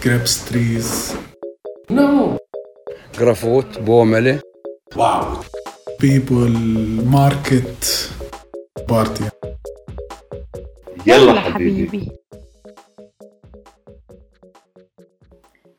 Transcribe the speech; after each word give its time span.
grapes 0.00 0.44
trees. 0.46 1.16
No. 1.88 2.38
Grafot, 3.12 3.84
Bomele. 3.84 4.40
Wow. 4.96 5.44
People, 5.98 6.48
market, 7.16 8.10
party. 8.88 9.24
يلا 11.06 11.40
حبيبي. 11.40 12.10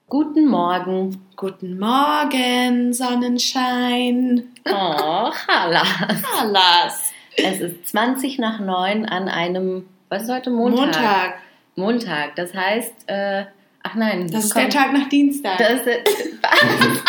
Guten 0.08 0.48
Morgen. 0.48 1.28
Guten 1.36 1.78
Morgen, 1.80 2.94
Sonnenschein. 2.94 4.54
Oh, 4.66 5.30
Chalas. 5.32 5.88
Alas. 6.40 7.12
Es 7.38 7.60
ist 7.60 7.88
20 7.88 8.40
nach 8.40 8.60
9 8.60 9.06
an 9.06 9.28
einem, 9.28 9.88
was 10.10 10.24
ist 10.24 10.32
heute 10.32 10.52
Montag? 10.52 10.86
Montag. 10.86 11.34
Montag. 11.76 12.36
Das 12.38 12.54
heißt, 12.54 12.94
äh, 13.08 13.46
ach 13.83 13.95
nein. 13.95 14.31
Das 14.31 14.45
ist 14.45 14.55
komm, 14.55 14.63
der 14.63 14.71
Tag 14.71 14.93
nach 14.93 15.09
Dienstag. 15.09 15.59
Das 15.59 15.81
ist, 15.81 15.89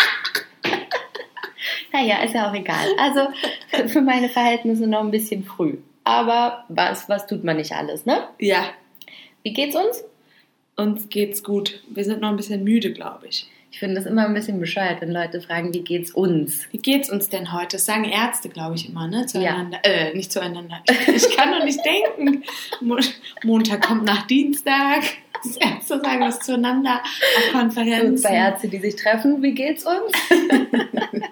naja, 1.92 2.22
ist 2.22 2.34
ja 2.34 2.50
auch 2.50 2.54
egal. 2.54 2.86
Also 2.98 3.28
für 3.88 4.00
meine 4.00 4.28
Verhältnisse 4.28 4.86
noch 4.86 5.00
ein 5.00 5.10
bisschen 5.10 5.44
früh. 5.44 5.78
Aber 6.04 6.64
was, 6.68 7.08
was 7.08 7.26
tut 7.26 7.44
man 7.44 7.56
nicht 7.56 7.72
alles, 7.72 8.06
ne? 8.06 8.28
ja, 8.38 8.64
Wie 9.42 9.52
geht's 9.52 9.76
uns? 9.76 10.04
uns 10.76 11.08
geht's 11.08 11.42
gut. 11.42 11.82
Wir 11.88 12.04
sind 12.04 12.20
noch 12.20 12.30
ein 12.30 12.36
bisschen 12.36 12.64
müde, 12.64 12.92
glaube 12.92 13.28
ich. 13.28 13.46
Ich 13.70 13.78
finde 13.78 13.98
es 13.98 14.06
immer 14.06 14.26
ein 14.26 14.34
bisschen 14.34 14.60
bescheuert, 14.60 15.00
wenn 15.00 15.10
Leute 15.10 15.40
fragen, 15.40 15.72
wie 15.72 15.80
geht's 15.80 16.10
uns? 16.10 16.68
Wie 16.72 16.78
geht's 16.78 17.08
uns 17.08 17.30
denn 17.30 17.52
heute? 17.54 17.76
Das 17.76 17.86
sagen 17.86 18.04
Ärzte, 18.04 18.50
glaube 18.50 18.74
ich, 18.74 18.88
immer, 18.88 19.08
ne? 19.08 19.26
Zueinander. 19.26 19.78
Äh, 19.82 20.14
nicht 20.14 20.30
zueinander. 20.30 20.82
Ich 21.06 21.34
kann 21.34 21.52
doch 21.52 21.64
nicht 21.64 21.80
denken. 21.84 22.44
Mo 22.80 22.98
Montag 23.44 23.82
kommt 23.86 24.04
nach 24.04 24.26
Dienstag. 24.26 25.02
Ärzte 25.60 26.00
sagen 26.04 26.20
das 26.20 26.40
zueinander 26.40 27.00
auf 27.02 27.54
Und 27.54 27.60
Konferenzen. 27.60 28.18
zwei 28.18 28.34
Ärzte, 28.34 28.68
die 28.68 28.78
sich 28.78 28.96
treffen, 28.96 29.42
wie 29.42 29.52
geht's 29.52 29.84
uns? 29.84 30.12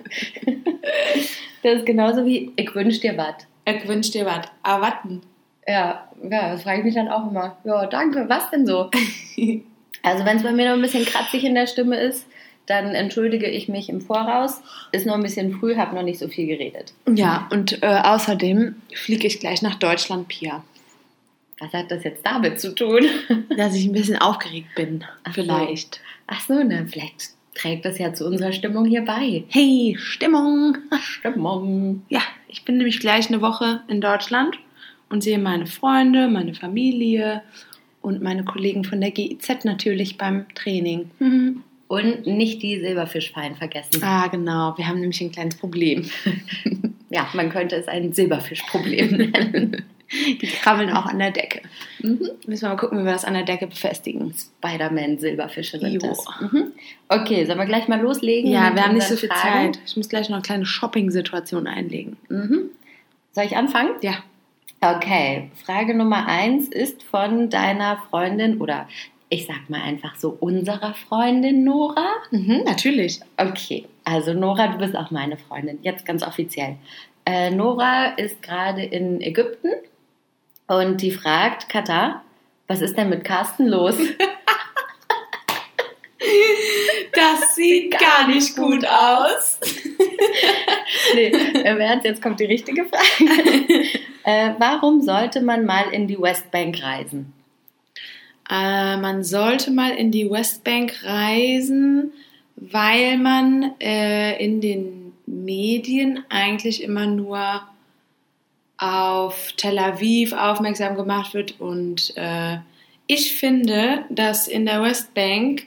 das 1.63 1.75
ist 1.75 1.87
genauso 1.87 2.25
wie, 2.25 2.53
ich 2.57 2.75
wünsch 2.75 3.01
dir 3.01 3.17
was. 3.17 3.35
Ich 3.65 3.87
wünsch 3.87 4.11
dir 4.11 4.27
was. 4.27 4.47
Erwarten. 4.65 5.23
Ja, 5.67 6.09
ja, 6.23 6.53
das 6.53 6.63
frage 6.63 6.79
ich 6.79 6.85
mich 6.85 6.95
dann 6.95 7.09
auch 7.09 7.31
immer. 7.31 7.57
Ja, 7.65 7.87
danke, 7.87 8.29
was 8.29 8.51
denn 8.51 8.67
so? 8.67 8.91
Also 10.03 10.25
wenn 10.25 10.39
es 10.39 10.43
bei 10.43 10.53
mir 10.53 10.67
noch 10.67 10.77
ein 10.77 10.81
bisschen 10.81 11.05
kratzig 11.05 11.45
in 11.45 11.55
der 11.55 11.67
Stimme 11.67 11.99
ist, 12.01 12.25
dann 12.65 12.95
entschuldige 12.95 13.47
ich 13.47 13.69
mich 13.69 13.91
im 13.91 14.01
Voraus. 14.01 14.63
Ist 14.93 15.05
noch 15.05 15.15
ein 15.15 15.23
bisschen 15.23 15.53
früh, 15.59 15.77
habe 15.77 15.95
noch 15.95 16.03
nicht 16.03 16.19
so 16.19 16.29
viel 16.29 16.47
geredet. 16.47 16.95
Ja, 17.07 17.49
und 17.51 17.83
äh, 17.83 18.01
außerdem 18.03 18.77
fliege 18.95 19.27
ich 19.27 19.41
gleich 19.41 19.61
nach 19.61 19.75
Deutschland, 19.75 20.29
Pia. 20.29 20.65
Was 21.61 21.73
hat 21.75 21.91
das 21.91 22.05
jetzt 22.05 22.25
damit 22.25 22.59
zu 22.59 22.75
tun? 22.75 23.05
Dass 23.57 23.75
ich 23.75 23.87
ein 23.87 23.93
bisschen 23.93 24.17
aufgeregt 24.17 24.75
bin. 24.75 25.05
Ach 25.25 25.35
so. 25.35 25.43
vielleicht. 25.43 26.01
Ach 26.27 26.41
so, 26.41 26.55
ne, 26.63 26.87
vielleicht 26.89 27.31
trägt 27.55 27.85
das 27.85 27.99
ja 27.99 28.15
zu 28.15 28.27
unserer 28.27 28.53
Stimmung 28.53 28.87
hier 28.87 29.05
bei. 29.05 29.45
Hey, 29.49 29.97
Stimmung. 29.99 30.79
Stimmung. 31.01 32.03
Ja, 32.09 32.23
ich 32.49 32.65
bin 32.65 32.79
nämlich 32.79 33.01
gleich 33.01 33.29
eine 33.29 33.43
Woche 33.43 33.83
in 33.89 34.01
Deutschland 34.01 34.59
und 35.11 35.23
sehe 35.23 35.39
meine 35.39 35.67
Freunde, 35.67 36.29
meine 36.29 36.55
Familie 36.55 37.43
und 38.01 38.23
meine 38.23 38.45
Kollegen 38.45 38.85
von 38.85 39.01
der 39.01 39.11
GIZ 39.11 39.65
natürlich 39.65 40.17
beim 40.17 40.47
Training. 40.55 41.11
Mhm. 41.19 41.63
Und 41.91 42.25
nicht 42.25 42.63
die 42.63 42.79
Silberfischfallen 42.79 43.57
vergessen. 43.57 44.01
Ah, 44.05 44.29
genau. 44.29 44.79
Wir 44.79 44.87
haben 44.87 45.01
nämlich 45.01 45.21
ein 45.23 45.33
kleines 45.33 45.57
Problem. 45.57 46.09
Ja, 47.11 47.29
man 47.35 47.51
könnte 47.51 47.75
es 47.75 47.89
ein 47.89 48.13
Silberfischproblem 48.13 49.17
nennen. 49.17 49.85
Die 50.41 50.47
krabbeln 50.47 50.91
auch 50.91 51.07
an 51.07 51.19
der 51.19 51.31
Decke. 51.31 51.63
Mhm. 52.01 52.31
Müssen 52.47 52.63
wir 52.63 52.69
mal 52.71 52.77
gucken, 52.77 52.99
wie 52.99 53.05
wir 53.05 53.13
das 53.13 53.25
an 53.25 53.35
der 53.35 53.45
Decke 53.45 53.67
befestigen. 53.67 54.35
Spider-Man-Silberfische 54.35 55.79
sind 55.79 55.93
Jo. 55.93 56.01
das. 56.01 56.25
Mhm. 56.41 56.73
Okay, 57.09 57.45
sollen 57.45 57.59
wir 57.59 57.67
gleich 57.67 57.87
mal 57.87 58.01
loslegen? 58.01 58.51
Ja, 58.51 58.75
wir 58.75 58.85
haben 58.85 58.95
nicht 58.95 59.07
so 59.07 59.17
viel 59.17 59.29
Fragen? 59.29 59.75
Zeit. 59.75 59.83
Ich 59.87 59.97
muss 59.97 60.09
gleich 60.09 60.29
noch 60.29 60.37
eine 60.37 60.43
kleine 60.43 60.67
Shopping-Situation 60.67 61.67
einlegen. 61.67 62.17
Mhm. 62.29 62.71
Soll 63.33 63.45
ich 63.45 63.57
anfangen? 63.57 63.91
Ja. 64.03 64.15
Okay, 64.81 65.51
Frage 65.65 65.95
Nummer 65.95 66.27
eins 66.27 66.67
ist 66.69 67.03
von 67.03 67.51
deiner 67.51 67.99
Freundin 68.09 68.61
oder 68.61 68.89
ich 69.29 69.47
sag 69.47 69.69
mal 69.69 69.83
einfach 69.83 70.17
so 70.17 70.37
unserer 70.41 70.95
Freundin 70.95 71.63
Nora. 71.65 72.09
Mhm, 72.31 72.63
natürlich. 72.65 73.21
Okay, 73.37 73.85
also 74.05 74.33
Nora, 74.33 74.69
du 74.69 74.79
bist 74.79 74.97
auch 74.97 75.11
meine 75.11 75.37
Freundin, 75.37 75.79
jetzt 75.83 76.05
ganz 76.07 76.23
offiziell. 76.23 76.77
Äh, 77.27 77.51
Nora 77.51 78.07
ist 78.17 78.43
gerade 78.43 78.83
in 78.83 79.21
Ägypten 79.21 79.69
und 80.71 81.03
die 81.03 81.11
fragt 81.11 81.69
Katar, 81.69 82.23
was 82.69 82.81
ist 82.81 82.97
denn 82.97 83.09
mit 83.09 83.25
Carsten 83.25 83.67
los? 83.67 83.97
Das 87.13 87.57
sieht 87.57 87.99
gar 87.99 88.29
nicht 88.29 88.55
gut 88.55 88.87
aus. 88.87 89.59
nee, 91.15 91.27
im 91.29 91.81
Ernst, 91.81 92.05
jetzt 92.05 92.23
kommt 92.23 92.39
die 92.39 92.45
richtige 92.45 92.85
Frage. 92.85 93.05
äh, 94.25 94.51
warum 94.59 95.03
sollte 95.03 95.41
man 95.41 95.67
mal 95.67 95.91
in 95.91 96.07
die 96.07 96.21
Westbank 96.21 96.81
reisen? 96.81 97.33
Äh, 98.49 98.97
man 98.99 99.25
sollte 99.25 99.73
mal 99.73 99.91
in 99.91 100.13
die 100.13 100.31
Westbank 100.31 101.03
reisen, 101.03 102.13
weil 102.55 103.19
man 103.19 103.75
äh, 103.81 104.41
in 104.43 104.61
den 104.61 105.15
Medien 105.27 106.25
eigentlich 106.29 106.85
immer 106.85 107.07
nur 107.07 107.63
auf 108.81 109.53
Tel 109.57 109.79
Aviv 109.79 110.33
aufmerksam 110.33 110.97
gemacht 110.97 111.35
wird. 111.35 111.61
Und 111.61 112.17
äh, 112.17 112.57
ich 113.07 113.35
finde, 113.35 114.05
dass 114.09 114.49
in 114.49 114.65
der 114.67 114.83
Westbank 114.83 115.67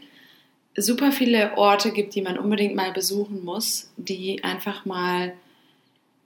super 0.76 1.12
viele 1.12 1.56
Orte 1.56 1.92
gibt, 1.92 2.16
die 2.16 2.24
man 2.24 2.40
unbedingt 2.40 2.76
mal 2.76 2.92
besuchen 2.92 3.46
muss, 3.46 3.92
die 3.98 4.44
einfach 4.44 4.86
mal 4.86 5.34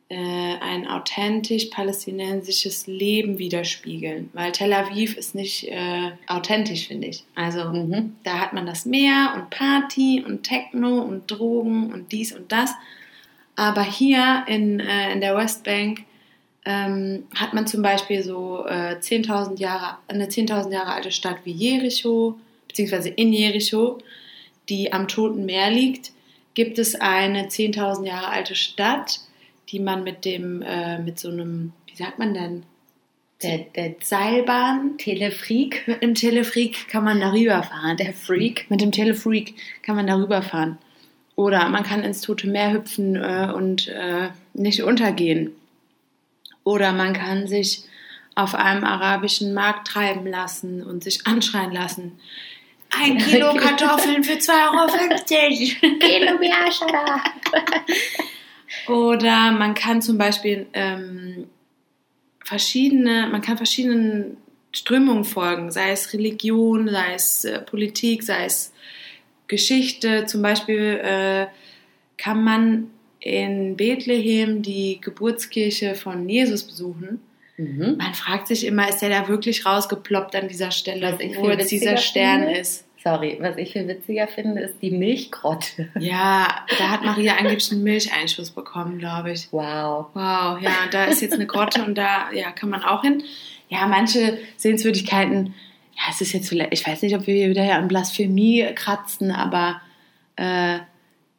äh, 0.09 0.15
ein 0.15 0.87
authentisch 0.87 1.65
palästinensisches 1.65 2.87
Leben 2.87 3.37
widerspiegeln. 3.37 4.29
Weil 4.31 4.53
Tel 4.53 4.71
Aviv 4.71 5.17
ist 5.17 5.35
nicht 5.35 5.67
äh, 5.67 6.11
authentisch, 6.27 6.87
finde 6.87 7.07
ich. 7.07 7.25
Also 7.35 7.65
Mhm. 7.65 8.15
da 8.23 8.39
hat 8.39 8.53
man 8.53 8.65
das 8.65 8.85
Meer 8.85 9.33
und 9.35 9.49
Party 9.49 10.23
und 10.25 10.43
Techno 10.43 10.99
und 11.01 11.29
Drogen 11.29 11.91
und 11.91 12.13
dies 12.13 12.31
und 12.31 12.53
das. 12.53 12.73
Aber 13.57 13.83
hier 13.83 14.45
in, 14.47 14.79
äh, 14.79 15.11
in 15.11 15.19
der 15.19 15.35
Westbank 15.35 16.05
ähm, 16.67 17.23
hat 17.33 17.53
man 17.53 17.65
zum 17.65 17.81
Beispiel 17.81 18.21
so 18.23 18.65
äh, 18.67 18.97
10.000 18.99 19.57
Jahre, 19.57 19.99
eine 20.09 20.25
10.000 20.25 20.73
Jahre 20.73 20.91
alte 20.91 21.11
Stadt 21.11 21.37
wie 21.45 21.53
Jericho, 21.53 22.37
beziehungsweise 22.67 23.07
in 23.07 23.31
Jericho, 23.31 23.99
die 24.67 24.91
am 24.91 25.07
Toten 25.07 25.45
Meer 25.45 25.71
liegt, 25.71 26.11
gibt 26.55 26.77
es 26.77 26.95
eine 26.95 27.47
10.000 27.47 28.05
Jahre 28.05 28.27
alte 28.27 28.55
Stadt, 28.55 29.21
die 29.69 29.79
man 29.79 30.03
mit 30.03 30.25
dem, 30.25 30.61
äh, 30.61 30.99
mit 30.99 31.19
so 31.19 31.29
einem, 31.29 31.71
wie 31.85 31.95
sagt 31.95 32.19
man 32.19 32.33
denn, 32.33 32.63
Der, 33.43 33.59
der 33.59 33.95
Seilbahn, 34.03 34.97
Telefreak, 34.97 35.87
mit 35.87 36.01
einem 36.03 36.15
Telefreak 36.15 36.89
kann 36.89 37.05
man 37.05 37.21
darüber 37.21 37.63
fahren. 37.63 37.95
der 37.95 38.11
Freak, 38.11 38.65
Mit 38.69 38.81
dem 38.81 38.91
Telefreak 38.91 39.53
kann 39.83 39.95
man 39.95 40.07
darüber 40.07 40.41
fahren. 40.41 40.79
Oder 41.37 41.69
man 41.69 41.83
kann 41.83 42.03
ins 42.03 42.21
Tote 42.21 42.47
Meer 42.47 42.73
hüpfen 42.73 43.15
äh, 43.15 43.53
und 43.55 43.87
äh, 43.87 44.29
nicht 44.53 44.81
untergehen. 44.83 45.51
Oder 46.67 46.91
man 46.91 47.13
kann 47.13 47.47
sich 47.47 47.85
auf 48.35 48.53
einem 48.53 48.83
arabischen 48.83 49.53
Markt 49.53 49.87
treiben 49.87 50.27
lassen 50.27 50.83
und 50.83 51.01
sich 51.01 51.25
anschreien 51.25 51.71
lassen. 51.71 52.19
Ein 52.89 53.17
Kilo 53.19 53.53
Kartoffeln 53.53 54.21
für 54.21 54.33
2,50 54.33 54.51
Euro. 54.73 55.99
Kilo 55.99 56.37
Biashara. 56.37 57.23
Oder 58.89 59.53
man 59.53 59.75
kann 59.75 60.01
zum 60.01 60.17
Beispiel 60.17 60.67
ähm, 60.73 61.47
verschiedene, 62.43 63.29
man 63.31 63.41
kann 63.41 63.55
verschiedenen 63.55 64.35
Strömungen 64.73 65.23
folgen, 65.23 65.71
sei 65.71 65.91
es 65.91 66.11
Religion, 66.11 66.89
sei 66.89 67.13
es 67.13 67.45
äh, 67.45 67.61
Politik, 67.61 68.23
sei 68.23 68.43
es 68.43 68.73
Geschichte. 69.47 70.25
Zum 70.25 70.41
Beispiel 70.41 70.99
äh, 71.01 71.47
kann 72.17 72.43
man 72.43 72.91
in 73.27 73.75
Bethlehem 73.75 74.61
die 74.61 74.99
Geburtskirche 75.01 75.95
von 75.95 76.27
Jesus 76.29 76.63
besuchen. 76.63 77.19
Mhm. 77.57 77.97
Man 77.97 78.13
fragt 78.13 78.47
sich 78.47 78.65
immer, 78.65 78.87
ist 78.87 79.01
der 79.01 79.09
da 79.09 79.27
wirklich 79.27 79.65
rausgeploppt 79.65 80.35
an 80.35 80.47
dieser 80.47 80.71
Stelle, 80.71 81.17
wo 81.37 81.49
jetzt 81.49 81.71
dieser 81.71 81.97
Stern 81.97 82.43
finde? 82.43 82.59
ist? 82.59 82.85
Sorry, 83.03 83.37
was 83.39 83.57
ich 83.57 83.73
viel 83.73 83.87
witziger 83.87 84.27
finde, 84.27 84.61
ist 84.61 84.75
die 84.81 84.91
Milchgrotte. 84.91 85.89
Ja, 85.99 86.65
da 86.77 86.89
hat 86.89 87.03
Maria 87.03 87.35
angeblich 87.35 87.71
einen 87.71 87.83
Milcheinschuss 87.83 88.51
bekommen, 88.51 88.97
glaube 88.97 89.31
ich. 89.31 89.47
Wow. 89.51 90.07
Wow, 90.13 90.61
ja, 90.61 90.87
da 90.91 91.05
ist 91.05 91.21
jetzt 91.21 91.33
eine 91.33 91.47
Grotte 91.47 91.83
und 91.83 91.95
da 91.95 92.31
ja, 92.31 92.51
kann 92.51 92.69
man 92.69 92.83
auch 92.83 93.01
hin. 93.01 93.23
Ja, 93.69 93.87
manche 93.87 94.37
Sehenswürdigkeiten, 94.55 95.53
ja, 95.93 96.03
es 96.09 96.21
ist 96.21 96.33
jetzt 96.33 96.49
vielleicht, 96.49 96.73
ich 96.73 96.85
weiß 96.85 97.01
nicht, 97.01 97.15
ob 97.15 97.27
wir 97.27 97.35
hier 97.35 97.49
wieder 97.49 97.75
an 97.75 97.87
Blasphemie 97.87 98.67
kratzen, 98.75 99.31
aber 99.31 99.81
äh, 100.37 100.79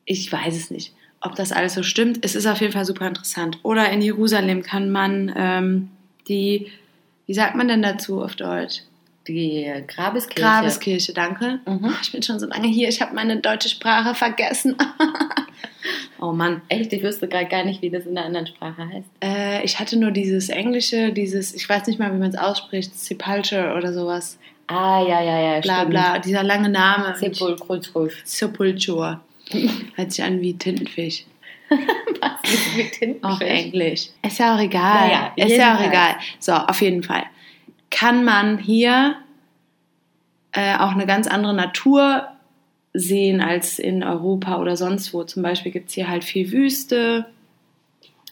ich 0.05 0.31
weiß 0.31 0.57
es 0.57 0.71
nicht, 0.71 0.95
ob 1.21 1.35
das 1.35 1.53
alles 1.53 1.75
so 1.75 1.83
stimmt. 1.83 2.19
Es 2.23 2.35
ist 2.35 2.47
auf 2.47 2.61
jeden 2.61 2.73
Fall 2.73 2.85
super 2.85 3.07
interessant. 3.07 3.59
Oder 3.63 3.91
in 3.91 4.01
Jerusalem 4.01 4.63
kann 4.63 4.91
man 4.91 5.33
ähm, 5.37 5.91
die, 6.29 6.69
wie 7.27 7.35
sagt 7.35 7.57
man 7.57 7.69
denn 7.69 7.83
dazu 7.83 8.23
auf 8.23 8.37
Deutsch? 8.37 8.83
Die 9.27 9.71
Grabeskirche. 9.87 10.41
Grabeskirche, 10.41 11.13
danke. 11.13 11.61
Mhm. 11.67 11.95
Ich 12.03 12.13
bin 12.13 12.23
schon 12.23 12.39
so 12.41 12.47
lange 12.47 12.69
hier, 12.69 12.89
ich 12.89 13.03
habe 13.03 13.15
meine 13.15 13.37
deutsche 13.39 13.69
Sprache 13.69 14.15
vergessen. 14.15 14.77
oh 16.21 16.33
Mann. 16.33 16.63
Echt, 16.69 16.93
ich 16.93 17.03
wüsste 17.03 17.29
gerade 17.29 17.47
gar 17.47 17.65
nicht, 17.65 17.83
wie 17.83 17.91
das 17.91 18.07
in 18.07 18.15
der 18.15 18.25
anderen 18.25 18.47
Sprache 18.47 18.89
heißt. 18.89 19.09
Äh, 19.23 19.65
ich 19.65 19.79
hatte 19.79 19.99
nur 19.99 20.13
dieses 20.13 20.49
Englische, 20.49 21.13
dieses, 21.13 21.55
ich 21.55 21.69
weiß 21.69 21.87
nicht 21.89 21.99
mal, 21.99 22.13
wie 22.15 22.19
man 22.19 22.31
es 22.31 22.39
ausspricht, 22.39 22.99
Sepulture 22.99 23.75
oder 23.77 23.93
sowas. 23.93 24.39
Ah, 24.69 25.03
ja, 25.07 25.23
ja, 25.23 25.41
ja, 25.41 25.61
Bla 25.61 25.77
stimmt. 25.77 25.91
bla, 25.91 26.19
dieser 26.19 26.43
lange 26.43 26.69
Name. 26.69 27.15
Sepulchre. 27.17 28.11
Sepulture. 28.25 29.21
Hört 29.95 30.13
sich 30.13 30.25
an 30.25 30.41
wie 30.41 30.55
Tintenfisch. 30.55 31.25
Was 31.69 32.53
ist 32.53 32.77
mit 32.77 32.93
Tintenfisch? 32.93 33.31
Auch 33.31 33.41
Englisch. 33.41 34.09
Ist 34.23 34.39
ja 34.39 34.55
auch 34.55 34.61
egal. 34.61 35.09
Naja, 35.09 35.33
ist 35.37 35.57
ja 35.57 35.77
auch 35.77 35.87
egal. 35.87 36.17
So, 36.39 36.53
auf 36.53 36.81
jeden 36.81 37.03
Fall. 37.03 37.25
Kann 37.91 38.25
man 38.25 38.59
hier 38.59 39.17
äh, 40.53 40.77
auch 40.77 40.93
eine 40.93 41.07
ganz 41.07 41.27
andere 41.27 41.55
Natur 41.55 42.29
sehen 42.95 43.41
als 43.41 43.79
in 43.79 44.03
Europa 44.03 44.59
oder 44.59 44.77
sonst 44.77 45.13
wo. 45.13 45.23
Zum 45.25 45.43
Beispiel 45.43 45.73
gibt 45.73 45.89
es 45.89 45.95
hier 45.95 46.09
halt 46.09 46.25
viel 46.25 46.51
Wüste, 46.53 47.27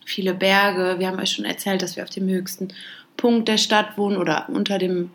viele 0.04 0.34
Berge. 0.34 0.98
Wir 0.98 1.08
haben 1.08 1.18
euch 1.18 1.32
schon 1.32 1.44
erzählt, 1.44 1.82
dass 1.82 1.96
wir 1.96 2.02
auf 2.02 2.10
dem 2.10 2.28
höchsten 2.28 2.68
Punkt 3.16 3.48
der 3.48 3.58
Stadt 3.58 3.96
wohnen 3.96 4.16
oder 4.16 4.48
unter 4.48 4.78
dem 4.78 5.10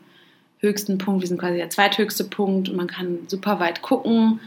höchsten 0.60 0.98
Punkt. 0.98 1.22
Wir 1.22 1.28
sind 1.28 1.40
quasi 1.40 1.58
der 1.58 1.70
zweithöchste 1.70 2.24
Punkt 2.24 2.70
und 2.70 2.78
man 2.78 2.88
kann 2.88 3.20
super 3.28 3.60
weit 3.60 3.82
gucken. 3.82 4.40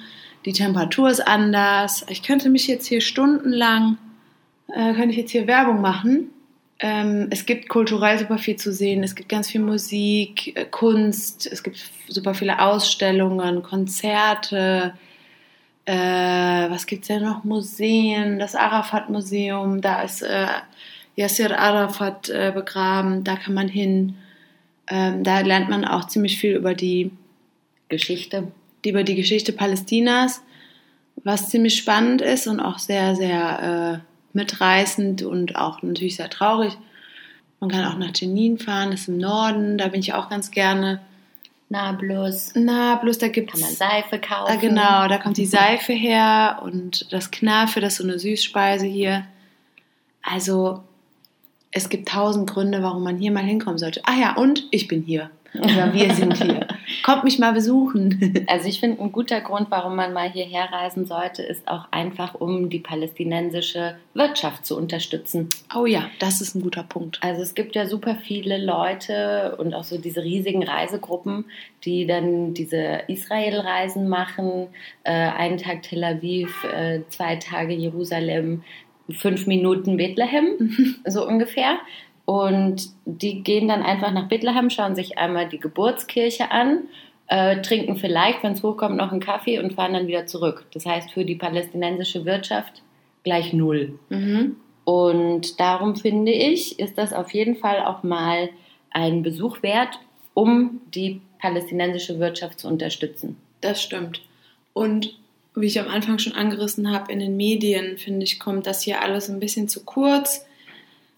Die 0.45 0.53
Temperatur 0.53 1.09
ist 1.09 1.27
anders. 1.27 2.05
Ich 2.09 2.23
könnte 2.23 2.51
mich 2.51 2.67
jetzt 2.67 2.87
hier 2.87 3.01
stundenlang, 3.01 3.97
äh, 4.69 4.93
könnte 4.93 5.11
ich 5.11 5.17
jetzt 5.17 5.31
hier 5.31 5.47
Werbung 5.47 5.81
machen. 5.81 6.31
Ähm, 6.81 7.29
es 7.31 7.47
gibt 7.47 7.69
kulturell 7.69 8.19
super 8.19 8.37
viel 8.37 8.57
zu 8.57 8.73
sehen. 8.73 9.03
Es 9.03 9.15
gibt 9.15 9.29
ganz 9.29 9.51
viel 9.51 9.63
Musik, 9.63 10.57
äh, 10.57 10.67
Kunst. 10.67 11.47
Es 11.51 11.63
gibt 11.63 11.79
super 12.09 12.35
viele 12.35 12.61
Ausstellungen, 12.61 13.63
Konzerte. 13.63 14.95
Äh, 15.87 15.95
was 15.95 16.87
gibt 16.87 17.03
es 17.03 17.09
denn 17.09 17.23
noch? 17.23 17.45
Museen, 17.45 18.39
das 18.39 18.55
Arafat-Museum. 18.55 19.81
Da 19.81 20.03
ist 20.03 20.23
äh, 20.23 20.47
Yasser 21.17 21.59
Arafat 21.59 22.29
äh, 22.29 22.53
begraben. 22.55 23.25
Da 23.25 23.37
kann 23.37 23.55
man 23.55 23.69
hin. 23.69 24.17
Ähm, 24.89 25.23
da 25.25 25.41
lernt 25.41 25.71
man 25.71 25.85
auch 25.85 26.07
ziemlich 26.09 26.39
viel 26.39 26.55
über 26.55 26.75
die 26.75 27.13
Geschichte. 27.89 28.49
Über 28.87 29.05
die 29.05 29.15
Geschichte 29.15 29.53
Palästinas, 29.53 30.43
was 31.23 31.49
ziemlich 31.49 31.77
spannend 31.77 32.23
ist 32.23 32.47
und 32.47 32.61
auch 32.61 32.79
sehr, 32.79 33.15
sehr 33.17 34.03
äh, 34.03 34.37
mitreißend 34.37 35.23
und 35.23 35.57
auch 35.57 35.83
natürlich 35.83 36.17
sehr 36.17 36.31
traurig. 36.31 36.77
Man 37.61 37.71
kann 37.71 37.85
auch 37.87 37.97
nach 37.97 38.15
Jenin 38.15 38.59
fahren, 38.59 38.91
das 38.91 39.03
ist 39.03 39.09
im 39.09 39.19
Norden, 39.19 39.79
da 39.79 39.89
bin 39.89 40.01
ich 40.01 40.13
auch 40.13 40.29
ganz 40.29 40.51
gerne. 40.51 41.01
Nablus. 41.71 42.53
Na, 42.55 42.97
bloß 42.97 43.19
da 43.19 43.29
gibt 43.29 43.53
Kann 43.53 43.61
man 43.61 43.71
es. 43.71 43.79
Seife 43.79 44.19
kaufen. 44.19 44.53
Ah, 44.53 44.57
genau, 44.57 45.09
da 45.09 45.19
kommt 45.19 45.37
die 45.37 45.47
Seife 45.47 45.93
her 45.93 46.61
und 46.63 47.13
das 47.13 47.31
Knafe, 47.31 47.81
das 47.81 47.95
ist 47.95 47.99
so 47.99 48.05
eine 48.05 48.19
Süßspeise 48.19 48.87
hier. 48.87 49.25
Also, 50.23 50.83
es 51.71 51.89
gibt 51.89 52.09
tausend 52.09 52.49
Gründe, 52.49 52.83
warum 52.83 53.03
man 53.03 53.19
hier 53.19 53.33
mal 53.33 53.43
hinkommen 53.43 53.79
sollte. 53.79 54.01
Ah 54.05 54.15
ja, 54.15 54.37
und 54.37 54.65
ich 54.71 54.89
bin 54.89 55.03
hier. 55.03 55.31
Oder 55.55 55.93
wir 55.93 56.15
sind 56.15 56.37
hier. 56.43 56.67
Kommt 57.05 57.23
mich 57.25 57.39
mal 57.39 57.53
besuchen. 57.53 58.45
Also 58.55 58.69
ich 58.69 58.81
finde, 58.81 59.03
ein 59.03 59.13
guter 59.13 59.41
Grund, 59.41 59.71
warum 59.71 59.97
man 59.97 60.13
mal 60.13 60.31
hierher 60.31 60.71
reisen 60.73 61.07
sollte, 61.07 61.43
ist 61.43 61.67
auch 61.69 61.87
einfach, 61.91 62.35
um 62.35 62.71
die 62.71 62.79
palästinensische 62.79 63.97
Wirtschaft 64.15 64.65
zu 64.65 64.77
unterstützen. 64.77 65.49
Oh 65.75 65.87
ja, 65.87 66.09
das 66.19 66.41
ist 66.41 66.55
ein 66.55 66.63
guter 66.63 66.83
Punkt. 66.83 67.19
Also 67.23 67.43
es 67.43 67.55
gibt 67.55 67.75
ja 67.75 67.87
super 67.87 68.17
viele 68.17 68.59
Leute 68.59 69.57
und 69.59 69.75
auch 69.75 69.85
so 69.85 69.99
diese 69.99 70.23
riesigen 70.23 70.63
Reisegruppen, 70.63 71.47
die 71.85 72.07
dann 72.07 72.55
diese 72.55 73.03
Israel-Reisen 73.09 74.09
machen. 74.09 74.69
Äh, 75.03 75.13
einen 75.13 75.59
Tag 75.59 75.83
Tel 75.83 76.05
Aviv, 76.05 76.53
äh, 76.65 77.01
zwei 77.09 77.37
Tage 77.37 77.75
Jerusalem, 77.75 78.63
fünf 79.11 79.47
Minuten 79.47 79.97
Bethlehem, 79.97 81.01
so 81.07 81.27
ungefähr. 81.27 81.79
Und 82.25 82.89
die 83.05 83.43
gehen 83.43 83.69
dann 83.69 83.83
einfach 83.83 84.11
nach 84.13 84.29
Bethlehem, 84.29 84.71
schauen 84.71 84.95
sich 84.95 85.19
einmal 85.19 85.49
die 85.49 85.61
Geburtskirche 85.61 86.51
an, 86.51 86.85
äh, 87.27 87.61
trinken 87.63 87.97
vielleicht, 87.97 88.43
wenn 88.43 88.53
es 88.53 88.63
hochkommt, 88.63 88.97
noch 88.97 89.13
einen 89.13 89.21
Kaffee 89.21 89.59
und 89.59 89.75
fahren 89.75 89.95
dann 89.95 90.07
wieder 90.07 90.27
zurück. 90.27 90.67
Das 90.73 90.87
heißt 90.87 91.11
für 91.13 91.25
die 91.25 91.35
palästinensische 91.35 92.25
Wirtschaft 92.25 92.83
gleich 93.25 93.53
null. 93.53 93.99
Mhm. 94.09 94.57
Und 94.85 95.61
darum 95.61 95.97
finde 95.97 96.33
ich, 96.33 96.79
ist 96.79 96.99
das 96.99 97.13
auf 97.13 97.33
jeden 97.33 97.57
Fall 97.57 97.85
auch 97.85 98.03
mal 98.03 98.51
ein 98.91 99.23
Besuch 99.23 99.63
wert, 99.63 99.99
um 100.35 100.81
die 100.95 101.21
palästinensische 101.39 102.19
Wirtschaft 102.19 102.61
zu 102.61 102.69
unterstützen. 102.69 103.37
Das 103.61 103.83
stimmt. 103.83 104.21
Und 104.73 105.19
wie 105.55 105.67
ich 105.67 105.81
am 105.81 105.89
Anfang 105.89 106.19
schon 106.19 106.35
angerissen 106.35 106.93
habe, 106.93 107.13
in 107.13 107.21
den 107.21 107.37
Medien, 107.37 107.97
finde 107.97 108.25
ich, 108.25 108.41
kommt 108.41 108.67
das 108.67 108.83
hier 108.83 109.01
alles 109.01 109.29
ein 109.29 109.41
bisschen 109.41 109.69
zu 109.69 109.85
kurz. 109.85 110.45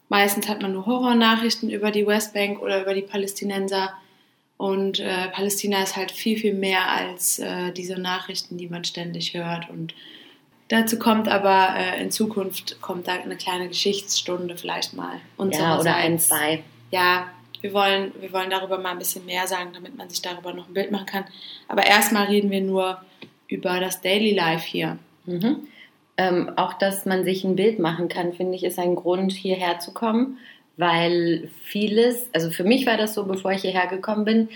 Meistens 0.08 0.49
hat 0.49 0.62
man 0.62 0.73
nur 0.73 0.87
Horrornachrichten 0.87 1.69
über 1.69 1.91
die 1.91 2.06
Westbank 2.06 2.61
oder 2.61 2.82
über 2.82 2.94
die 2.94 3.03
Palästinenser. 3.03 3.93
Und 4.56 5.00
äh, 5.00 5.29
Palästina 5.29 5.82
ist 5.82 5.97
halt 5.97 6.11
viel, 6.11 6.38
viel 6.38 6.55
mehr 6.55 6.88
als 6.88 7.38
äh, 7.38 7.73
diese 7.73 8.00
Nachrichten, 8.00 8.56
die 8.56 8.69
man 8.69 8.85
ständig 8.85 9.35
hört. 9.35 9.69
Und 9.69 9.94
dazu 10.69 10.99
kommt 10.99 11.29
aber 11.29 11.75
äh, 11.76 12.03
in 12.03 12.11
Zukunft 12.11 12.81
kommt 12.81 13.08
da 13.08 13.14
eine 13.14 13.37
kleine 13.37 13.69
Geschichtsstunde 13.69 14.56
vielleicht 14.56 14.94
mal. 14.94 15.20
ja, 15.55 15.79
oder 15.79 15.97
ein, 15.97 16.19
zwei. 16.19 16.62
Ja, 16.91 17.31
wir 17.61 17.73
wollen, 17.73 18.12
wir 18.20 18.32
wollen 18.32 18.50
darüber 18.50 18.79
mal 18.79 18.93
ein 18.93 18.99
bisschen 18.99 19.26
mehr 19.26 19.47
sagen, 19.47 19.70
damit 19.75 19.97
man 19.97 20.08
sich 20.08 20.23
darüber 20.23 20.53
noch 20.53 20.69
ein 20.69 20.75
Bild 20.75 20.91
machen 20.91 21.06
kann. 21.06 21.25
Aber 21.69 21.85
erstmal 21.85 22.26
reden 22.26 22.50
wir 22.50 22.61
nur 22.61 23.03
über 23.49 23.81
das 23.81 24.00
Daily 24.00 24.35
Life 24.35 24.67
hier. 24.67 24.99
Mhm. 25.26 25.67
Ähm, 26.19 26.51
auch, 26.57 26.75
dass 26.75 27.05
man 27.05 27.25
sich 27.25 27.45
ein 27.45 27.57
Bild 27.57 27.79
machen 27.79 28.09
kann, 28.09 28.33
finde 28.33 28.57
ich, 28.57 28.65
ist 28.65 28.79
ein 28.79 28.95
Grund, 28.95 29.33
hierher 29.33 29.79
zu 29.81 29.93
kommen, 29.93 30.39
weil 30.77 31.51
vieles, 31.65 32.29
also 32.33 32.51
für 32.51 32.65
mich 32.65 32.87
war 32.87 32.97
das 32.97 33.15
so, 33.15 33.25
bevor 33.25 33.53
ich 33.53 33.63
hierher 33.63 33.87
gekommen 33.87 34.25
bin, 34.25 34.49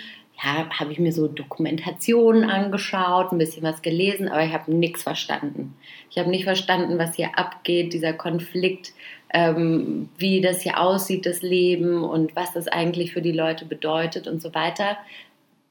ja, 0.42 0.66
habe 0.70 0.92
ich 0.92 0.98
mir 0.98 1.12
so 1.12 1.28
Dokumentationen 1.28 2.48
angeschaut, 2.48 3.32
ein 3.32 3.38
bisschen 3.38 3.62
was 3.62 3.82
gelesen, 3.82 4.28
aber 4.28 4.42
ich 4.44 4.52
habe 4.52 4.72
nichts 4.72 5.02
verstanden. 5.02 5.74
Ich 6.10 6.18
habe 6.18 6.30
nicht 6.30 6.44
verstanden, 6.44 6.98
was 6.98 7.16
hier 7.16 7.38
abgeht, 7.38 7.92
dieser 7.92 8.14
Konflikt, 8.14 8.92
ähm, 9.32 10.08
wie 10.16 10.40
das 10.40 10.62
hier 10.62 10.80
aussieht, 10.80 11.26
das 11.26 11.42
Leben 11.42 12.02
und 12.02 12.34
was 12.36 12.52
das 12.52 12.68
eigentlich 12.68 13.12
für 13.12 13.22
die 13.22 13.32
Leute 13.32 13.66
bedeutet 13.66 14.26
und 14.26 14.40
so 14.40 14.54
weiter. 14.54 14.96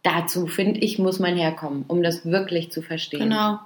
Dazu, 0.04 0.46
finde 0.48 0.80
ich, 0.80 1.00
muss 1.00 1.20
man 1.20 1.36
herkommen, 1.36 1.84
um 1.88 2.04
das 2.04 2.26
wirklich 2.26 2.72
zu 2.72 2.82
verstehen. 2.82 3.22
Genau. 3.30 3.60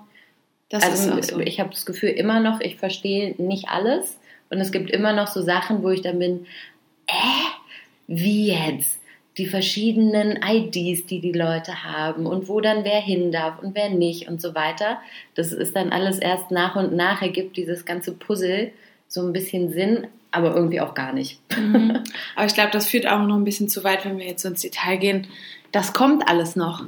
Das 0.74 0.82
also 0.82 1.22
so. 1.22 1.39
ich 1.39 1.60
habe 1.60 1.70
das 1.70 1.86
Gefühl 1.86 2.10
immer 2.10 2.39
noch, 2.39 2.60
ich 2.60 2.77
verstehe 2.77 3.36
nicht 3.38 3.70
alles 3.70 4.18
und 4.50 4.60
es 4.60 4.72
gibt 4.72 4.89
immer 4.89 5.13
noch 5.13 5.27
so 5.27 5.44
Sachen, 5.44 5.84
wo 5.84 5.92
ich 5.92 6.01
dann 6.01 6.18
bin, 6.18 6.48
äh, 7.06 7.13
wie 8.08 8.48
jetzt? 8.48 9.00
Die 9.38 9.46
verschiedenen 9.46 10.39
IDs, 10.44 11.06
die 11.06 11.22
die 11.22 11.32
Leute 11.32 11.84
haben 11.84 12.25
und 12.25 12.50
wo 12.50 12.60
dann 12.60 12.84
wer 12.86 13.00
hin 13.00 13.32
darf 13.32 13.62
und 13.62 13.75
wer 13.75 13.92
nicht 13.92 14.27
und 14.27 14.42
so 14.42 14.56
weiter. 14.56 14.98
Das 15.36 15.51
ist 15.51 15.75
dann 15.75 15.92
alles 15.92 16.18
erst 16.18 16.50
nach 16.50 16.75
und 16.75 16.96
nach 16.96 17.22
ergibt 17.22 17.56
dieses 17.56 17.86
ganze 17.86 18.12
Puzzle 18.12 18.72
so 19.08 19.22
ein 19.22 19.32
bisschen 19.32 19.72
Sinn, 19.72 20.08
aber 20.32 20.56
irgendwie 20.56 20.82
auch 20.82 20.96
gar 20.96 21.13
nicht. 21.13 21.39
Mhm. 21.56 22.00
Aber 22.36 22.48
ich 22.48 22.56
glaube, 22.56 22.72
das 22.72 22.89
führt 22.89 23.06
auch 23.06 23.20
noch 23.20 23.36
ein 23.36 23.44
bisschen 23.44 23.70
zu 23.70 23.84
weit, 23.84 24.06
wenn 24.06 24.18
wir 24.18 24.25
jetzt 24.25 24.42
so 24.42 24.50
ins 24.50 24.62
Detail 24.62 24.98
gehen. 24.98 25.27
Das 25.72 25.94
kommt 25.94 26.27
alles 26.27 26.56
noch. 26.56 26.88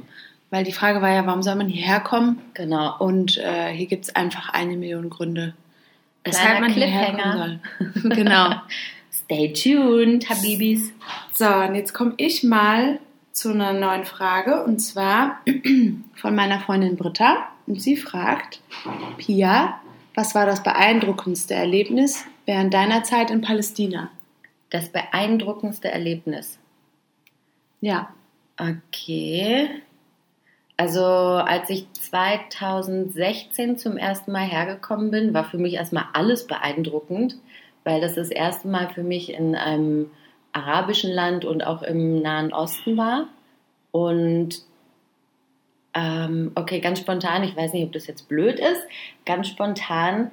Weil 0.50 0.64
die 0.64 0.72
Frage 0.72 1.02
war 1.02 1.10
ja, 1.10 1.26
warum 1.26 1.42
soll 1.42 1.56
man 1.56 1.68
hierher 1.68 2.00
kommen? 2.00 2.40
Genau. 2.54 2.96
Und 2.98 3.36
äh, 3.38 3.72
hier 3.72 3.86
gibt 3.86 4.04
es 4.04 4.14
einfach 4.14 4.50
eine 4.50 4.76
Million 4.76 5.10
Gründe, 5.10 5.54
Kleiner 6.22 6.68
hierher 6.68 7.16
kommen 7.16 7.60
soll. 8.02 8.10
genau. 8.14 8.54
Stay 9.10 9.52
tuned, 9.52 10.28
Habibis. 10.28 10.92
So, 11.32 11.46
und 11.46 11.74
jetzt 11.74 11.92
komme 11.92 12.14
ich 12.16 12.42
mal 12.42 13.00
zu 13.32 13.50
einer 13.50 13.72
neuen 13.72 14.04
Frage 14.04 14.64
und 14.64 14.78
zwar 14.78 15.40
von 16.14 16.34
meiner 16.34 16.60
Freundin 16.60 16.96
Britta. 16.96 17.48
Und 17.66 17.82
sie 17.82 17.96
fragt, 17.96 18.60
Pia, 19.18 19.80
was 20.14 20.34
war 20.34 20.46
das 20.46 20.62
beeindruckendste 20.62 21.54
Erlebnis 21.54 22.24
während 22.46 22.72
deiner 22.72 23.02
Zeit 23.02 23.30
in 23.30 23.40
Palästina? 23.40 24.10
Das 24.70 24.88
beeindruckendste 24.90 25.90
Erlebnis. 25.90 26.58
Ja. 27.80 28.08
Okay. 28.58 29.68
Also 30.76 31.02
als 31.04 31.70
ich 31.70 31.90
2016 31.92 33.78
zum 33.78 33.96
ersten 33.96 34.32
Mal 34.32 34.44
hergekommen 34.44 35.10
bin, 35.10 35.32
war 35.32 35.44
für 35.44 35.58
mich 35.58 35.74
erstmal 35.74 36.04
alles 36.12 36.46
beeindruckend, 36.46 37.36
weil 37.84 38.00
das 38.00 38.14
das 38.14 38.28
erste 38.28 38.68
Mal 38.68 38.90
für 38.90 39.02
mich 39.02 39.32
in 39.32 39.54
einem 39.54 40.10
arabischen 40.52 41.12
Land 41.12 41.44
und 41.44 41.64
auch 41.64 41.82
im 41.82 42.20
Nahen 42.20 42.52
Osten 42.52 42.96
war. 42.96 43.28
Und 43.90 44.62
ähm, 45.94 46.52
okay, 46.54 46.80
ganz 46.80 46.98
spontan, 46.98 47.42
ich 47.42 47.56
weiß 47.56 47.72
nicht, 47.72 47.84
ob 47.84 47.92
das 47.92 48.06
jetzt 48.06 48.28
blöd 48.28 48.60
ist, 48.60 48.82
ganz 49.24 49.48
spontan 49.48 50.30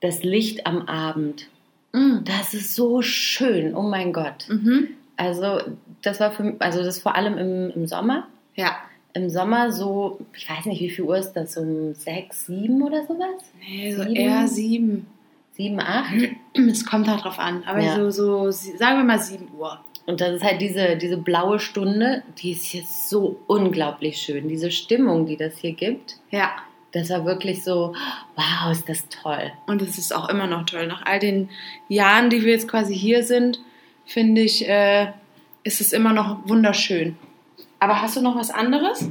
das 0.00 0.22
Licht 0.22 0.66
am 0.66 0.88
Abend. 0.88 1.48
Mhm. 1.92 2.22
Das 2.24 2.54
ist 2.54 2.74
so 2.74 3.02
schön, 3.02 3.74
oh 3.74 3.82
mein 3.82 4.14
Gott. 4.14 4.48
Mhm. 4.48 4.88
Also 5.18 5.60
das 6.00 6.18
war 6.18 6.32
für 6.32 6.56
also 6.58 6.82
das 6.82 7.00
vor 7.00 7.14
allem 7.14 7.36
im, 7.36 7.70
im 7.70 7.86
Sommer. 7.86 8.26
Ja. 8.54 8.76
Im 9.14 9.28
Sommer 9.28 9.72
so, 9.72 10.18
ich 10.34 10.48
weiß 10.48 10.66
nicht, 10.66 10.80
wie 10.80 10.90
viel 10.90 11.04
Uhr 11.04 11.18
ist 11.18 11.32
das, 11.34 11.56
um 11.56 11.94
sechs, 11.94 12.46
sieben 12.46 12.82
oder 12.82 13.04
sowas? 13.06 13.42
Nee, 13.60 13.92
so 13.94 14.02
Sieben? 14.02 14.16
eher 14.16 14.48
sieben. 14.48 15.06
Sieben, 15.54 15.80
acht? 15.80 16.12
Es 16.54 16.86
kommt 16.86 17.08
halt 17.08 17.24
drauf 17.24 17.38
an. 17.38 17.62
Aber 17.66 17.80
Ja. 17.80 17.94
so, 17.96 18.10
so, 18.10 18.50
sagen 18.50 18.98
wir 18.98 19.04
mal 19.04 19.18
sieben 19.18 19.48
Uhr. 19.58 19.78
Und 20.06 20.20
das 20.20 20.36
ist 20.36 20.42
halt 20.44 20.60
diese, 20.60 20.96
diese 20.96 21.16
blaue 21.18 21.58
Stunde, 21.60 22.22
die 22.38 22.52
ist 22.52 22.64
hier 22.64 22.82
so 22.84 23.38
unglaublich 23.46 24.16
schön. 24.18 24.48
Diese 24.48 24.70
Stimmung, 24.70 25.26
die 25.26 25.36
das 25.36 25.58
hier 25.58 25.72
gibt, 25.74 26.16
Ja. 26.30 26.50
das 26.92 27.10
war 27.10 27.24
wirklich 27.26 27.62
so, 27.62 27.94
wow, 28.34 28.72
ist 28.72 28.88
das 28.88 29.06
toll. 29.10 29.52
Und 29.66 29.82
es 29.82 29.98
ist 29.98 30.14
auch 30.14 30.28
immer 30.30 30.46
noch 30.46 30.64
toll. 30.64 30.86
Nach 30.86 31.04
all 31.04 31.18
den 31.18 31.50
Jahren, 31.88 32.30
die 32.30 32.42
wir 32.42 32.52
jetzt 32.52 32.66
quasi 32.68 32.94
hier 32.96 33.22
sind, 33.22 33.60
finde 34.06 34.40
ich, 34.40 34.66
äh, 34.68 35.08
ist 35.64 35.80
es 35.82 35.92
immer 35.92 36.12
noch 36.14 36.48
wunderschön. 36.48 37.16
Aber 37.82 38.00
hast 38.00 38.16
du 38.16 38.20
noch 38.20 38.36
was 38.36 38.52
anderes? 38.52 39.08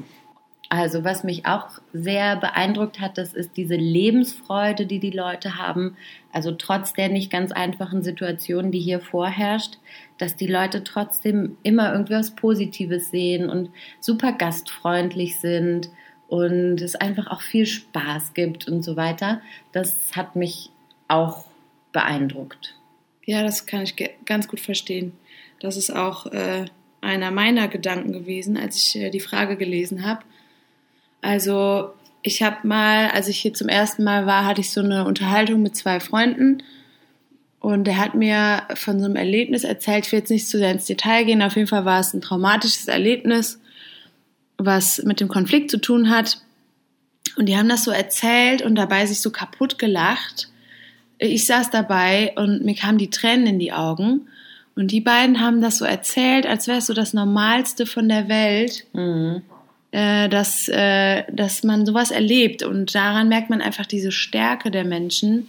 Also 0.70 1.04
was 1.04 1.26
mich 1.26 1.46
auch 1.46 1.68
sehr 1.92 2.38
beeindruckt 2.38 3.02
hat, 3.02 3.18
das 3.18 3.34
ist 3.34 3.58
diese 3.58 3.76
Lebensfreude, 3.76 4.86
die 4.86 5.00
die 5.00 5.12
Leute 5.12 5.58
haben. 5.58 5.98
Also 6.32 6.54
trotz 6.54 6.94
der 6.94 7.10
nicht 7.10 7.30
ganz 7.30 7.52
einfachen 7.52 8.02
Situation, 8.02 8.72
die 8.72 8.80
hier 8.80 9.02
vorherrscht, 9.02 9.78
dass 10.20 10.38
die 10.38 10.48
Leute 10.48 10.86
trotzdem 10.86 11.58
immer 11.64 11.92
irgendwie 11.92 12.14
was 12.14 12.32
Positives 12.32 13.12
sehen 13.12 13.50
und 13.50 13.72
super 14.00 14.32
gastfreundlich 14.32 15.38
sind 15.42 15.90
und 16.30 16.80
es 16.80 16.96
einfach 16.96 17.28
auch 17.28 17.42
viel 17.42 17.66
Spaß 17.66 18.34
gibt 18.34 18.70
und 18.70 18.84
so 18.84 18.96
weiter. 18.96 19.42
Das 19.74 20.16
hat 20.16 20.38
mich 20.38 20.70
auch 21.10 21.44
beeindruckt. 21.92 22.78
Ja, 23.26 23.44
das 23.44 23.66
kann 23.66 23.82
ich 23.82 23.98
ganz 24.24 24.48
gut 24.48 24.62
verstehen. 24.62 25.12
Das 25.60 25.76
ist 25.76 25.94
auch 25.94 26.28
äh, 26.28 26.68
einer 27.02 27.32
meiner 27.32 27.68
Gedanken 27.68 28.14
gewesen, 28.14 28.58
als 28.58 28.78
ich 28.78 28.96
äh, 28.96 29.10
die 29.10 29.20
Frage 29.20 29.58
gelesen 29.58 30.06
habe. 30.06 30.22
Also 31.22 31.92
ich 32.22 32.44
habe 32.44 32.68
mal, 32.68 33.10
als 33.10 33.28
ich 33.28 33.40
hier 33.40 33.54
zum 33.54 33.68
ersten 33.68 34.04
Mal 34.04 34.26
war, 34.26 34.46
hatte 34.46 34.62
ich 34.62 34.72
so 34.72 34.82
eine 34.82 35.06
Unterhaltung 35.06 35.62
mit 35.62 35.76
zwei 35.76 36.00
Freunden 36.00 36.64
und 37.60 37.88
er 37.88 37.98
hat 37.98 38.16
mir 38.16 38.64
von 38.76 39.00
so 39.00 39.06
einem 39.06 39.16
Erlebnis 39.16 39.64
erzählt. 39.64 40.06
Ich 40.06 40.12
will 40.12 40.20
jetzt 40.20 40.32
nicht 40.32 40.48
zu 40.48 40.58
sehr 40.58 40.72
ins 40.72 40.86
Detail 40.86 41.26
gehen. 41.26 41.42
Auf 41.42 41.56
jeden 41.56 41.68
Fall 41.68 41.86
war 41.86 42.00
es 42.00 42.14
ein 42.14 42.22
traumatisches 42.22 42.88
Erlebnis, 42.88 43.60
was 44.58 45.04
mit 45.04 45.20
dem 45.20 45.28
Konflikt 45.28 45.70
zu 45.70 45.80
tun 45.80 46.10
hat. 46.10 46.42
Und 47.38 47.48
die 47.48 47.58
haben 47.58 47.70
das 47.70 47.84
so 47.84 47.92
erzählt 47.92 48.62
und 48.62 48.76
dabei 48.76 49.06
sich 49.06 49.22
so 49.22 49.30
kaputt 49.30 49.78
gelacht 49.78 50.52
ich 51.22 51.46
saß 51.46 51.70
dabei 51.70 52.34
und 52.36 52.66
mir 52.66 52.76
kamen 52.76 52.98
die 52.98 53.12
Tränen 53.12 53.46
in 53.46 53.60
die 53.60 53.72
Augen. 53.72 54.28
Und 54.82 54.90
die 54.90 55.00
beiden 55.00 55.40
haben 55.40 55.62
das 55.62 55.78
so 55.78 55.86
erzählt, 55.86 56.48
als 56.48 56.68
wäre 56.68 56.80
es 56.80 56.88
so 56.88 56.96
das 56.96 57.14
Normalste 57.14 57.86
von 57.86 58.10
der 58.10 58.28
Welt, 58.30 58.88
Mhm. 58.94 59.44
äh, 59.92 60.28
dass, 60.28 60.68
äh, 60.70 61.24
dass 61.32 61.62
man 61.62 61.86
sowas 61.86 62.10
erlebt. 62.10 62.64
Und 62.64 62.96
daran 62.96 63.30
merkt 63.30 63.52
man 63.52 63.62
einfach 63.62 63.86
diese 63.86 64.12
Stärke 64.12 64.72
der 64.72 64.84
Menschen. 64.84 65.48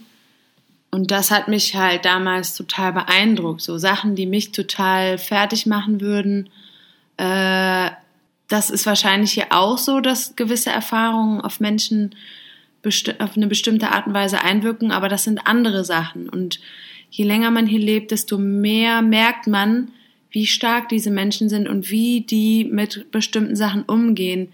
Und 0.90 1.10
das 1.10 1.30
hat 1.30 1.48
mich 1.48 1.74
halt 1.74 2.04
damals 2.04 2.54
total 2.54 2.92
beeindruckt. 2.92 3.62
So 3.62 3.78
Sachen, 3.78 4.16
die 4.16 4.26
mich 4.26 4.52
total 4.52 5.16
fertig 5.16 5.64
machen 5.64 6.02
würden. 6.02 6.50
Äh, 7.16 7.88
das 8.48 8.68
ist 8.68 8.84
wahrscheinlich 8.84 9.32
hier 9.32 9.46
auch 9.48 9.78
so, 9.78 10.00
dass 10.00 10.36
gewisse 10.36 10.68
Erfahrungen 10.68 11.40
auf 11.40 11.58
Menschen 11.58 12.14
auf 12.84 13.36
eine 13.36 13.46
bestimmte 13.46 13.92
Art 13.92 14.06
und 14.06 14.12
Weise 14.12 14.42
einwirken, 14.42 14.92
aber 14.92 15.08
das 15.08 15.24
sind 15.24 15.46
andere 15.46 15.86
Sachen. 15.86 16.28
Und 16.28 16.60
je 17.12 17.24
länger 17.24 17.50
man 17.50 17.66
hier 17.66 17.78
lebt, 17.78 18.10
desto 18.10 18.38
mehr 18.38 19.02
merkt 19.02 19.46
man, 19.46 19.92
wie 20.30 20.46
stark 20.46 20.88
diese 20.88 21.10
Menschen 21.10 21.50
sind 21.50 21.68
und 21.68 21.90
wie 21.90 22.22
die 22.22 22.64
mit 22.64 23.10
bestimmten 23.12 23.54
Sachen 23.54 23.82
umgehen, 23.82 24.52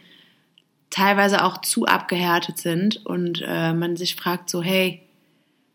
teilweise 0.91 1.45
auch 1.45 1.61
zu 1.61 1.87
abgehärtet 1.87 2.59
sind 2.59 3.07
und 3.07 3.43
äh, 3.47 3.73
man 3.73 3.97
sich 3.97 4.17
fragt 4.17 4.51
so, 4.51 4.61
hey, 4.61 5.01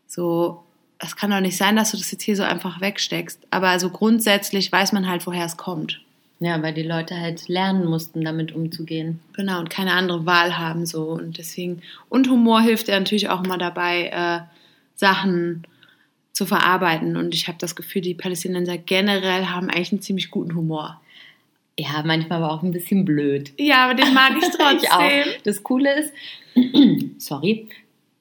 so, 0.06 0.62
es 0.98 1.16
kann 1.16 1.30
doch 1.30 1.40
nicht 1.40 1.56
sein, 1.56 1.74
dass 1.74 1.92
du 1.92 1.96
das 1.96 2.12
jetzt 2.12 2.22
hier 2.22 2.36
so 2.36 2.42
einfach 2.42 2.82
wegsteckst. 2.82 3.40
Aber 3.50 3.68
also 3.68 3.88
grundsätzlich 3.88 4.70
weiß 4.70 4.92
man 4.92 5.08
halt, 5.08 5.26
woher 5.26 5.46
es 5.46 5.56
kommt. 5.56 6.02
Ja, 6.38 6.62
weil 6.62 6.74
die 6.74 6.82
Leute 6.82 7.18
halt 7.18 7.48
lernen 7.48 7.86
mussten, 7.86 8.22
damit 8.22 8.52
umzugehen. 8.52 9.20
Genau, 9.32 9.58
und 9.58 9.70
keine 9.70 9.94
andere 9.94 10.26
Wahl 10.26 10.58
haben 10.58 10.84
so. 10.84 11.04
Und 11.04 11.38
deswegen, 11.38 11.80
und 12.10 12.28
Humor 12.28 12.60
hilft 12.60 12.88
ja 12.88 12.98
natürlich 12.98 13.30
auch 13.30 13.42
immer 13.42 13.56
dabei, 13.56 14.08
äh, 14.08 14.40
Sachen 14.96 15.66
zu 16.34 16.44
verarbeiten. 16.44 17.16
Und 17.16 17.32
ich 17.34 17.48
habe 17.48 17.56
das 17.58 17.74
Gefühl, 17.76 18.02
die 18.02 18.14
Palästinenser 18.14 18.76
generell 18.76 19.46
haben 19.46 19.70
eigentlich 19.70 19.92
einen 19.92 20.02
ziemlich 20.02 20.30
guten 20.30 20.54
Humor. 20.54 21.00
Ja, 21.78 22.02
manchmal 22.04 22.42
aber 22.42 22.52
auch 22.52 22.62
ein 22.62 22.72
bisschen 22.72 23.04
blöd. 23.04 23.52
Ja, 23.58 23.84
aber 23.84 23.94
den 23.94 24.12
mag 24.12 24.32
ich 24.36 24.48
trotzdem. 24.50 24.74
Ich 24.82 24.90
auch. 24.92 25.42
Das 25.44 25.62
Coole 25.62 25.94
ist, 25.98 26.12
sorry, 27.18 27.68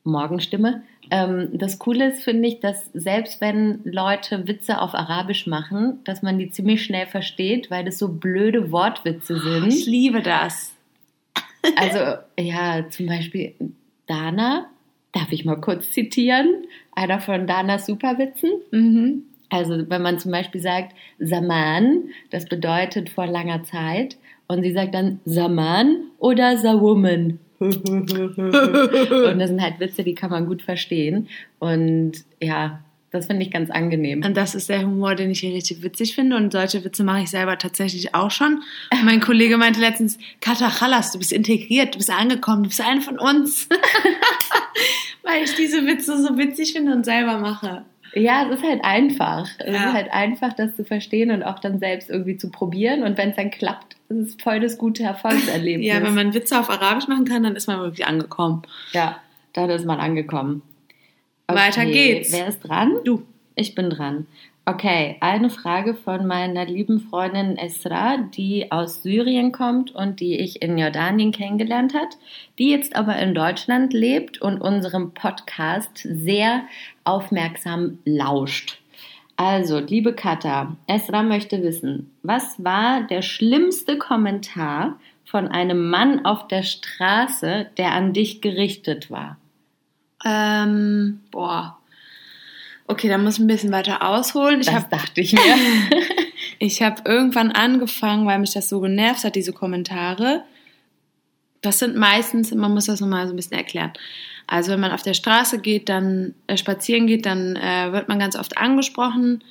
Morgenstimme. 0.03 0.84
Ähm, 1.12 1.50
das 1.53 1.79
Coole 1.79 2.12
ist, 2.12 2.24
finde 2.24 2.48
ich, 2.48 2.60
dass 2.60 2.86
selbst 2.93 3.41
wenn 3.41 3.82
Leute 3.84 4.48
Witze 4.48 4.79
auf 4.79 4.93
Arabisch 4.93 5.48
machen, 5.48 6.00
dass 6.03 6.22
man 6.22 6.38
die 6.39 6.50
ziemlich 6.51 6.84
schnell 6.84 7.08
versteht, 7.08 7.70
weil 7.70 7.84
das 7.84 7.98
so 8.00 8.08
blöde 8.08 8.72
Wortwitze 8.72 9.36
Ich 9.36 9.41
sind. 9.43 9.86
liebe 9.88 10.22
das. 10.22 10.72
Also, 11.75 12.17
ja, 12.39 12.89
zum 12.89 13.08
Beispiel 13.08 13.53
Dana, 14.08 14.67
darf 15.13 15.32
ich 15.32 15.46
mal 15.46 15.55
kurz 15.55 15.91
zitieren? 15.91 16.65
Einer 16.91 17.20
von 17.20 17.48
Danas 17.48 17.86
Superwitzen. 17.86 18.51
Mhm. 18.72 19.24
Also 19.50 19.89
wenn 19.89 20.01
man 20.01 20.20
zum 20.20 20.32
Beispiel 20.32 20.62
sagt 20.62 20.96
Saman, 21.20 22.10
das 22.32 22.46
bedeutet 22.46 23.10
vor 23.10 23.27
langer 23.27 23.63
Zeit, 23.63 24.17
und 24.48 24.63
sie 24.63 24.74
sagt 24.74 24.93
dann 24.93 25.20
Saman 25.25 26.03
oder 26.20 26.58
Sawoman. 26.58 27.39
und 27.60 28.10
das 29.39 29.50
sind 29.50 29.62
halt 29.62 29.79
Witze, 29.79 30.03
die 30.03 30.15
kann 30.15 30.29
man 30.29 30.48
gut 30.48 30.62
verstehen. 30.62 31.29
Und 31.60 32.12
ja, 32.41 32.84
das 33.12 33.27
finde 33.27 33.43
ich 33.43 33.51
ganz 33.51 33.70
angenehm. 33.70 34.24
Und 34.25 34.36
das 34.36 34.53
ist 34.53 34.70
der 34.70 34.82
Humor, 34.82 35.15
den 35.15 35.32
ich 35.32 35.39
hier 35.39 35.53
richtig 35.53 35.82
witzig 35.82 36.15
finde. 36.15 36.36
Und 36.36 36.51
solche 36.51 36.84
Witze 36.84 37.03
mache 37.03 37.22
ich 37.22 37.29
selber 37.29 37.58
tatsächlich 37.58 38.13
auch 38.15 38.32
schon. 38.32 38.63
Mein 39.05 39.22
Kollege 39.22 39.58
meinte 39.58 39.79
letztens, 39.79 40.17
Kata 40.41 40.70
Chalas, 40.72 41.12
du 41.12 41.20
bist 41.20 41.32
integriert, 41.32 41.93
du 41.93 42.00
bist 42.00 42.10
angekommen, 42.10 42.63
du 42.63 42.70
bist 42.70 42.82
eine 42.82 43.01
von 43.01 43.20
uns. 43.20 43.70
Weil 45.24 45.44
ich 45.44 45.56
diese 45.56 45.86
Witze 45.88 46.22
so 46.22 46.38
witzig 46.38 46.74
finde 46.74 46.92
und 46.94 47.06
selber 47.06 47.38
mache. 47.38 47.84
Ja, 48.13 48.48
es 48.48 48.60
ist 48.60 48.63
halt 48.63 48.84
einfach. 48.84 49.48
Es 49.58 49.74
Ja. 49.74 49.88
ist 49.88 49.94
halt 49.94 50.12
einfach, 50.13 50.53
das 50.53 50.75
zu 50.75 50.84
verstehen 50.86 51.32
und 51.32 51.42
auch 51.44 51.58
dann 51.60 51.80
selbst 51.80 52.10
irgendwie 52.10 52.38
zu 52.38 52.51
probieren. 52.51 53.01
Und 53.03 53.18
wenn 53.18 53.30
es 53.30 53.36
dann 53.36 53.50
klappt, 53.50 53.96
ist 54.10 54.18
es 54.18 54.36
voll 54.42 54.60
das 54.60 54.77
gute 54.77 55.03
Erfolgserlebnis. 55.03 55.88
Ja, 55.88 56.03
wenn 56.03 56.13
man 56.13 56.34
Witze 56.34 56.60
auf 56.60 56.70
Arabisch 56.70 57.08
machen 57.08 57.25
kann, 57.25 57.42
dann 57.44 57.56
ist 57.56 57.68
man 57.68 57.80
wirklich 57.80 58.06
angekommen. 58.06 58.62
Ja, 58.92 59.20
dann 59.53 59.70
ist 59.72 59.86
man 59.86 60.00
angekommen. 60.00 60.62
Weiter 61.48 61.86
geht's. 61.86 62.32
Wer 62.32 62.48
ist 62.48 62.60
dran? 62.60 62.94
Du. 63.03 63.24
Ich 63.56 63.75
bin 63.75 63.89
dran. 63.89 64.25
Okay, 64.65 65.17
eine 65.20 65.50
Frage 65.50 65.93
von 65.93 66.25
meiner 66.25 66.65
lieben 66.65 67.01
Freundin 67.01 67.58
Esra, 67.58 68.15
die 68.15 68.72
aus 68.72 69.03
Syrien 69.03 69.51
kommt 69.51 69.93
und 69.93 70.22
die 70.22 70.39
ich 70.39 70.62
in 70.62 70.77
Jordanien 70.77 71.34
kennengelernt 71.34 71.93
hat, 71.93 72.17
die 72.58 72.70
jetzt 72.70 72.96
aber 72.96 73.17
in 73.17 73.36
Deutschland 73.36 73.91
lebt 73.91 74.41
und 74.41 74.62
unserem 74.62 75.13
Podcast 75.13 75.98
sehr 76.10 76.63
aufmerksam 77.03 78.00
lauscht. 78.05 78.79
Also, 79.36 79.79
liebe 79.79 80.13
Katha, 80.13 80.77
Esra 80.88 81.24
möchte 81.24 81.62
wissen, 81.62 82.12
was 82.24 82.63
war 82.63 83.01
der 83.01 83.22
schlimmste 83.22 83.98
Kommentar 83.98 84.98
von 85.25 85.50
einem 85.50 85.89
Mann 85.89 86.24
auf 86.24 86.48
der 86.48 86.63
Straße, 86.63 87.67
der 87.77 87.91
an 87.91 88.13
dich 88.13 88.39
gerichtet 88.39 89.12
war? 89.12 89.36
Ähm, 90.24 91.20
boah. 91.32 91.77
Okay, 92.88 93.08
da 93.08 93.18
muss 93.18 93.36
ich 93.36 93.40
ein 93.40 93.48
bisschen 93.48 93.72
weiter 93.72 94.08
ausholen. 94.08 94.60
Ich 94.60 94.68
Das 94.68 94.75
habe 94.75 94.88
dachte 94.90 95.22
ich 95.22 95.34
mir. 95.34 95.42
Ich 96.60 96.82
habe 96.82 97.02
irgendwann 97.06 97.52
angefangen, 97.52 98.25
weil 98.25 98.40
mich 98.40 98.54
das 98.54 98.70
so 98.70 98.80
genervt 98.80 99.25
hat, 99.25 99.36
diese 99.36 99.52
Kommentare. 99.52 100.44
Das 101.62 101.80
sind 101.80 101.96
meistens, 101.96 102.54
man 102.54 102.74
muss 102.74 102.86
das 102.86 103.02
nochmal 103.02 103.28
so 103.28 103.34
ein 103.34 103.36
bisschen 103.36 103.58
erklären. 103.58 103.92
Also 104.48 104.72
wenn 104.72 104.80
man 104.80 104.92
auf 104.92 105.02
der 105.02 105.13
Straße 105.13 105.60
geht, 105.60 105.90
dann 105.90 106.36
äh, 106.48 106.56
spazieren 106.56 107.08
geht, 107.08 107.25
dann 107.25 107.56
äh, 107.56 107.92
wird 107.92 108.08
man 108.08 108.20
ganz 108.20 108.38
oft 108.38 108.58
angesprochen. 108.58 109.44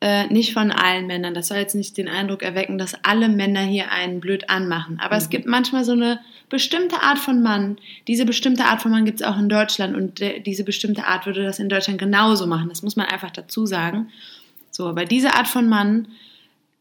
Äh, 0.00 0.26
nicht 0.26 0.52
von 0.52 0.72
allen 0.72 1.06
Männern. 1.06 1.34
Das 1.34 1.48
soll 1.48 1.58
jetzt 1.58 1.74
nicht 1.74 1.96
den 1.96 2.08
Eindruck 2.08 2.42
erwecken, 2.42 2.78
dass 2.78 2.96
alle 3.04 3.28
Männer 3.28 3.60
hier 3.60 3.92
einen 3.92 4.20
blöd 4.20 4.48
anmachen. 4.48 4.98
Aber 5.00 5.16
es 5.16 5.30
gibt 5.30 5.46
manchmal 5.46 5.84
so 5.84 5.92
eine 5.92 6.20
bestimmte 6.50 7.02
Art 7.02 7.18
von 7.18 7.42
Mann. 7.42 7.78
Diese 8.06 8.26
bestimmte 8.26 8.64
Art 8.64 8.82
von 8.82 8.90
Mann 8.90 9.06
gibt 9.06 9.20
es 9.22 9.26
auch 9.26 9.38
in 9.38 9.48
Deutschland 9.48 9.96
und 9.96 10.20
diese 10.44 10.64
bestimmte 10.64 11.06
Art 11.06 11.24
würde 11.24 11.42
das 11.44 11.58
in 11.58 11.68
Deutschland 11.70 11.98
genauso 11.98 12.46
machen. 12.46 12.68
Das 12.68 12.82
muss 12.82 12.96
man 12.96 13.06
einfach 13.06 13.30
dazu 13.30 13.64
sagen. 13.64 14.10
So, 14.70 14.86
aber 14.88 15.04
diese 15.06 15.34
Art 15.34 15.48
von 15.48 15.68
Mann 15.68 16.08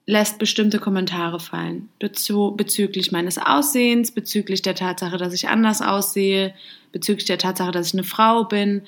lässt 0.05 0.39
bestimmte 0.39 0.79
Kommentare 0.79 1.39
fallen. 1.39 1.89
Bezü 1.99 2.51
bezüglich 2.55 3.11
meines 3.11 3.37
Aussehens, 3.37 4.11
bezüglich 4.11 4.61
der 4.63 4.75
Tatsache, 4.75 5.17
dass 5.17 5.33
ich 5.33 5.47
anders 5.47 5.81
aussehe, 5.81 6.53
bezüglich 6.91 7.25
der 7.25 7.37
Tatsache, 7.37 7.71
dass 7.71 7.87
ich 7.87 7.93
eine 7.93 8.03
Frau 8.03 8.43
bin 8.43 8.81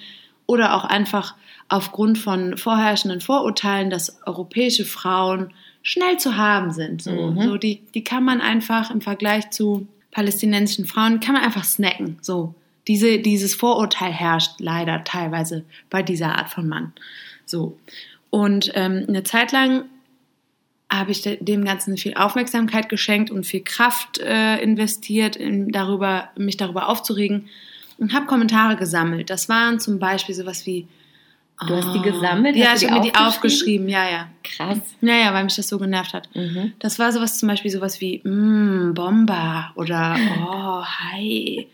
oder 0.48 0.76
auch 0.76 0.84
einfach 0.84 1.36
aufgrund 1.70 2.18
von 2.18 2.58
vorherrschenden 2.58 3.22
Vorurteilen, 3.22 3.92
dass 3.92 4.20
europäische 4.26 4.84
Frauen 4.84 5.54
schnell 5.84 6.18
zu 6.18 6.38
haben 6.38 6.72
sind. 6.72 7.02
So, 7.04 7.12
Mhm. 7.12 7.42
so 7.44 7.58
die, 7.58 7.82
die 7.94 8.04
kann 8.04 8.24
man 8.26 8.42
einfach 8.42 8.90
im 8.92 9.02
Vergleich 9.02 9.52
zu 9.52 9.88
palästinensischen 10.12 10.86
Frauen, 10.86 11.20
kann 11.20 11.34
man 11.34 11.44
einfach 11.44 11.64
snacken. 11.64 12.18
So, 12.22 12.54
diese, 12.88 13.20
dieses 13.20 13.56
Vorurteil 13.56 14.12
herrscht 14.12 14.60
leider 14.60 15.04
teilweise 15.04 15.64
bei 15.90 16.04
dieser 16.04 16.38
Art 16.38 16.50
von 16.50 16.68
Mann. 16.68 16.94
So. 17.46 17.78
Und 18.30 18.72
ähm, 18.76 19.06
eine 19.08 19.24
Zeit 19.24 19.52
lang 19.52 19.86
habe 20.90 21.12
ich 21.12 21.22
de- 21.22 21.42
dem 21.42 21.64
Ganzen 21.64 21.98
viel 21.98 22.16
Aufmerksamkeit 22.16 22.90
geschenkt 22.90 23.32
und 23.32 23.46
viel 23.46 23.64
Kraft 23.64 24.20
äh, 24.20 24.58
investiert, 24.62 25.36
in, 25.36 25.72
darüber, 25.72 26.30
mich 26.38 26.58
darüber 26.58 26.90
aufzuregen 26.90 27.48
und 27.98 28.14
habe 28.14 28.26
Kommentare 28.26 28.76
gesammelt. 28.76 29.30
Das 29.30 29.48
waren 29.48 29.80
zum 29.80 30.00
Beispiel 30.00 30.36
sowas 30.36 30.66
wie. 30.66 30.88
Du 31.68 31.76
hast 31.76 31.94
die 31.94 32.00
ah, 32.00 32.02
gesammelt? 32.02 32.56
Ja, 32.56 32.72
Hast 32.72 32.82
ich 32.82 32.90
habe 32.90 33.02
die 33.02 33.08
mir 33.08 33.14
die 33.14 33.20
aufgeschrieben, 33.20 33.88
ja, 33.88 34.10
ja. 34.10 34.28
Krass. 34.44 34.80
Ja, 35.02 35.16
ja, 35.16 35.34
weil 35.34 35.44
mich 35.44 35.56
das 35.56 35.68
so 35.68 35.78
genervt 35.78 36.14
hat. 36.14 36.34
Mhm. 36.36 36.74
Das 36.80 36.98
war 36.98 37.12
sowas 37.12 37.38
zum 37.38 37.50
Beispiel 37.50 37.70
sowas 37.70 38.02
wie 38.02 38.20
mm, 38.24 38.94
Bomber 38.96 39.72
oder 39.76 40.18
oh, 40.48 40.84
hi. 40.84 41.68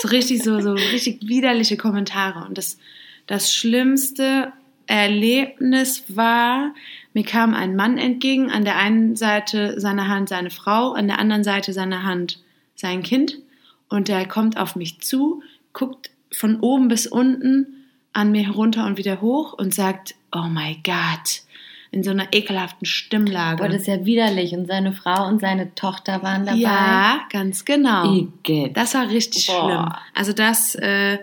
So 0.00 0.08
richtig 0.08 0.42
so, 0.42 0.60
so 0.60 0.72
richtig 0.72 1.20
widerliche 1.28 1.76
Kommentare. 1.76 2.46
Und 2.46 2.56
das, 2.56 2.78
das 3.26 3.52
schlimmste 3.52 4.52
Erlebnis 4.86 6.04
war, 6.08 6.74
mir 7.12 7.24
kam 7.24 7.54
ein 7.54 7.76
Mann 7.76 7.98
entgegen, 7.98 8.50
an 8.50 8.64
der 8.64 8.78
einen 8.78 9.16
Seite 9.16 9.78
seiner 9.78 10.08
Hand 10.08 10.30
seine 10.30 10.50
Frau, 10.50 10.92
an 10.92 11.08
der 11.08 11.18
anderen 11.18 11.44
Seite 11.44 11.74
seiner 11.74 12.04
Hand 12.04 12.40
sein 12.74 13.02
Kind. 13.02 13.38
Und 13.90 14.08
der 14.08 14.26
kommt 14.26 14.56
auf 14.56 14.76
mich 14.76 15.00
zu, 15.00 15.42
guckt 15.74 16.10
von 16.32 16.60
oben 16.60 16.88
bis 16.88 17.06
unten 17.06 17.79
an 18.12 18.32
mir 18.32 18.44
herunter 18.44 18.86
und 18.86 18.98
wieder 18.98 19.20
hoch 19.20 19.52
und 19.52 19.74
sagt, 19.74 20.14
oh 20.32 20.48
my 20.48 20.78
God, 20.84 21.42
in 21.92 22.04
so 22.04 22.10
einer 22.10 22.32
ekelhaften 22.32 22.86
Stimmlage. 22.86 23.62
Boah, 23.62 23.68
das 23.68 23.82
ist 23.82 23.86
ja 23.88 24.04
widerlich. 24.04 24.52
Und 24.52 24.66
seine 24.66 24.92
Frau 24.92 25.26
und 25.26 25.40
seine 25.40 25.74
Tochter 25.74 26.22
waren 26.22 26.46
dabei. 26.46 26.58
Ja, 26.58 27.20
ganz 27.30 27.64
genau. 27.64 28.14
Igitt. 28.14 28.76
Das 28.76 28.94
war 28.94 29.08
richtig 29.08 29.46
Boah. 29.48 29.64
schlimm. 29.64 29.92
Also 30.14 30.32
das, 30.32 30.74
äh, 30.76 31.18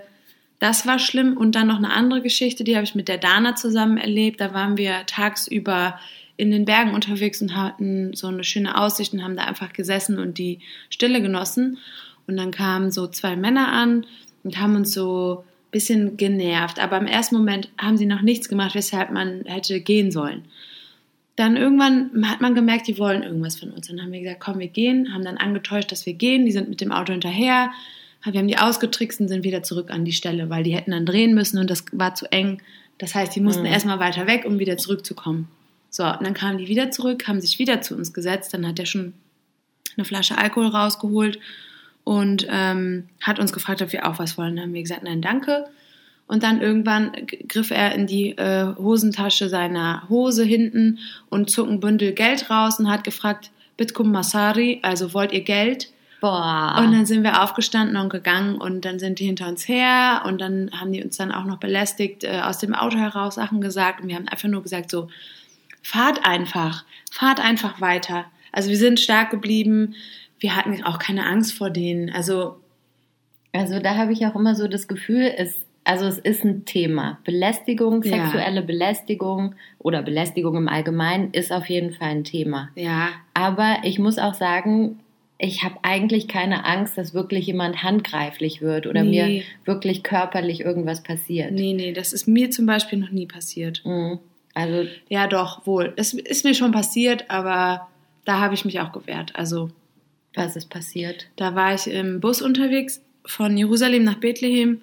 das 0.60 0.86
war 0.86 1.00
schlimm. 1.00 1.38
Und 1.38 1.56
dann 1.56 1.68
noch 1.68 1.78
eine 1.78 1.94
andere 1.94 2.22
Geschichte, 2.22 2.64
die 2.64 2.76
habe 2.76 2.84
ich 2.84 2.96
mit 2.96 3.08
der 3.08 3.18
Dana 3.18 3.56
zusammen 3.56 3.98
erlebt. 3.98 4.42
Da 4.42 4.54
waren 4.54 4.78
wir 4.78 5.06
tagsüber 5.06 6.00
in 6.36 6.52
den 6.52 6.66
Bergen 6.66 6.94
unterwegs 6.94 7.42
und 7.42 7.56
hatten 7.56 8.14
so 8.14 8.28
eine 8.28 8.44
schöne 8.44 8.78
Aussicht 8.80 9.14
und 9.14 9.24
haben 9.24 9.38
da 9.38 9.46
einfach 9.46 9.72
gesessen 9.72 10.20
und 10.20 10.38
die 10.38 10.60
Stille 10.90 11.22
genossen. 11.22 11.78
Und 12.28 12.36
dann 12.38 12.52
kamen 12.52 12.92
so 12.92 13.08
zwei 13.08 13.38
Männer 13.38 13.72
an 13.72 14.06
und 14.44 14.60
haben 14.60 14.76
uns 14.76 14.94
so 14.94 15.46
bisschen 15.78 16.18
genervt. 16.18 16.80
Aber 16.80 16.98
im 16.98 17.08
ersten 17.08 17.36
Moment 17.36 17.70
haben 17.78 17.98
sie 17.98 18.06
noch 18.06 18.22
nichts 18.22 18.50
gemacht, 18.50 18.76
weshalb 18.76 19.12
man 19.12 19.44
hätte 19.46 19.80
gehen 19.82 20.12
sollen 20.12 20.44
dann 21.38 21.56
irgendwann 21.56 22.28
hat 22.28 22.42
man 22.42 22.56
gemerkt, 22.56 22.88
die 22.88 22.98
wollen 22.98 23.22
irgendwas 23.22 23.58
von 23.60 23.70
uns. 23.70 23.88
Dann 23.88 24.02
haben 24.02 24.12
wir 24.12 24.22
gesagt, 24.22 24.40
komm, 24.40 24.58
wir 24.58 24.68
gehen, 24.68 25.14
haben 25.14 25.24
dann 25.24 25.38
angetäuscht, 25.38 25.92
dass 25.92 26.08
wir 26.08 26.14
gehen. 26.14 26.46
Die 26.48 26.52
sind 26.52 26.68
mit 26.68 26.82
dem 26.82 26.92
Auto 26.92 27.12
hinterher. 27.14 27.72
Wir 28.24 28.40
haben 28.40 28.48
die 28.48 28.58
ausgetrickst 28.58 29.22
und 29.22 29.28
sind 29.28 29.44
wieder 29.44 29.62
zurück 29.62 29.92
an 29.92 30.04
die 30.04 30.14
Stelle, 30.14 30.50
weil 30.50 30.64
die 30.64 30.76
hätten 30.76 30.92
dann 30.92 31.06
drehen 31.06 31.36
müssen 31.36 31.60
und 31.60 31.70
das 31.70 31.86
war 31.92 32.16
zu 32.16 32.30
eng. 32.32 32.60
Das 32.98 33.14
heißt, 33.14 33.36
die 33.36 33.40
mussten 33.40 33.62
Mhm. 33.62 33.68
erstmal 33.68 34.00
weiter 34.00 34.26
weg, 34.26 34.46
um 34.46 34.58
wieder 34.58 34.78
zurückzukommen. 34.78 35.48
So, 35.92 36.04
und 36.04 36.24
dann 36.24 36.34
kamen 36.34 36.58
die 36.58 36.68
wieder 36.68 36.90
zurück, 36.90 37.28
haben 37.28 37.40
sich 37.40 37.60
wieder 37.60 37.82
zu 37.82 37.96
uns 37.96 38.14
gesetzt. 38.14 38.56
Dann 38.56 38.68
hat 38.68 38.80
er 38.80 38.88
schon 38.88 39.14
eine 39.96 40.06
Flasche 40.06 40.40
Alkohol 40.40 40.68
rausgeholt 40.68 41.38
und 42.08 42.48
ähm, 42.50 43.10
hat 43.22 43.38
uns 43.38 43.52
gefragt, 43.52 43.82
ob 43.82 43.92
wir 43.92 44.08
auch 44.08 44.18
was 44.18 44.38
wollen. 44.38 44.56
Dann 44.56 44.68
haben 44.68 44.74
wir 44.74 44.82
gesagt, 44.82 45.04
nein, 45.04 45.22
danke. 45.22 45.66
Und 46.26 46.42
dann 46.42 46.62
irgendwann 46.62 47.12
griff 47.50 47.70
er 47.70 47.94
in 47.96 48.08
die 48.08 48.30
äh, 48.38 48.74
Hosentasche 48.78 49.50
seiner 49.50 50.08
Hose 50.08 50.46
hinten 50.46 51.00
und 51.30 51.50
zog 51.50 51.68
ein 51.68 51.82
Bündel 51.82 52.14
Geld 52.14 52.50
raus 52.50 52.80
und 52.80 52.90
hat 52.90 53.04
gefragt, 53.04 53.52
Bitkum 53.76 54.10
Masari, 54.10 54.80
also 54.84 55.14
wollt 55.14 55.34
ihr 55.34 55.42
Geld? 55.42 55.90
Boah. 56.22 56.78
Und 56.80 56.94
dann 56.94 57.06
sind 57.06 57.24
wir 57.24 57.44
aufgestanden 57.44 57.98
und 57.98 58.08
gegangen 58.08 58.56
und 58.56 58.86
dann 58.86 59.00
sind 59.00 59.20
die 59.20 59.26
hinter 59.26 59.50
uns 59.50 59.68
her 59.68 60.22
und 60.26 60.40
dann 60.40 60.72
haben 60.72 60.94
die 60.94 61.04
uns 61.04 61.18
dann 61.18 61.34
auch 61.34 61.44
noch 61.44 61.58
belästigt, 61.58 62.24
äh, 62.24 62.40
aus 62.42 62.58
dem 62.58 62.74
Auto 62.74 62.98
heraus 62.98 63.36
Sachen 63.36 63.60
gesagt 63.60 64.00
und 64.00 64.08
wir 64.08 64.16
haben 64.16 64.30
einfach 64.30 64.48
nur 64.48 64.64
gesagt 64.64 64.92
so, 64.92 65.10
fahrt 65.84 66.26
einfach, 66.26 66.86
fahrt 67.12 67.42
einfach 67.42 67.82
weiter. 67.82 68.24
Also 68.54 68.70
wir 68.70 68.78
sind 68.78 69.02
stark 69.02 69.30
geblieben, 69.30 69.94
wir 70.40 70.56
hatten 70.56 70.84
auch 70.84 71.00
keine 71.00 71.26
Angst 71.26 71.54
vor 71.54 71.70
denen. 71.70 72.10
Also 72.10 72.58
Also 73.54 73.80
da 73.80 73.96
habe 73.96 74.12
ich 74.14 74.26
auch 74.26 74.36
immer 74.36 74.56
so 74.56 74.68
das 74.68 74.88
Gefühl, 74.88 75.34
es, 75.36 75.56
also 75.84 76.06
es 76.06 76.18
ist 76.20 76.44
ein 76.44 76.66
Thema. 76.66 77.18
Belästigung, 77.24 78.04
Ja. 78.04 78.18
sexuelle 78.24 78.62
Belästigung 78.62 79.56
oder 79.80 80.02
Belästigung 80.04 80.56
im 80.58 80.68
Allgemeinen 80.68 81.32
ist 81.32 81.52
auf 81.52 81.68
jeden 81.70 81.94
Fall 81.94 82.10
ein 82.10 82.24
Thema. 82.24 82.70
ja, 82.76 83.10
Aber 83.34 83.78
ich 83.84 83.98
muss 84.00 84.18
auch 84.20 84.34
sagen, 84.36 85.00
ich 85.40 85.64
habe 85.64 85.76
eigentlich 85.84 86.28
keine 86.28 86.66
Angst, 86.66 86.98
dass 86.98 87.14
wirklich 87.14 87.46
jemand 87.48 87.84
handgreiflich 87.84 88.62
wird 88.62 88.88
oder 88.88 89.04
Nee. 89.04 89.10
mir 89.28 89.44
wirklich 89.66 90.02
körperlich 90.04 90.62
irgendwas 90.62 91.04
passiert. 91.04 91.52
nee, 91.52 91.74
nee, 91.74 91.94
das 91.94 92.12
ist 92.14 92.28
mir 92.28 92.50
zum 92.52 92.66
Beispiel 92.66 92.98
noch 93.00 93.12
nie 93.12 93.28
passiert. 93.28 93.82
Mhm. 93.86 94.20
Also 94.56 94.88
Ja, 95.10 95.28
doch, 95.28 95.66
wohl. 95.68 95.94
Es 95.96 96.14
ist 96.14 96.44
mir 96.44 96.56
schon 96.56 96.72
passiert, 96.72 97.30
aber 97.30 97.88
da 98.26 98.40
habe 98.40 98.56
ich 98.56 98.66
mich 98.66 98.80
auch 98.82 98.92
gewehrt. 98.92 99.36
Also 99.36 99.70
was 100.38 100.56
ist 100.56 100.70
passiert? 100.70 101.28
Da 101.36 101.56
war 101.56 101.74
ich 101.74 101.88
im 101.88 102.20
Bus 102.20 102.42
unterwegs 102.42 103.02
von 103.26 103.58
Jerusalem 103.58 104.04
nach 104.04 104.16
Bethlehem 104.16 104.82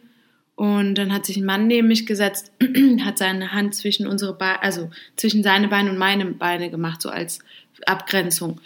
und 0.57 0.97
dann 0.97 1.12
hat 1.12 1.27
sich 1.27 1.37
ein 1.37 1.45
Mann 1.45 1.67
neben 1.67 1.88
mich 1.88 2.07
gesetzt, 2.07 2.53
hat 3.05 3.19
seine 3.19 3.53
Hand 3.53 3.75
zwischen 3.75 4.07
unsere 4.07 4.35
Beine, 4.35 4.62
also 4.62 4.90
zwischen 5.17 5.43
seine 5.43 5.69
Beine 5.69 5.90
und 5.90 5.99
meine 5.99 6.27
Beine 6.27 6.71
gemacht, 6.71 7.03
so 7.03 7.09
als 7.09 7.38
Abgrenzung. 7.87 8.61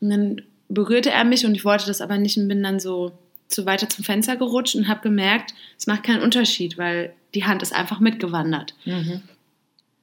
Und 0.00 0.10
dann 0.10 0.42
berührte 0.68 1.10
er 1.10 1.24
mich 1.24 1.46
und 1.46 1.54
ich 1.54 1.64
wollte 1.64 1.86
das 1.86 2.00
aber 2.00 2.18
nicht 2.18 2.36
und 2.36 2.48
bin 2.48 2.62
dann 2.62 2.80
so 2.80 3.12
zu 3.48 3.66
weiter 3.66 3.88
zum 3.88 4.04
Fenster 4.04 4.36
gerutscht 4.36 4.74
und 4.74 4.88
habe 4.88 5.00
gemerkt, 5.02 5.54
es 5.78 5.86
macht 5.86 6.02
keinen 6.02 6.22
Unterschied, 6.22 6.76
weil 6.78 7.12
die 7.34 7.44
Hand 7.44 7.62
ist 7.62 7.74
einfach 7.74 8.00
mitgewandert. 8.00 8.74
Mhm. 8.84 9.22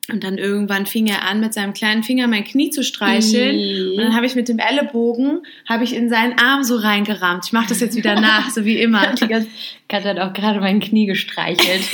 Und 0.09 0.23
dann 0.23 0.37
irgendwann 0.37 0.87
fing 0.87 1.07
er 1.07 1.27
an, 1.27 1.39
mit 1.39 1.53
seinem 1.53 1.73
kleinen 1.73 2.03
Finger 2.03 2.27
mein 2.27 2.43
Knie 2.43 2.71
zu 2.71 2.83
streicheln. 2.83 3.55
Ih. 3.55 3.91
Und 3.91 3.97
dann 3.97 4.15
habe 4.15 4.25
ich 4.25 4.35
mit 4.35 4.49
dem 4.49 4.57
Ellenbogen, 4.57 5.43
habe 5.69 5.83
ich 5.83 5.95
in 5.95 6.09
seinen 6.09 6.39
Arm 6.39 6.63
so 6.63 6.75
reingerammt. 6.75 7.45
Ich 7.45 7.53
mache 7.53 7.69
das 7.69 7.79
jetzt 7.79 7.95
wieder 7.95 8.19
nach, 8.19 8.49
so 8.49 8.65
wie 8.65 8.81
immer. 8.81 9.13
Katja 9.87 10.09
hat 10.09 10.19
auch 10.19 10.33
gerade 10.33 10.59
mein 10.59 10.79
Knie 10.79 11.05
gestreichelt. 11.05 11.83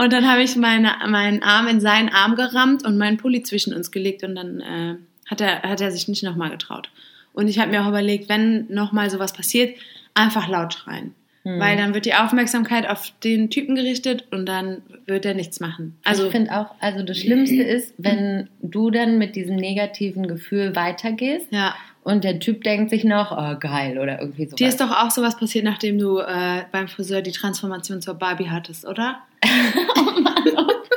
Und 0.00 0.14
dann 0.14 0.26
habe 0.26 0.42
ich 0.42 0.56
meine, 0.56 0.94
meinen 1.08 1.42
Arm 1.42 1.68
in 1.68 1.80
seinen 1.82 2.08
Arm 2.08 2.34
gerammt 2.34 2.86
und 2.86 2.96
meinen 2.96 3.18
Pulli 3.18 3.42
zwischen 3.42 3.74
uns 3.74 3.90
gelegt. 3.90 4.24
Und 4.24 4.34
dann 4.34 4.60
äh, 4.60 4.96
hat, 5.26 5.42
er, 5.42 5.60
hat 5.60 5.82
er 5.82 5.92
sich 5.92 6.08
nicht 6.08 6.22
nochmal 6.22 6.48
getraut. 6.48 6.88
Und 7.34 7.48
ich 7.48 7.58
habe 7.58 7.70
mir 7.70 7.82
auch 7.82 7.88
überlegt, 7.88 8.30
wenn 8.30 8.66
nochmal 8.72 9.10
sowas 9.10 9.34
passiert, 9.34 9.78
einfach 10.14 10.48
laut 10.48 10.72
schreien. 10.72 11.14
Hm. 11.42 11.58
Weil 11.58 11.76
dann 11.76 11.94
wird 11.94 12.04
die 12.04 12.14
Aufmerksamkeit 12.14 12.86
auf 12.86 13.12
den 13.24 13.48
Typen 13.48 13.74
gerichtet 13.74 14.26
und 14.30 14.46
dann 14.46 14.82
wird 15.06 15.24
er 15.24 15.34
nichts 15.34 15.58
machen. 15.58 15.98
Also 16.04 16.26
ich 16.26 16.32
finde 16.32 16.52
auch, 16.52 16.74
also 16.80 17.02
das 17.02 17.18
Schlimmste 17.18 17.62
ist, 17.62 17.94
wenn 17.96 18.48
du 18.60 18.90
dann 18.90 19.18
mit 19.18 19.36
diesem 19.36 19.56
negativen 19.56 20.28
Gefühl 20.28 20.76
weitergehst 20.76 21.46
ja. 21.50 21.74
und 22.04 22.24
der 22.24 22.40
Typ 22.40 22.62
denkt 22.64 22.90
sich 22.90 23.04
noch, 23.04 23.32
oh 23.32 23.58
geil 23.58 23.98
oder 23.98 24.20
irgendwie 24.20 24.44
sowas. 24.44 24.56
Dir 24.56 24.68
ist 24.68 24.80
doch 24.80 24.90
auch 24.90 25.10
sowas 25.10 25.38
passiert, 25.38 25.64
nachdem 25.64 25.98
du 25.98 26.18
äh, 26.18 26.64
beim 26.72 26.88
Friseur 26.88 27.22
die 27.22 27.32
Transformation 27.32 28.02
zur 28.02 28.14
Barbie 28.14 28.50
hattest, 28.50 28.86
oder? 28.86 29.20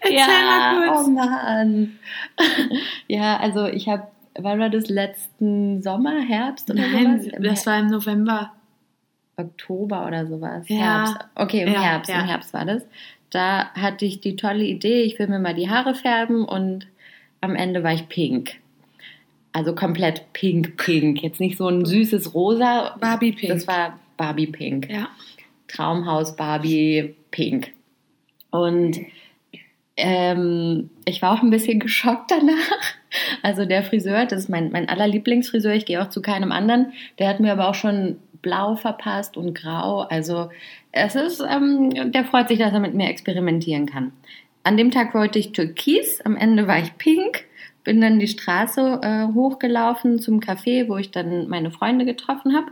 Erzähl 0.00 0.44
mal 0.44 0.86
kurz. 0.86 1.06
Oh 1.06 1.10
Mann. 1.10 1.98
ja, 3.08 3.36
also 3.38 3.66
ich 3.66 3.88
habe, 3.88 4.08
wann 4.38 4.58
war 4.58 4.70
das 4.70 4.88
letzten 4.88 5.82
Sommer, 5.82 6.20
Herbst 6.20 6.70
oder 6.70 6.80
Nein, 6.86 7.20
sowas? 7.22 7.38
Das 7.40 7.66
war 7.66 7.80
im 7.80 7.86
November. 7.88 8.52
Oktober 9.36 10.06
oder 10.06 10.26
sowas. 10.26 10.68
Ja. 10.68 10.76
Herbst. 10.76 11.16
Okay, 11.34 11.62
im 11.62 11.72
Ja, 11.72 11.82
Herbst, 11.82 12.10
ja. 12.10 12.20
im 12.20 12.26
Herbst 12.26 12.54
war 12.54 12.64
das. 12.64 12.82
Da 13.30 13.70
hatte 13.74 14.04
ich 14.04 14.20
die 14.20 14.36
tolle 14.36 14.64
Idee, 14.64 15.02
ich 15.02 15.18
will 15.18 15.26
mir 15.28 15.38
mal 15.38 15.54
die 15.54 15.68
Haare 15.68 15.94
färben 15.94 16.44
und 16.44 16.86
am 17.40 17.54
Ende 17.54 17.82
war 17.82 17.92
ich 17.92 18.08
pink. 18.08 18.54
Also 19.52 19.74
komplett 19.74 20.32
pink, 20.32 20.76
pink. 20.76 21.22
Jetzt 21.22 21.40
nicht 21.40 21.56
so 21.56 21.68
ein 21.68 21.84
süßes 21.84 22.34
Rosa. 22.34 22.96
Barbie 23.00 23.32
Pink. 23.32 23.52
Das 23.52 23.66
war 23.66 23.98
Barbie 24.16 24.46
Pink. 24.48 24.90
Ja. 24.90 25.08
Traumhaus 25.68 26.36
Barbie 26.36 27.14
Pink. 27.30 27.72
Und 28.50 28.98
ähm, 29.96 30.90
ich 31.04 31.22
war 31.22 31.32
auch 31.32 31.42
ein 31.42 31.50
bisschen 31.50 31.80
geschockt 31.80 32.30
danach. 32.30 32.54
Also 33.42 33.64
der 33.64 33.82
Friseur, 33.82 34.26
das 34.26 34.40
ist 34.44 34.48
mein, 34.48 34.70
mein 34.70 34.88
allerlieblingsfriseur, 34.88 35.72
ich 35.74 35.86
gehe 35.86 36.02
auch 36.02 36.08
zu 36.10 36.20
keinem 36.22 36.52
anderen, 36.52 36.92
der 37.18 37.28
hat 37.28 37.40
mir 37.40 37.52
aber 37.52 37.68
auch 37.68 37.74
schon 37.74 38.18
blau 38.42 38.76
verpasst 38.76 39.36
und 39.36 39.54
grau. 39.54 40.00
Also 40.02 40.50
es 40.92 41.14
ist, 41.14 41.40
ähm, 41.40 42.12
der 42.12 42.24
freut 42.24 42.48
sich, 42.48 42.58
dass 42.58 42.72
er 42.72 42.80
mit 42.80 42.94
mir 42.94 43.08
experimentieren 43.08 43.86
kann. 43.86 44.12
An 44.62 44.76
dem 44.76 44.90
Tag 44.90 45.14
wollte 45.14 45.38
ich 45.38 45.52
türkis, 45.52 46.20
am 46.22 46.36
Ende 46.36 46.66
war 46.66 46.78
ich 46.78 46.96
pink, 46.98 47.44
bin 47.84 48.00
dann 48.00 48.18
die 48.18 48.26
Straße 48.28 49.00
äh, 49.02 49.32
hochgelaufen 49.32 50.18
zum 50.20 50.40
Café, 50.40 50.88
wo 50.88 50.96
ich 50.96 51.12
dann 51.12 51.48
meine 51.48 51.70
Freunde 51.70 52.04
getroffen 52.04 52.54
habe. 52.54 52.66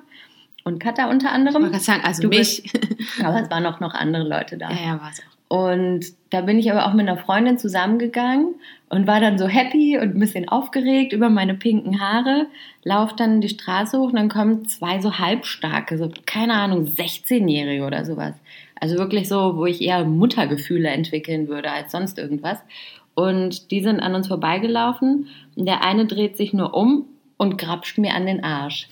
Und 0.65 0.79
Katha 0.81 1.09
unter 1.11 1.29
Ich 1.29 1.33
anderem. 1.33 1.63
gerade 1.65 1.79
sagen, 1.79 2.03
also 2.05 2.23
Du 2.23 2.29
mich. 2.29 2.65
Aber 3.23 3.41
es 3.43 3.51
waren 3.51 3.65
auch 3.67 3.81
noch 3.81 3.95
andere 3.95 4.27
Leute 4.27 4.57
da. 4.59 4.71
ja, 4.71 4.77
ja, 4.87 5.01
war 5.01 5.11
es 5.13 5.21
auch. 5.21 5.34
Und 5.55 6.07
da 6.31 6.41
bin 6.41 6.59
ich 6.59 6.73
aber 6.73 6.85
auch 6.85 6.95
mit 6.95 7.09
einer 7.09 7.17
Freundin 7.17 7.59
zusammengegangen 7.59 8.57
und 8.89 9.07
war 9.07 9.21
dann 9.21 9.39
so 9.39 9.47
happy 9.47 9.97
und 9.97 10.17
ein 10.17 10.19
bisschen 10.19 10.49
aufgeregt 10.49 11.13
über 11.13 11.31
meine 11.31 11.55
pinken 11.55 12.01
Haare, 12.01 12.49
lauf 12.83 13.15
dann 13.15 13.41
die 13.41 13.49
Straße 13.49 13.97
hoch 13.97 14.09
und 14.09 14.17
dann 14.17 14.29
kommen 14.29 14.67
zwei 14.67 15.01
so 15.01 15.17
halbstarke, 15.17 15.97
so 15.97 16.11
keine 16.27 16.55
Ahnung, 16.55 16.87
16-Jährige 16.87 17.85
oder 17.85 18.05
sowas. 18.05 18.35
Also 18.81 18.99
wirklich 18.99 19.29
so, 19.29 19.55
wo 19.55 19.65
ich 19.65 19.81
eher 19.81 20.05
Muttergefühle 20.05 20.89
entwickeln 20.89 21.47
würde 21.47 21.71
als 21.71 21.93
sonst 21.93 22.19
irgendwas. 22.19 22.59
Und 23.15 23.71
die 23.71 23.81
sind 23.81 24.01
an 24.01 24.17
uns 24.17 24.27
vorbeigelaufen 24.27 25.29
und 25.55 25.67
der 25.67 25.85
eine 25.85 26.07
dreht 26.07 26.37
sich 26.37 26.53
nur 26.53 26.75
um 26.75 27.07
und 27.37 27.59
grapscht 27.59 27.99
mir 27.99 28.15
an 28.15 28.27
den 28.27 28.43
Arsch. 28.43 28.89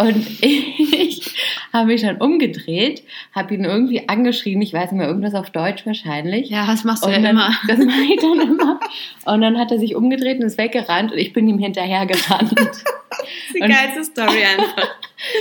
Und 0.00 0.42
ich 0.42 1.34
habe 1.72 1.86
mich 1.86 2.02
dann 2.02 2.16
umgedreht, 2.18 3.02
habe 3.34 3.54
ihn 3.54 3.64
irgendwie 3.64 4.08
angeschrien, 4.08 4.60
ich 4.62 4.72
weiß 4.72 4.92
nicht 4.92 4.98
mehr, 4.98 5.08
irgendwas 5.08 5.34
auf 5.34 5.50
Deutsch 5.50 5.86
wahrscheinlich. 5.86 6.48
Ja, 6.50 6.66
das 6.66 6.84
machst 6.84 7.04
du 7.04 7.10
ja 7.10 7.16
dann, 7.18 7.30
immer. 7.32 7.50
Das 7.68 7.78
mache 7.78 8.02
ich 8.12 8.20
dann 8.20 8.40
immer. 8.40 8.80
Und 9.26 9.40
dann 9.40 9.58
hat 9.58 9.70
er 9.70 9.78
sich 9.78 9.94
umgedreht 9.94 10.38
und 10.40 10.46
ist 10.46 10.58
weggerannt 10.58 11.12
und 11.12 11.18
ich 11.18 11.32
bin 11.32 11.46
ihm 11.48 11.58
hinterhergerannt. 11.58 12.50
Die 13.54 13.60
Und- 13.60 13.68
geilste 13.68 14.04
Story 14.04 14.42
einfach. 14.44 14.88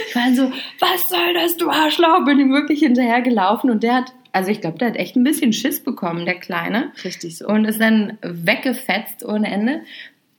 Ich 0.10 0.14
war 0.14 0.34
so, 0.36 0.52
was 0.80 1.08
soll 1.08 1.34
das, 1.36 1.56
du 1.56 1.70
Arschloch? 1.70 2.26
Bin 2.26 2.38
ihm 2.38 2.52
wirklich 2.52 2.80
hinterhergelaufen 2.80 3.70
und 3.72 3.82
der 3.82 3.96
hat, 3.96 4.12
also 4.34 4.52
ich 4.52 4.60
glaube, 4.60 4.78
der 4.78 4.90
hat 4.90 4.98
echt 4.98 5.16
ein 5.16 5.24
bisschen 5.24 5.54
Schiss 5.54 5.82
bekommen, 5.82 6.26
der 6.26 6.38
Kleine. 6.38 6.92
Richtig 7.06 7.38
so. 7.38 7.48
Und 7.48 7.64
ist 7.64 7.80
dann 7.80 8.18
weggefetzt 8.22 9.24
ohne 9.24 9.50
Ende. 9.50 9.80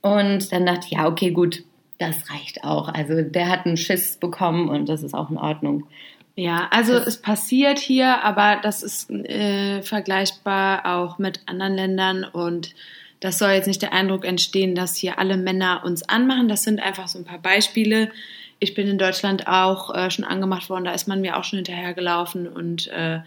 Und 0.01 0.51
dann 0.51 0.67
dachte 0.67 0.85
ich, 0.85 0.91
ja, 0.91 1.07
okay, 1.07 1.31
gut, 1.31 1.63
das 2.01 2.29
reicht 2.31 2.63
auch. 2.63 2.89
Also 2.89 3.21
der 3.21 3.49
hat 3.49 3.65
einen 3.65 3.77
Schiss 3.77 4.17
bekommen 4.17 4.69
und 4.69 4.89
das 4.89 5.03
ist 5.03 5.13
auch 5.13 5.29
in 5.29 5.37
Ordnung. 5.37 5.87
Ja, 6.35 6.67
also 6.71 6.93
es 6.93 7.21
passiert 7.21 7.77
hier, 7.77 8.23
aber 8.23 8.59
das 8.63 8.83
ist 8.83 9.09
äh, 9.11 9.81
vergleichbar 9.83 10.85
auch 10.85 11.19
mit 11.19 11.41
anderen 11.45 11.75
Ländern 11.75 12.23
und 12.23 12.73
das 13.19 13.37
soll 13.37 13.51
jetzt 13.51 13.67
nicht 13.67 13.83
der 13.83 13.93
Eindruck 13.93 14.25
entstehen, 14.25 14.73
dass 14.73 14.95
hier 14.95 15.19
alle 15.19 15.37
Männer 15.37 15.83
uns 15.85 16.01
anmachen. 16.01 16.47
Das 16.47 16.63
sind 16.63 16.81
einfach 16.81 17.07
so 17.07 17.19
ein 17.19 17.25
paar 17.25 17.37
Beispiele. 17.37 18.09
Ich 18.57 18.73
bin 18.73 18.87
in 18.87 18.97
Deutschland 18.97 19.47
auch 19.47 19.93
äh, 19.93 20.09
schon 20.09 20.25
angemacht 20.25 20.69
worden, 20.69 20.85
da 20.85 20.93
ist 20.93 21.07
man 21.07 21.21
mir 21.21 21.37
auch 21.37 21.43
schon 21.43 21.57
hinterhergelaufen 21.57 22.47
und 22.47 22.87
äh, 22.87 23.19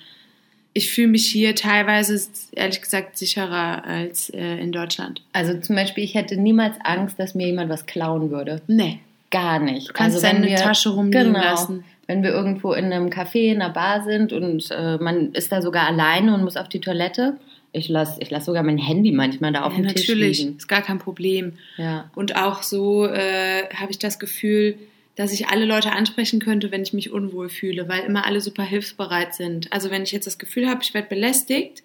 ich 0.74 0.90
fühle 0.92 1.08
mich 1.08 1.26
hier 1.26 1.54
teilweise, 1.54 2.20
ehrlich 2.52 2.82
gesagt, 2.82 3.16
sicherer 3.16 3.84
als 3.84 4.28
äh, 4.30 4.58
in 4.58 4.72
Deutschland. 4.72 5.22
Also 5.32 5.58
zum 5.60 5.76
Beispiel, 5.76 6.02
ich 6.04 6.14
hätte 6.14 6.36
niemals 6.36 6.76
Angst, 6.82 7.18
dass 7.18 7.34
mir 7.34 7.46
jemand 7.46 7.70
was 7.70 7.86
klauen 7.86 8.30
würde. 8.30 8.60
Nee. 8.66 8.98
Gar 9.30 9.58
nicht. 9.60 9.88
Du 9.88 9.92
kannst 9.92 10.16
also, 10.16 10.26
wenn 10.26 10.42
deine 10.42 10.48
wir- 10.50 10.56
Tasche 10.58 10.90
rumliegen 10.90 11.32
genau, 11.32 11.40
lassen. 11.44 11.84
Wenn 12.06 12.22
wir 12.22 12.30
irgendwo 12.30 12.72
in 12.74 12.92
einem 12.92 13.08
Café, 13.08 13.50
in 13.52 13.62
einer 13.62 13.72
Bar 13.72 14.02
sind 14.04 14.32
und 14.32 14.68
äh, 14.70 14.98
man 14.98 15.32
ist 15.32 15.50
da 15.50 15.62
sogar 15.62 15.86
alleine 15.88 16.34
und 16.34 16.44
muss 16.44 16.56
auf 16.58 16.68
die 16.68 16.80
Toilette, 16.80 17.38
ich 17.72 17.88
lasse 17.88 18.20
ich 18.20 18.30
lass 18.30 18.44
sogar 18.44 18.62
mein 18.62 18.76
Handy 18.78 19.10
manchmal 19.10 19.52
da 19.52 19.62
auf 19.62 19.72
Ja, 19.72 19.78
dem 19.82 19.88
Tisch 19.88 20.06
natürlich, 20.08 20.38
liegen. 20.40 20.56
ist 20.58 20.68
gar 20.68 20.82
kein 20.82 20.98
Problem. 20.98 21.54
Ja. 21.78 22.10
Und 22.14 22.36
auch 22.36 22.62
so 22.62 23.06
äh, 23.06 23.64
habe 23.74 23.90
ich 23.90 23.98
das 23.98 24.18
Gefühl, 24.18 24.76
dass 25.16 25.32
ich 25.32 25.48
alle 25.48 25.64
Leute 25.64 25.92
ansprechen 25.92 26.40
könnte, 26.40 26.70
wenn 26.72 26.82
ich 26.82 26.92
mich 26.92 27.12
unwohl 27.12 27.48
fühle, 27.48 27.88
weil 27.88 28.00
immer 28.04 28.26
alle 28.26 28.40
super 28.40 28.64
hilfsbereit 28.64 29.34
sind. 29.34 29.72
Also 29.72 29.90
wenn 29.90 30.02
ich 30.02 30.12
jetzt 30.12 30.26
das 30.26 30.38
Gefühl 30.38 30.68
habe, 30.68 30.80
ich 30.82 30.92
werde 30.94 31.08
belästigt, 31.08 31.82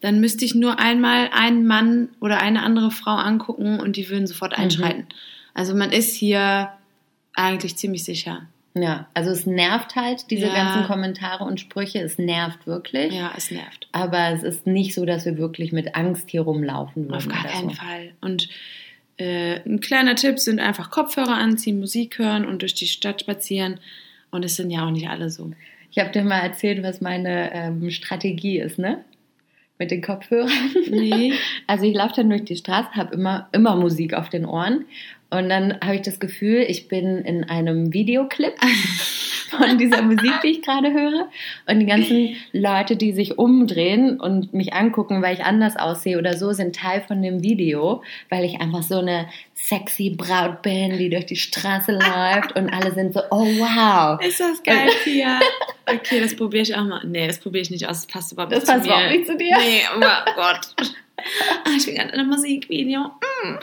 dann 0.00 0.20
müsste 0.20 0.44
ich 0.44 0.54
nur 0.54 0.78
einmal 0.78 1.30
einen 1.32 1.66
Mann 1.66 2.08
oder 2.20 2.40
eine 2.40 2.62
andere 2.62 2.90
Frau 2.90 3.16
angucken 3.16 3.80
und 3.80 3.96
die 3.96 4.08
würden 4.08 4.26
sofort 4.26 4.56
einschreiten. 4.56 5.06
Also 5.52 5.74
man 5.74 5.92
ist 5.92 6.14
hier 6.14 6.70
eigentlich 7.34 7.76
ziemlich 7.76 8.04
sicher. 8.04 8.46
Ja, 8.74 9.08
also 9.14 9.30
es 9.30 9.46
nervt 9.46 9.96
halt, 9.96 10.30
diese 10.30 10.46
Ja. 10.46 10.54
ganzen 10.54 10.84
Kommentare 10.84 11.42
und 11.42 11.58
Sprüche, 11.58 11.98
es 11.98 12.18
nervt 12.18 12.68
wirklich. 12.68 13.12
Ja, 13.12 13.32
es 13.36 13.50
nervt. 13.50 13.88
Aber 13.90 14.30
es 14.30 14.44
ist 14.44 14.66
nicht 14.66 14.94
so, 14.94 15.04
dass 15.04 15.24
wir 15.24 15.38
wirklich 15.38 15.72
mit 15.72 15.96
Angst 15.96 16.30
hier 16.30 16.42
rumlaufen 16.42 17.06
würden. 17.06 17.16
Auf 17.16 17.28
gar 17.28 17.44
keinen 17.44 17.70
so. 17.70 17.74
Fall. 17.74 18.12
Und 18.20 18.48
äh, 19.20 19.60
ein 19.66 19.80
kleiner 19.80 20.14
Tipp 20.14 20.38
sind 20.38 20.60
einfach 20.60 20.90
Kopfhörer 20.90 21.36
anziehen, 21.36 21.80
Musik 21.80 22.18
hören 22.18 22.44
und 22.44 22.62
durch 22.62 22.74
die 22.74 22.86
Stadt 22.86 23.20
spazieren. 23.20 23.80
Und 24.30 24.44
es 24.44 24.56
sind 24.56 24.70
ja 24.70 24.86
auch 24.86 24.90
nicht 24.90 25.08
alle 25.08 25.30
so. 25.30 25.50
Ich 25.90 25.98
habe 25.98 26.10
dir 26.10 26.22
mal 26.22 26.38
erzählt, 26.38 26.82
was 26.82 27.00
meine 27.00 27.52
ähm, 27.52 27.90
Strategie 27.90 28.58
ist, 28.58 28.78
ne? 28.78 29.04
Mit 29.78 29.90
den 29.90 30.02
Kopfhörern. 30.02 30.50
Nee. 30.90 31.32
Also 31.66 31.84
ich 31.84 31.94
laufe 31.94 32.14
dann 32.16 32.30
durch 32.30 32.44
die 32.44 32.56
Straße, 32.56 32.90
habe 32.94 33.14
immer, 33.14 33.48
immer 33.52 33.76
Musik 33.76 34.14
auf 34.14 34.28
den 34.28 34.44
Ohren. 34.44 34.84
Und 35.30 35.48
dann 35.48 35.80
habe 35.80 35.94
ich 35.94 36.02
das 36.02 36.18
Gefühl, 36.18 36.64
ich 36.68 36.88
bin 36.88 37.18
in 37.18 37.44
einem 37.44 37.92
Videoclip 37.92 38.54
von 39.50 39.78
dieser 39.78 40.02
Musik, 40.02 40.32
die 40.42 40.48
ich 40.48 40.62
gerade 40.62 40.92
höre. 40.92 41.28
Und 41.68 41.80
die 41.80 41.86
ganzen 41.86 42.36
Leute, 42.52 42.96
die 42.96 43.12
sich 43.12 43.38
umdrehen 43.38 44.20
und 44.20 44.52
mich 44.54 44.72
angucken, 44.72 45.22
weil 45.22 45.34
ich 45.34 45.44
anders 45.44 45.76
aussehe 45.76 46.18
oder 46.18 46.36
so, 46.36 46.52
sind 46.52 46.76
Teil 46.76 47.02
von 47.06 47.22
dem 47.22 47.42
Video, 47.42 48.02
weil 48.28 48.44
ich 48.44 48.60
einfach 48.60 48.82
so 48.82 48.98
eine 48.98 49.26
sexy 49.54 50.10
Braut 50.10 50.62
bin, 50.62 50.96
die 50.98 51.10
durch 51.10 51.26
die 51.26 51.36
Straße 51.36 51.92
läuft 51.92 52.56
und 52.56 52.70
alle 52.70 52.92
sind 52.92 53.12
so, 53.14 53.20
oh 53.30 53.44
wow. 53.44 54.20
Ist 54.24 54.40
das 54.40 54.62
geil, 54.62 54.88
Pia? 55.04 55.38
Okay, 55.86 56.20
das 56.20 56.34
probiere 56.36 56.62
ich 56.62 56.74
auch 56.74 56.84
mal. 56.84 57.04
Nee, 57.04 57.26
das 57.26 57.40
probiere 57.40 57.62
ich 57.62 57.70
nicht 57.70 57.86
aus. 57.88 58.02
Das 58.02 58.06
passt 58.06 58.32
überhaupt 58.32 58.52
Das 58.52 58.60
nicht 58.60 58.72
passt 58.72 58.84
zu 58.84 58.90
mir. 58.90 58.96
überhaupt 58.96 59.16
nicht 59.16 59.26
zu 59.26 59.36
dir. 59.36 59.56
Nee, 59.58 59.82
oh 59.96 60.32
Gott. 60.34 60.74
Ah, 61.64 61.70
ich 61.76 61.84
bin 61.84 61.96
gerade 61.96 62.10
in 62.10 62.14
einem 62.20 62.30
Musikvideo. 62.30 63.00
Mm. 63.00 63.58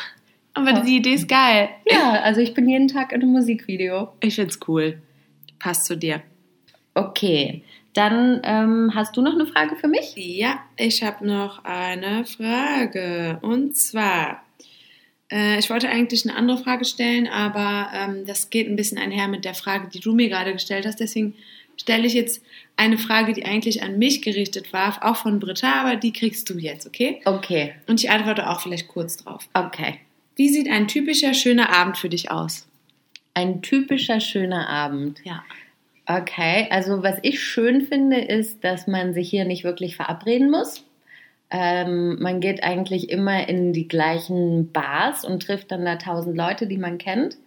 Aber 0.54 0.74
die 0.82 0.98
Idee 0.98 1.14
ist 1.14 1.28
geil. 1.28 1.70
Ja, 1.90 2.22
also 2.24 2.42
ich 2.42 2.54
bin 2.54 2.68
jeden 2.68 2.88
Tag 2.88 3.12
in 3.12 3.22
einem 3.22 3.32
Musikvideo. 3.32 4.10
Ich 4.22 4.36
find's 4.36 4.60
cool. 4.68 5.02
Passt 5.60 5.86
zu 5.86 5.98
dir. 5.98 6.22
Okay, 6.94 7.64
dann 7.94 8.42
ähm, 8.44 8.92
hast 8.94 9.18
du 9.18 9.22
noch 9.22 9.34
eine 9.34 9.46
Frage 9.46 9.76
für 9.76 9.88
mich? 9.88 10.14
Ja, 10.16 10.60
ich 10.76 11.04
habe 11.04 11.26
noch 11.26 11.64
eine 11.64 12.26
Frage. 12.26 13.40
Und 13.42 13.76
zwar, 13.76 14.44
äh, 15.32 15.60
ich 15.60 15.70
wollte 15.70 15.90
eigentlich 15.90 16.28
eine 16.28 16.38
andere 16.38 16.58
Frage 16.60 16.86
stellen, 16.86 17.28
aber 17.28 17.90
ähm, 17.94 18.26
das 18.26 18.50
geht 18.50 18.68
ein 18.68 18.76
bisschen 18.76 18.98
einher 18.98 19.28
mit 19.28 19.46
der 19.46 19.54
Frage, 19.54 19.90
die 19.94 20.00
du 20.00 20.14
mir 20.14 20.30
gerade 20.30 20.54
gestellt 20.54 20.86
hast. 20.86 21.00
Deswegen 21.00 21.36
stelle 21.76 22.08
ich 22.08 22.14
jetzt 22.14 22.44
eine 22.76 22.98
Frage, 22.98 23.34
die 23.34 23.46
eigentlich 23.46 23.84
an 23.84 23.98
mich 23.98 24.22
gerichtet 24.22 24.74
war, 24.74 25.00
auch 25.04 25.18
von 25.18 25.40
Britta, 25.40 25.82
aber 25.82 25.96
die 25.96 26.14
kriegst 26.14 26.50
du 26.50 26.58
jetzt, 26.58 26.86
okay? 26.86 27.22
Okay, 27.26 27.74
Und 27.88 28.04
ich 28.04 28.10
antworte 28.10 28.50
auch 28.50 28.62
vielleicht 28.62 28.88
kurz 28.88 29.18
drauf. 29.18 29.48
okay. 29.54 30.00
Wie 30.36 30.50
sieht 30.50 30.70
ein 30.70 30.88
typischer 30.88 31.34
schöner 31.34 31.76
Abend 31.76 31.98
für 31.98 32.10
dich 32.10 32.30
aus? 32.30 32.68
Ein 33.38 33.62
typischer 33.62 34.20
schöner 34.20 34.68
Abend. 34.68 35.22
Ja. 35.24 35.44
Okay, 36.08 36.66
also 36.72 37.04
was 37.04 37.20
ich 37.22 37.40
schön 37.40 37.82
finde, 37.82 38.20
ist, 38.20 38.64
dass 38.64 38.88
man 38.88 39.14
sich 39.14 39.30
hier 39.30 39.46
nicht 39.46 39.64
wirklich 39.64 39.96
verabreden 39.96 40.50
muss. 40.50 40.84
Ähm, 41.52 42.18
man 42.20 42.40
geht 42.40 42.64
eigentlich 42.64 43.12
immer 43.12 43.48
in 43.48 43.74
die 43.74 43.88
gleichen 43.88 44.72
Bars 44.72 45.24
und 45.24 45.44
trifft 45.44 45.72
dann 45.72 45.86
da 45.86 45.98
tausend 45.98 46.36
Leute, 46.36 46.66
die 46.66 46.80
man 46.80 46.98
kennt. 46.98 47.38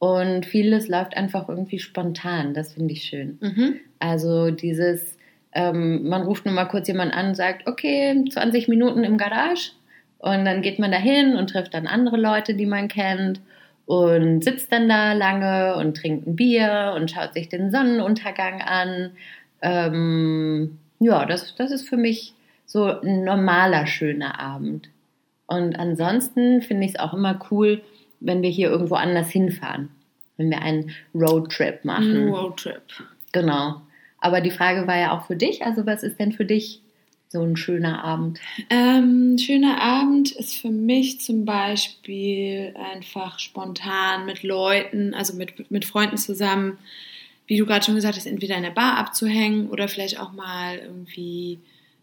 Und 0.00 0.44
vieles 0.44 0.88
läuft 0.88 1.16
einfach 1.16 1.48
irgendwie 1.48 1.78
spontan. 1.78 2.52
Das 2.52 2.74
finde 2.74 2.94
ich 2.94 3.04
schön. 3.04 3.38
Mhm. 3.40 3.76
Also 4.00 4.50
dieses, 4.50 5.18
ähm, 5.52 6.08
man 6.08 6.22
ruft 6.22 6.46
nur 6.46 6.54
mal 6.54 6.64
kurz 6.64 6.88
jemanden 6.88 7.14
an 7.14 7.28
und 7.28 7.36
sagt, 7.36 7.68
okay, 7.68 8.24
20 8.28 8.66
Minuten 8.66 9.04
im 9.04 9.16
Garage. 9.16 9.70
Und 10.18 10.44
dann 10.44 10.62
geht 10.62 10.80
man 10.80 10.90
dahin 10.90 11.36
und 11.36 11.50
trifft 11.50 11.74
dann 11.74 11.86
andere 11.86 12.16
Leute, 12.16 12.54
die 12.54 12.66
man 12.66 12.88
kennt. 12.88 13.40
Und 13.88 14.44
sitzt 14.44 14.70
dann 14.70 14.86
da 14.86 15.14
lange 15.14 15.74
und 15.76 15.96
trinkt 15.96 16.26
ein 16.26 16.36
Bier 16.36 16.92
und 16.94 17.10
schaut 17.10 17.32
sich 17.32 17.48
den 17.48 17.70
Sonnenuntergang 17.70 18.60
an. 18.60 19.12
Ähm, 19.62 20.78
ja, 20.98 21.24
das, 21.24 21.54
das 21.56 21.70
ist 21.70 21.88
für 21.88 21.96
mich 21.96 22.34
so 22.66 22.84
ein 23.00 23.24
normaler, 23.24 23.86
schöner 23.86 24.38
Abend. 24.38 24.90
Und 25.46 25.78
ansonsten 25.78 26.60
finde 26.60 26.84
ich 26.84 26.96
es 26.96 27.00
auch 27.00 27.14
immer 27.14 27.40
cool, 27.50 27.80
wenn 28.20 28.42
wir 28.42 28.50
hier 28.50 28.68
irgendwo 28.68 28.96
anders 28.96 29.30
hinfahren. 29.30 29.88
Wenn 30.36 30.50
wir 30.50 30.60
einen 30.60 30.90
Roadtrip 31.14 31.86
machen. 31.86 32.28
Roadtrip. 32.28 32.82
Genau. 33.32 33.80
Aber 34.20 34.42
die 34.42 34.50
Frage 34.50 34.86
war 34.86 34.98
ja 34.98 35.16
auch 35.16 35.24
für 35.24 35.36
dich. 35.36 35.64
Also 35.64 35.86
was 35.86 36.02
ist 36.02 36.20
denn 36.20 36.32
für 36.32 36.44
dich 36.44 36.82
so 37.28 37.42
ein 37.42 37.56
schöner 37.56 38.02
Abend? 38.04 38.40
Ähm, 38.70 39.36
schöner 39.38 39.80
Abend 39.80 40.32
ist 40.32 40.56
für 40.56 40.70
mich 40.70 41.20
zum 41.20 41.44
Beispiel 41.44 42.74
einfach 42.92 43.38
spontan 43.38 44.26
mit 44.26 44.42
Leuten, 44.42 45.14
also 45.14 45.34
mit, 45.34 45.70
mit 45.70 45.84
Freunden 45.84 46.16
zusammen, 46.16 46.78
wie 47.46 47.58
du 47.58 47.66
gerade 47.66 47.84
schon 47.84 47.94
gesagt 47.94 48.16
hast, 48.16 48.26
entweder 48.26 48.56
in 48.56 48.62
der 48.62 48.70
Bar 48.70 48.96
abzuhängen 48.96 49.68
oder 49.68 49.88
vielleicht 49.88 50.18
auch 50.20 50.32
mal 50.32 50.78
irgendwie 50.78 51.58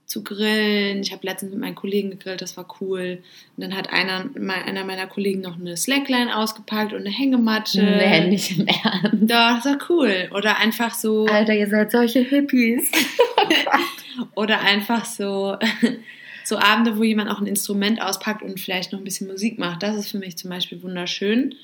zu 0.06 0.24
grillen. 0.24 1.02
Ich 1.02 1.12
habe 1.12 1.26
letztens 1.26 1.52
mit 1.52 1.60
meinen 1.60 1.76
Kollegen 1.76 2.12
gegrillt, 2.12 2.42
das 2.42 2.56
war 2.58 2.68
cool. 2.80 3.24
Und 3.58 3.64
dann 3.64 3.76
hat 3.76 3.92
einer, 3.92 4.30
einer 4.36 4.84
meiner 4.84 5.08
Kollegen 5.08 5.42
noch 5.42 5.60
eine 5.60 5.76
Slackline 5.76 6.36
ausgepackt 6.36 6.94
und 6.94 7.00
eine 7.00 7.10
Hängematte. 7.10 7.82
Nee, 7.82 8.28
nicht 8.28 8.60
im 8.60 8.68
Ernst. 8.68 9.24
Doch, 9.24 9.56
das 9.56 9.66
war 9.66 9.78
cool. 9.90 10.30
Oder 10.36 10.60
einfach 10.60 10.94
so. 10.94 11.26
Alter, 11.26 11.56
ihr 11.56 11.68
seid 11.68 11.92
solche 11.92 12.20
Hippies. 12.20 12.92
Oder 14.36 14.62
einfach 14.62 15.06
so, 15.06 15.58
so 16.44 16.58
Abende, 16.58 16.98
wo 16.98 17.04
jemand 17.04 17.30
auch 17.30 17.40
ein 17.40 17.48
Instrument 17.48 18.02
auspackt 18.02 18.42
und 18.42 18.60
vielleicht 18.60 18.92
noch 18.92 19.00
ein 19.00 19.06
bisschen 19.06 19.28
Musik 19.28 19.60
macht. 19.60 19.84
Das 19.84 19.96
ist 19.96 20.12
für 20.12 20.20
mich 20.20 20.38
zum 20.38 20.50
Beispiel 20.50 20.82
wunderschön. 20.82 21.56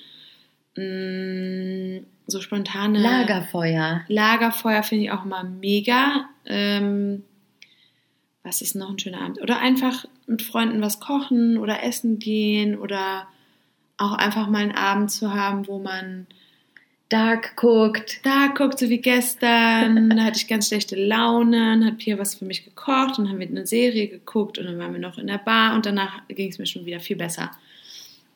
Mm, 0.75 2.05
So 2.27 2.41
spontane 2.41 2.99
Lagerfeuer. 2.99 4.01
Lagerfeuer 4.07 4.83
finde 4.83 5.05
ich 5.05 5.11
auch 5.11 5.25
immer 5.25 5.43
mega. 5.43 6.29
Ähm, 6.45 7.23
was 8.43 8.61
ist 8.61 8.75
noch 8.75 8.89
ein 8.89 8.99
schöner 8.99 9.21
Abend? 9.21 9.41
Oder 9.41 9.59
einfach 9.59 10.05
mit 10.27 10.41
Freunden 10.41 10.81
was 10.81 10.99
kochen 10.99 11.57
oder 11.57 11.83
essen 11.83 12.19
gehen 12.19 12.77
oder 12.77 13.27
auch 13.97 14.13
einfach 14.13 14.47
mal 14.47 14.63
einen 14.63 14.71
Abend 14.71 15.11
zu 15.11 15.33
haben, 15.33 15.67
wo 15.67 15.77
man 15.77 16.25
Dark 17.11 17.57
guckt. 17.57 18.21
da 18.23 18.53
guckt, 18.55 18.79
so 18.79 18.89
wie 18.89 18.99
gestern. 18.99 20.09
Da 20.15 20.23
hatte 20.23 20.37
ich 20.37 20.47
ganz 20.47 20.69
schlechte 20.69 20.95
Laune, 20.95 21.85
hat 21.85 21.97
Pia 21.97 22.17
was 22.17 22.35
für 22.35 22.45
mich 22.45 22.63
gekocht 22.63 23.19
und 23.19 23.27
haben 23.27 23.39
wir 23.39 23.47
eine 23.47 23.67
Serie 23.67 24.07
geguckt 24.07 24.57
und 24.57 24.65
dann 24.65 24.79
waren 24.79 24.93
wir 24.93 24.99
noch 24.99 25.17
in 25.17 25.27
der 25.27 25.37
Bar 25.37 25.75
und 25.75 25.85
danach 25.85 26.25
ging 26.29 26.49
es 26.49 26.57
mir 26.57 26.65
schon 26.65 26.85
wieder 26.85 27.01
viel 27.01 27.17
besser. 27.17 27.51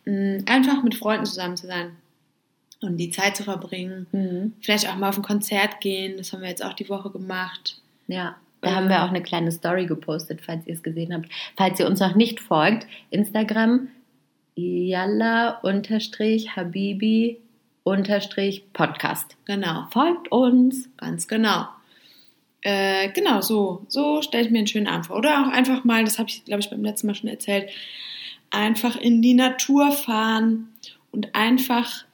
Mm, 0.06 0.40
Einfach 0.46 0.84
mit 0.84 0.96
Freunden 0.96 1.26
zusammen 1.26 1.56
zu 1.56 1.68
sein 1.68 1.92
und 2.82 2.98
die 2.98 3.12
Zeit 3.12 3.38
zu 3.38 3.44
verbringen. 3.44 4.08
Mhm. 4.12 4.54
Vielleicht 4.62 4.90
auch 4.90 4.96
mal 4.98 5.10
auf 5.10 5.18
ein 5.18 5.24
Konzert 5.24 5.80
gehen, 5.80 6.18
das 6.18 6.34
haben 6.34 6.42
wir 6.42 6.50
jetzt 6.50 6.64
auch 6.64 6.74
die 6.74 6.90
Woche 6.90 7.10
gemacht. 7.12 7.82
Ja, 8.08 8.36
da 8.60 8.76
haben 8.76 8.90
wir 8.90 9.04
auch 9.04 9.10
eine 9.10 9.24
kleine 9.24 9.52
Story 9.52 9.86
gepostet, 9.86 10.42
falls 10.42 10.68
ihr 10.68 10.74
es 10.74 10.84
gesehen 10.84 11.14
habt. 11.14 11.30
Falls 11.56 11.80
ihr 11.80 11.88
uns 11.88 12.00
noch 12.02 12.16
nicht 12.16 12.42
folgt, 12.42 12.88
Instagram 13.10 13.88
yalla 14.56 15.60
unterstrich 17.86 18.64
podcast. 18.74 19.38
Genau, 19.46 19.88
Folgt 19.92 20.30
uns. 20.32 20.90
ganz 20.98 21.30
genau. 21.30 21.68
Äh, 22.62 23.10
genau, 23.12 23.42
so, 23.42 23.86
so 23.88 24.22
stelle 24.24 24.44
ich 24.46 24.52
mir 24.52 24.58
einen 24.58 24.68
schönen 24.68 24.88
Abend 24.88 25.06
vor. 25.06 25.18
Oder 25.18 25.44
auch 25.46 25.52
einfach 25.52 25.84
mal, 25.86 26.04
das 26.04 26.18
habe 26.20 26.28
ich, 26.30 26.44
glaube 26.46 26.62
ich, 26.62 26.70
beim 26.70 26.84
letzten 26.84 27.08
Mal 27.08 27.14
schon 27.16 27.30
erzählt, 27.30 27.70
einfach 28.50 28.96
in 28.96 29.22
die 29.22 29.36
Natur 29.36 29.92
fahren 29.92 30.70
und 31.12 31.36
einfach 31.36 32.06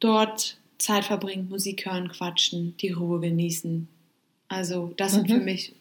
dort 0.00 0.56
Zeit 0.78 1.04
verbringen, 1.04 1.48
Musik 1.48 1.86
hören, 1.86 2.08
quatschen, 2.08 2.76
die 2.78 2.90
Ruhe 2.90 3.20
genießen. 3.20 3.86
Also, 4.48 4.92
das 4.96 5.12
sind 5.12 5.28
Mhm. 5.28 5.34
für 5.34 5.40
mich 5.40 5.72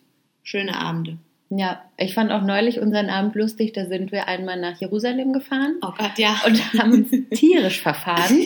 schöne 0.43 0.77
Abende. 0.77 1.17
Ja, 1.53 1.81
ich 1.97 2.13
fand 2.13 2.31
auch 2.31 2.43
neulich 2.43 2.79
unseren 2.79 3.09
Abend 3.09 3.35
lustig. 3.35 3.73
Da 3.73 3.85
sind 3.85 4.11
wir 4.13 4.27
einmal 4.27 4.59
nach 4.59 4.79
Jerusalem 4.79 5.33
gefahren 5.33 5.75
Oh 5.81 5.91
Gott, 5.97 6.17
ja. 6.17 6.41
und 6.45 6.73
haben 6.79 6.93
uns 6.93 7.11
tierisch 7.33 7.81
verfahren. 7.81 8.37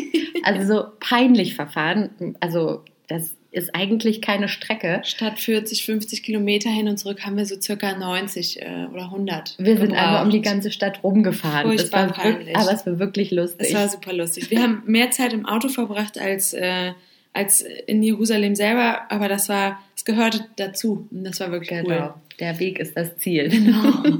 Also 0.44 0.74
so 0.76 0.88
peinlich 1.00 1.54
verfahren. 1.56 2.36
Also 2.40 2.84
das 3.08 3.36
ist 3.52 3.76
eigentlich 3.76 4.22
keine 4.22 4.48
Strecke. 4.50 5.02
Statt 5.04 5.40
40, 5.40 5.86
50 5.86 6.24
Kilometer 6.24 6.70
hin 6.70 6.88
und 6.90 6.98
zurück 6.98 7.26
haben 7.26 7.38
wir 7.38 7.46
so 7.46 7.56
circa 7.62 7.96
90 7.96 8.62
äh, 8.62 8.88
oder 8.92 9.04
100. 9.04 9.56
Wir 9.60 9.78
sind 9.78 9.94
einmal 9.94 10.26
um 10.26 10.32
die 10.32 10.42
ganze 10.42 10.72
Stadt 10.72 11.04
rumgefahren. 11.04 11.78
Das 11.78 11.92
war 11.94 12.08
wirklich, 12.08 12.24
peinlich. 12.36 12.58
aber 12.58 12.72
es 12.74 12.86
war 12.86 13.00
wirklich 13.00 13.32
lustig. 13.32 13.68
Es 13.70 13.74
war 13.76 13.88
super 13.88 14.14
lustig. 14.14 14.50
Wir 14.50 14.62
haben 14.64 14.82
mehr 14.88 15.12
Zeit 15.12 15.32
im 15.32 15.46
Auto 15.46 15.70
verbracht 15.70 16.18
als, 16.20 16.54
äh, 16.54 16.92
als 17.34 17.62
in 17.62 18.02
Jerusalem 18.04 18.56
selber, 18.56 19.10
aber 19.12 19.30
das 19.30 19.48
war, 19.48 19.80
es 19.96 20.04
gehörte 20.04 20.46
dazu. 20.58 21.08
Und 21.12 21.24
das 21.24 21.40
war 21.40 21.52
wirklich 21.52 21.70
Genau. 21.70 21.88
cool. 21.90 22.14
Der 22.40 22.60
Weg 22.60 22.80
ist 22.80 22.96
das 22.98 23.18
Ziel. 23.18 23.50
Genau. 23.50 24.20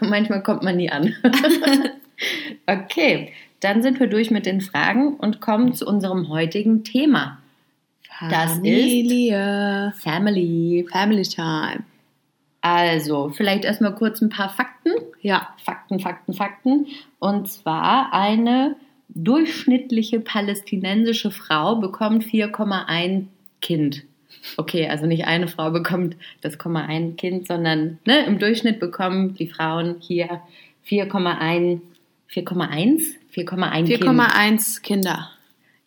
Manchmal 0.00 0.42
kommt 0.42 0.62
man 0.62 0.76
nie 0.76 0.90
an. 0.90 1.14
okay, 2.66 3.32
dann 3.60 3.82
sind 3.82 3.98
wir 4.00 4.06
durch 4.06 4.30
mit 4.30 4.46
den 4.46 4.60
Fragen 4.60 5.14
und 5.14 5.40
kommen 5.40 5.74
zu 5.74 5.86
unserem 5.86 6.28
heutigen 6.28 6.84
Thema. 6.84 7.38
Das 8.30 8.52
ist- 8.52 8.56
Familie. 8.56 9.92
Family. 9.98 10.86
Family 10.90 11.22
Time. 11.22 11.84
Also, 12.62 13.28
vielleicht 13.30 13.64
erstmal 13.64 13.94
kurz 13.94 14.20
ein 14.20 14.28
paar 14.30 14.48
Fakten. 14.50 14.90
Ja. 15.20 15.48
Fakten, 15.64 16.00
Fakten, 16.00 16.32
Fakten. 16.32 16.86
Und 17.18 17.48
zwar 17.48 18.12
eine 18.12 18.76
durchschnittliche 19.08 20.20
palästinensische 20.20 21.30
Frau 21.30 21.76
bekommt 21.76 22.24
4,1 22.24 23.26
Kind. 23.60 24.02
Okay, 24.56 24.88
also 24.88 25.06
nicht 25.06 25.26
eine 25.26 25.48
Frau 25.48 25.70
bekommt 25.70 26.16
das 26.40 26.58
0,1 26.58 27.16
Kind, 27.16 27.46
sondern 27.46 27.98
ne, 28.04 28.24
im 28.26 28.38
Durchschnitt 28.38 28.80
bekommen 28.80 29.34
die 29.34 29.48
Frauen 29.48 29.96
hier 30.00 30.40
4,1 30.88 31.80
4,1 32.30 33.00
4,1 33.34 33.86
Kind. 33.86 34.02
4,1 34.02 34.82
Kinder. 34.82 35.30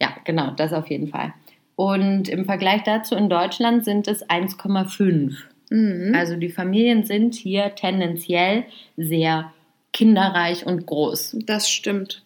Ja, 0.02 0.10
genau, 0.24 0.52
das 0.52 0.74
auf 0.74 0.90
jeden 0.90 1.08
Fall. 1.08 1.34
Und 1.76 2.30
im 2.30 2.46
Vergleich 2.46 2.84
dazu 2.84 3.16
in 3.16 3.30
Deutschland 3.30 3.86
sind 3.86 4.08
es 4.08 4.28
1,5. 4.28 5.36
Mhm. 5.70 6.14
Also 6.16 6.36
die 6.36 6.50
Familien 6.50 7.04
sind 7.06 7.36
hier 7.36 7.76
tendenziell 7.76 8.66
sehr 8.98 9.52
kinderreich 9.94 10.66
und 10.66 10.86
groß. 10.86 11.38
Das 11.46 11.70
stimmt. 11.70 12.24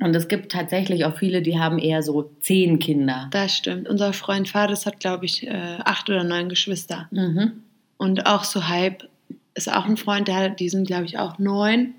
Und 0.00 0.14
es 0.16 0.28
gibt 0.28 0.50
tatsächlich 0.50 1.04
auch 1.04 1.16
viele, 1.16 1.40
die 1.40 1.58
haben 1.58 1.78
eher 1.78 2.02
so 2.02 2.30
zehn 2.40 2.78
Kinder. 2.78 3.28
Das 3.30 3.56
stimmt. 3.56 3.88
Unser 3.88 4.12
Freund 4.12 4.48
Fades 4.48 4.86
hat, 4.86 4.98
glaube 4.98 5.24
ich, 5.24 5.46
äh, 5.46 5.78
acht 5.84 6.10
oder 6.10 6.24
neun 6.24 6.48
Geschwister. 6.48 7.08
Mhm. 7.12 7.62
Und 7.96 8.26
auch 8.26 8.44
so 8.44 8.68
Hype 8.68 9.08
ist 9.54 9.72
auch 9.72 9.86
ein 9.86 9.96
Freund, 9.96 10.26
der, 10.28 10.50
die 10.50 10.68
sind, 10.68 10.86
glaube 10.86 11.04
ich, 11.04 11.18
auch 11.18 11.38
neun. 11.38 11.94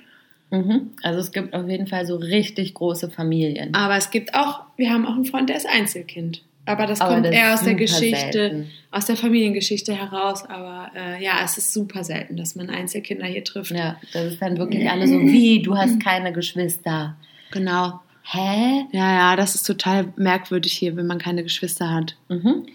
Mhm. 0.52 0.92
Also 1.04 1.20
es 1.20 1.32
gibt 1.32 1.54
auf 1.54 1.68
jeden 1.68 1.88
Fall 1.88 2.06
so 2.06 2.18
richtig 2.18 2.74
große 2.74 3.10
Familien. 3.10 3.74
Aber 3.74 3.96
es 3.96 4.12
gibt 4.12 4.36
auch, 4.36 4.62
wir 4.76 4.92
haben 4.92 5.06
auch 5.06 5.16
einen 5.16 5.26
Freund, 5.26 5.50
der 5.50 5.58
ist 5.58 5.68
Einzelkind. 5.68 6.44
Aber 6.66 6.88
das 6.88 7.00
Aber 7.00 7.14
kommt 7.14 7.28
das 7.28 7.34
eher 7.34 7.54
aus 7.54 7.64
der 7.64 7.76
Geschichte, 7.76 8.32
selten. 8.32 8.72
aus 8.92 9.06
der 9.06 9.16
Familiengeschichte 9.16 9.94
heraus. 9.94 10.44
Aber 10.46 10.92
äh, 10.96 11.24
ja, 11.24 11.42
es 11.44 11.58
ist 11.58 11.74
super 11.74 12.04
selten, 12.04 12.38
dass 12.38 12.56
man 12.56 12.70
Einzelkinder 12.70 13.28
hier 13.28 13.44
trifft. 13.44 13.72
Ja, 13.72 13.98
das 14.14 14.34
ist 14.34 14.42
dann 14.42 14.58
wirklich 14.58 14.90
alle 14.90 15.08
so, 15.08 15.20
wie, 15.20 15.62
du 15.62 15.78
hast 15.78 16.00
keine 16.04 16.34
Geschwister. 16.34 17.16
Genau. 17.52 18.00
Hä? 18.24 18.86
Ja, 18.92 19.14
ja, 19.14 19.36
das 19.36 19.56
ist 19.56 19.64
total 19.68 20.12
merkwürdig 20.16 20.74
hier, 20.74 20.96
wenn 20.96 21.08
man 21.08 21.20
keine 21.20 21.44
Geschwister 21.44 21.92
hat. 21.94 22.16
Mhm. 22.30 22.66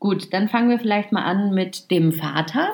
Gut, 0.00 0.32
dann 0.32 0.48
fangen 0.48 0.68
wir 0.68 0.78
vielleicht 0.78 1.12
mal 1.12 1.24
an 1.24 1.54
mit 1.54 1.90
dem 1.90 2.12
Vater. 2.12 2.68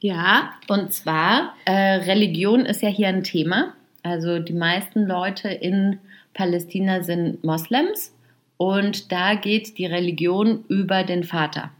Ja, 0.00 0.52
Und 0.68 0.92
zwar, 0.92 1.54
äh, 1.64 1.72
Religion 1.72 2.66
ist 2.66 2.82
ja 2.82 2.88
hier 2.88 3.08
ein 3.08 3.22
Thema. 3.24 3.72
Also 4.02 4.38
die 4.40 4.52
meisten 4.52 5.06
Leute 5.06 5.48
in 5.48 5.98
Palästina 6.34 7.02
sind 7.02 7.44
Moslems 7.44 8.12
und 8.56 9.12
da 9.12 9.34
geht 9.34 9.78
die 9.78 9.86
Religion 9.86 10.64
über 10.68 11.04
den 11.04 11.24
Vater. 11.24 11.70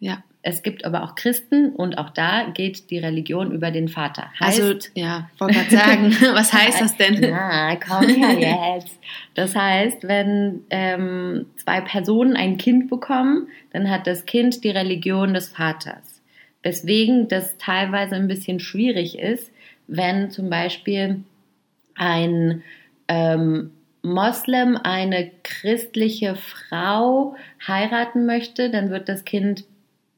ja. 0.00 0.22
Es 0.44 0.64
gibt 0.64 0.84
aber 0.84 1.04
auch 1.04 1.14
Christen 1.14 1.70
und 1.70 1.98
auch 1.98 2.10
da 2.10 2.48
geht 2.52 2.90
die 2.90 2.98
Religion 2.98 3.52
über 3.52 3.70
den 3.70 3.86
Vater. 3.86 4.32
Also, 4.40 4.74
ja, 4.94 5.30
wollte 5.38 5.54
gerade 5.54 5.70
sagen, 5.70 6.10
was 6.34 6.52
heißt 6.52 6.80
das 6.80 6.96
denn? 6.96 7.20
Na, 7.30 7.76
komm 7.76 8.08
her 8.08 8.76
jetzt. 8.76 8.98
Das 9.34 9.54
heißt, 9.54 10.02
wenn 10.08 10.64
ähm, 10.70 11.46
zwei 11.56 11.80
Personen 11.80 12.36
ein 12.36 12.56
Kind 12.56 12.90
bekommen, 12.90 13.46
dann 13.72 13.88
hat 13.88 14.08
das 14.08 14.26
Kind 14.26 14.64
die 14.64 14.70
Religion 14.70 15.32
des 15.32 15.48
Vaters. 15.48 16.20
Weswegen 16.64 17.28
das 17.28 17.56
teilweise 17.58 18.16
ein 18.16 18.26
bisschen 18.26 18.58
schwierig 18.58 19.18
ist, 19.18 19.52
wenn 19.86 20.30
zum 20.30 20.50
Beispiel 20.50 21.22
ein 21.94 22.62
ähm, 23.06 23.70
Moslem 24.02 24.76
eine 24.76 25.30
christliche 25.44 26.34
Frau 26.34 27.36
heiraten 27.66 28.26
möchte, 28.26 28.70
dann 28.70 28.90
wird 28.90 29.08
das 29.08 29.24
Kind 29.24 29.64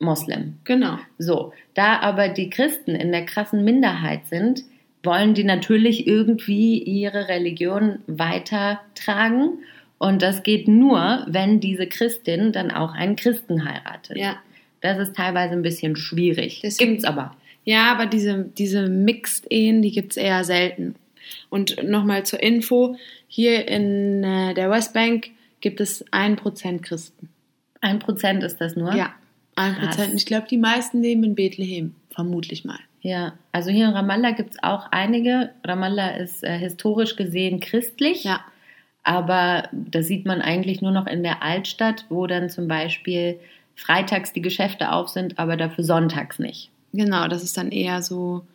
Moslem. 0.05 0.59
Genau. 0.65 0.99
So, 1.19 1.53
da 1.75 1.99
aber 2.01 2.29
die 2.29 2.51
Christen 2.51 2.95
in 2.95 3.13
der 3.13 3.25
krassen 3.25 3.65
Minderheit 3.65 4.27
sind, 4.29 4.63
wollen 5.03 5.35
die 5.35 5.45
natürlich 5.45 6.07
irgendwie 6.07 6.79
ihre 6.83 7.29
Religion 7.29 7.99
weitertragen. 8.07 9.59
Und 9.99 10.23
das 10.23 10.43
geht 10.43 10.69
nur, 10.69 11.25
wenn 11.29 11.61
diese 11.61 11.87
Christin 11.87 12.53
dann 12.53 12.71
auch 12.71 12.93
einen 12.93 13.17
Christen 13.17 13.65
heiratet. 13.65 14.17
Ja. 14.17 14.37
Das 14.81 14.99
ist 14.99 15.17
teilweise 15.17 15.55
ein 15.55 15.63
bisschen 15.63 15.97
schwierig. 15.97 16.61
Deswegen- 16.63 16.93
Gibt's 16.93 17.05
aber. 17.05 17.35
Ja, 17.65 17.91
aber 17.93 18.05
diese, 18.07 18.45
diese 18.59 18.89
Mixed-Ehen, 18.89 19.81
die 19.81 19.91
gibt 19.93 20.13
es 20.13 20.17
eher 20.19 20.45
selten. 20.45 20.97
Und 21.49 21.83
nochmal 21.83 22.25
zur 22.27 22.43
Info, 22.43 22.97
hier 23.27 23.67
in 23.69 24.23
äh, 24.23 24.53
der 24.53 24.71
Westbank 24.71 25.31
gibt 25.61 25.81
es 25.81 26.05
1% 26.13 26.83
Christen. 26.83 27.31
Ein 27.81 27.99
Prozent 27.99 28.43
ist 28.43 28.61
das 28.61 28.77
nur. 28.77 28.95
Ja, 28.95 29.15
1%. 29.57 29.75
Krass. 29.75 30.09
Und 30.09 30.15
Ich 30.15 30.27
glaube, 30.27 30.47
die 30.49 30.59
meisten 30.59 31.03
leben 31.03 31.25
in 31.25 31.35
Bethlehem, 31.35 31.95
vermutlich 32.11 32.65
mal. 32.65 32.79
Ja, 33.01 33.35
also 33.53 33.71
hier 33.71 33.87
in 33.87 33.93
Ramallah 33.93 34.31
gibt's 34.31 34.57
auch 34.63 34.87
einige. 34.91 35.51
Ramallah 35.65 36.17
ist 36.17 36.43
äh, 36.43 36.59
historisch 36.59 37.17
gesehen 37.17 37.61
christlich. 37.61 38.25
Ja, 38.25 38.41
Aber 39.03 39.69
das 39.73 40.07
sieht 40.07 40.25
man 40.25 40.41
eigentlich 40.41 40.81
nur 40.81 40.91
noch 40.93 41.07
in 41.07 41.23
der 41.23 41.43
Altstadt, 41.43 42.07
wo 42.09 42.27
dann 42.27 42.49
zum 42.49 42.67
Beispiel 42.67 43.39
freitags 43.77 44.33
die 44.33 44.41
Geschäfte 44.41 44.91
auf 44.93 45.09
sind, 45.09 45.39
aber 45.39 45.57
dafür 45.57 45.85
sonntags 45.85 46.39
nicht. 46.39 46.71
genau, 46.93 47.29
das 47.29 47.43
ist 47.43 47.57
dann 47.57 47.71
eher 47.73 48.03
so 48.03 48.47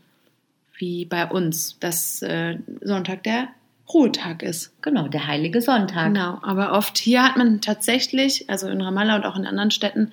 wie 0.78 1.06
bei 1.06 1.28
uns, 1.28 1.78
dass 1.80 2.22
äh, 2.22 2.58
Sonntag 2.82 3.24
der 3.24 3.50
Ruhetag 3.94 4.44
ist. 4.44 4.72
Genau, 4.82 5.08
der 5.08 5.28
heilige 5.28 5.62
Sonntag. 5.62 6.08
Genau, 6.14 6.40
aber 6.42 6.74
oft 6.74 6.98
hier 6.98 7.24
hat 7.24 7.38
man 7.38 7.60
tatsächlich, 7.60 8.50
also 8.50 8.68
in 8.70 8.82
Ramallah 8.82 9.18
und 9.18 9.26
auch 9.26 9.36
in 9.36 9.46
anderen 9.46 9.72
Städten, 9.72 10.12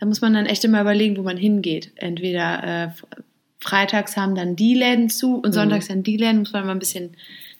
da 0.00 0.06
muss 0.06 0.22
man 0.22 0.32
dann 0.32 0.46
echt 0.46 0.64
immer 0.64 0.80
überlegen, 0.80 1.18
wo 1.18 1.22
man 1.22 1.36
hingeht. 1.36 1.92
Entweder 1.96 2.64
äh, 2.64 2.88
freitags 3.60 4.16
haben 4.16 4.34
dann 4.34 4.56
die 4.56 4.74
Läden 4.74 5.10
zu 5.10 5.36
und 5.36 5.52
sonntags 5.52 5.88
dann 5.88 6.02
die 6.02 6.16
Läden, 6.16 6.40
muss 6.40 6.54
man 6.54 6.64
mal 6.64 6.72
ein 6.72 6.78
bisschen, 6.78 7.10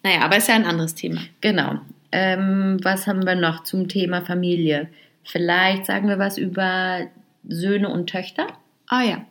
naja, 0.03 0.23
aber 0.23 0.39
ist 0.39 0.49
ja 0.49 0.55
ein 0.55 0.65
anderes 0.65 0.95
Thema. 0.95 1.21
Genau. 1.43 1.79
Ähm, 2.13 2.79
was 2.83 3.07
haben 3.07 3.25
wir 3.27 3.35
noch 3.35 3.63
zum 3.65 3.89
Thema 3.89 4.23
Familie? 4.23 4.89
Vielleicht 5.23 5.85
sagen 5.87 6.09
wir 6.09 6.19
was 6.19 6.39
über 6.39 7.07
Söhne 7.47 7.91
und 7.91 8.09
Töchter. 8.09 8.47
Ah 8.89 9.03
ja. 9.03 9.25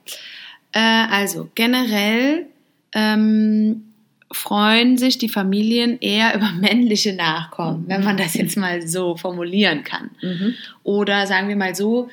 Äh, 0.72 1.12
also 1.12 1.50
generell 1.56 2.45
ähm, 2.93 3.86
freuen 4.32 4.98
sich 4.98 5.17
die 5.17 5.30
Familien 5.30 5.98
eher 6.00 6.36
über 6.36 6.52
männliche 6.52 7.13
Nachkommen, 7.13 7.86
wenn 7.88 8.04
man 8.04 8.17
das 8.17 8.36
jetzt 8.36 8.56
mal 8.56 8.88
so 8.88 9.17
formulieren 9.17 9.84
kann. 9.84 10.12
Mhm. 10.22 10.54
Oder 10.84 11.26
sagen 11.26 11.50
wir 11.50 11.56
mal 11.56 11.74
so, 11.74 12.10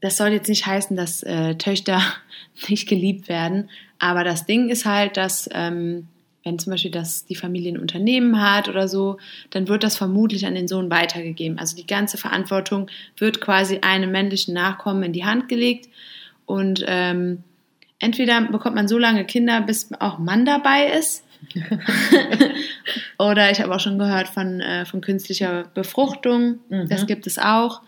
das 0.00 0.16
soll 0.16 0.28
jetzt 0.28 0.48
nicht 0.48 0.66
heißen, 0.66 0.96
dass 0.96 1.22
äh, 1.22 1.54
Töchter 1.56 2.00
nicht 2.68 2.88
geliebt 2.88 3.28
werden, 3.28 3.70
aber 3.98 4.24
das 4.24 4.46
Ding 4.46 4.68
ist 4.68 4.84
halt, 4.84 5.16
dass 5.16 5.48
ähm, 5.52 6.08
wenn 6.44 6.58
zum 6.58 6.70
Beispiel 6.70 6.90
das 6.90 7.26
die 7.26 7.34
Familie 7.34 7.72
ein 7.72 7.78
Unternehmen 7.78 8.40
hat 8.40 8.68
oder 8.68 8.88
so, 8.88 9.18
dann 9.50 9.68
wird 9.68 9.82
das 9.82 9.96
vermutlich 9.96 10.46
an 10.46 10.54
den 10.54 10.68
Sohn 10.68 10.90
weitergegeben. 10.90 11.58
Also 11.58 11.76
die 11.76 11.86
ganze 11.86 12.16
Verantwortung 12.16 12.88
wird 13.18 13.40
quasi 13.40 13.80
einem 13.82 14.10
männlichen 14.12 14.54
Nachkommen 14.54 15.02
in 15.02 15.12
die 15.12 15.24
Hand 15.24 15.48
gelegt 15.48 15.88
und 16.46 16.84
ähm, 16.86 17.42
entweder 17.98 18.40
bekommt 18.40 18.76
man 18.76 18.88
so 18.88 18.98
lange 18.98 19.24
Kinder, 19.24 19.60
bis 19.60 19.90
auch 20.00 20.18
Mann 20.18 20.46
dabei 20.46 20.86
ist. 20.86 21.24
Oder 23.18 23.50
ich 23.50 23.60
habe 23.60 23.74
auch 23.74 23.80
schon 23.80 23.98
gehört 23.98 24.28
von, 24.28 24.60
äh, 24.60 24.86
von 24.86 25.00
künstlicher 25.00 25.64
Befruchtung. 25.74 26.60
Mhm. 26.68 26.88
Das 26.88 27.06
gibt 27.06 27.26
es 27.26 27.38
auch. 27.38 27.82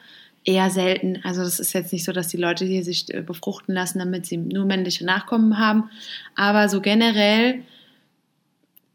Eher 0.45 0.71
selten. 0.71 1.21
Also 1.23 1.43
das 1.43 1.61
ist 1.61 1.73
jetzt 1.75 1.93
nicht 1.93 2.05
so, 2.05 2.13
dass 2.13 2.29
die 2.29 2.37
Leute 2.39 2.65
hier 2.65 2.83
sich 2.83 3.13
äh, 3.13 3.21
befruchten 3.21 3.75
lassen, 3.75 3.99
damit 3.99 4.25
sie 4.27 4.39
nur 4.39 4.65
männliche 4.65 5.05
Nachkommen 5.05 5.59
haben. 5.59 5.91
Aber 6.35 6.69
so 6.69 6.81
generell, 6.81 7.63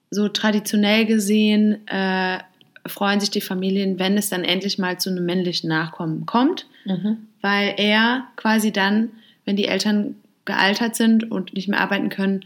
so 0.09 0.27
traditionell 0.29 1.05
gesehen, 1.05 1.87
äh, 1.87 2.39
freuen 2.87 3.19
sich 3.19 3.29
die 3.31 3.41
Familien, 3.41 3.99
wenn 3.99 4.17
es 4.17 4.29
dann 4.29 4.43
endlich 4.43 4.77
mal 4.77 4.99
zu 4.99 5.09
einem 5.09 5.25
männlichen 5.25 5.69
Nachkommen 5.69 6.25
kommt, 6.25 6.67
Mhm. 6.85 7.17
weil 7.41 7.73
er 7.77 8.25
quasi 8.35 8.71
dann, 8.71 9.09
wenn 9.45 9.55
die 9.55 9.67
Eltern 9.67 10.15
gealtert 10.45 10.95
sind 10.95 11.31
und 11.31 11.53
nicht 11.55 11.67
mehr 11.67 11.79
arbeiten 11.81 12.09
können, 12.09 12.45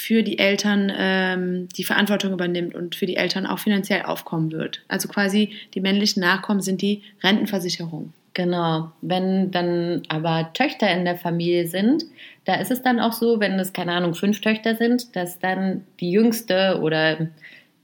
für 0.00 0.22
die 0.22 0.38
Eltern 0.38 0.90
ähm, 0.96 1.68
die 1.76 1.84
Verantwortung 1.84 2.32
übernimmt 2.32 2.74
und 2.74 2.94
für 2.94 3.04
die 3.04 3.16
Eltern 3.16 3.44
auch 3.44 3.58
finanziell 3.58 4.02
aufkommen 4.02 4.50
wird. 4.50 4.80
Also 4.88 5.08
quasi 5.08 5.50
die 5.74 5.82
männlichen 5.82 6.22
Nachkommen 6.22 6.62
sind 6.62 6.80
die 6.80 7.02
Rentenversicherung. 7.22 8.14
Genau. 8.32 8.92
Wenn 9.02 9.50
dann 9.50 10.02
aber 10.08 10.54
Töchter 10.54 10.90
in 10.90 11.04
der 11.04 11.18
Familie 11.18 11.68
sind, 11.68 12.04
da 12.46 12.54
ist 12.54 12.70
es 12.70 12.80
dann 12.80 12.98
auch 12.98 13.12
so, 13.12 13.40
wenn 13.40 13.58
es, 13.58 13.74
keine 13.74 13.92
Ahnung, 13.92 14.14
fünf 14.14 14.40
Töchter 14.40 14.74
sind, 14.74 15.14
dass 15.16 15.38
dann 15.38 15.84
die 16.00 16.10
jüngste 16.10 16.80
oder 16.80 17.28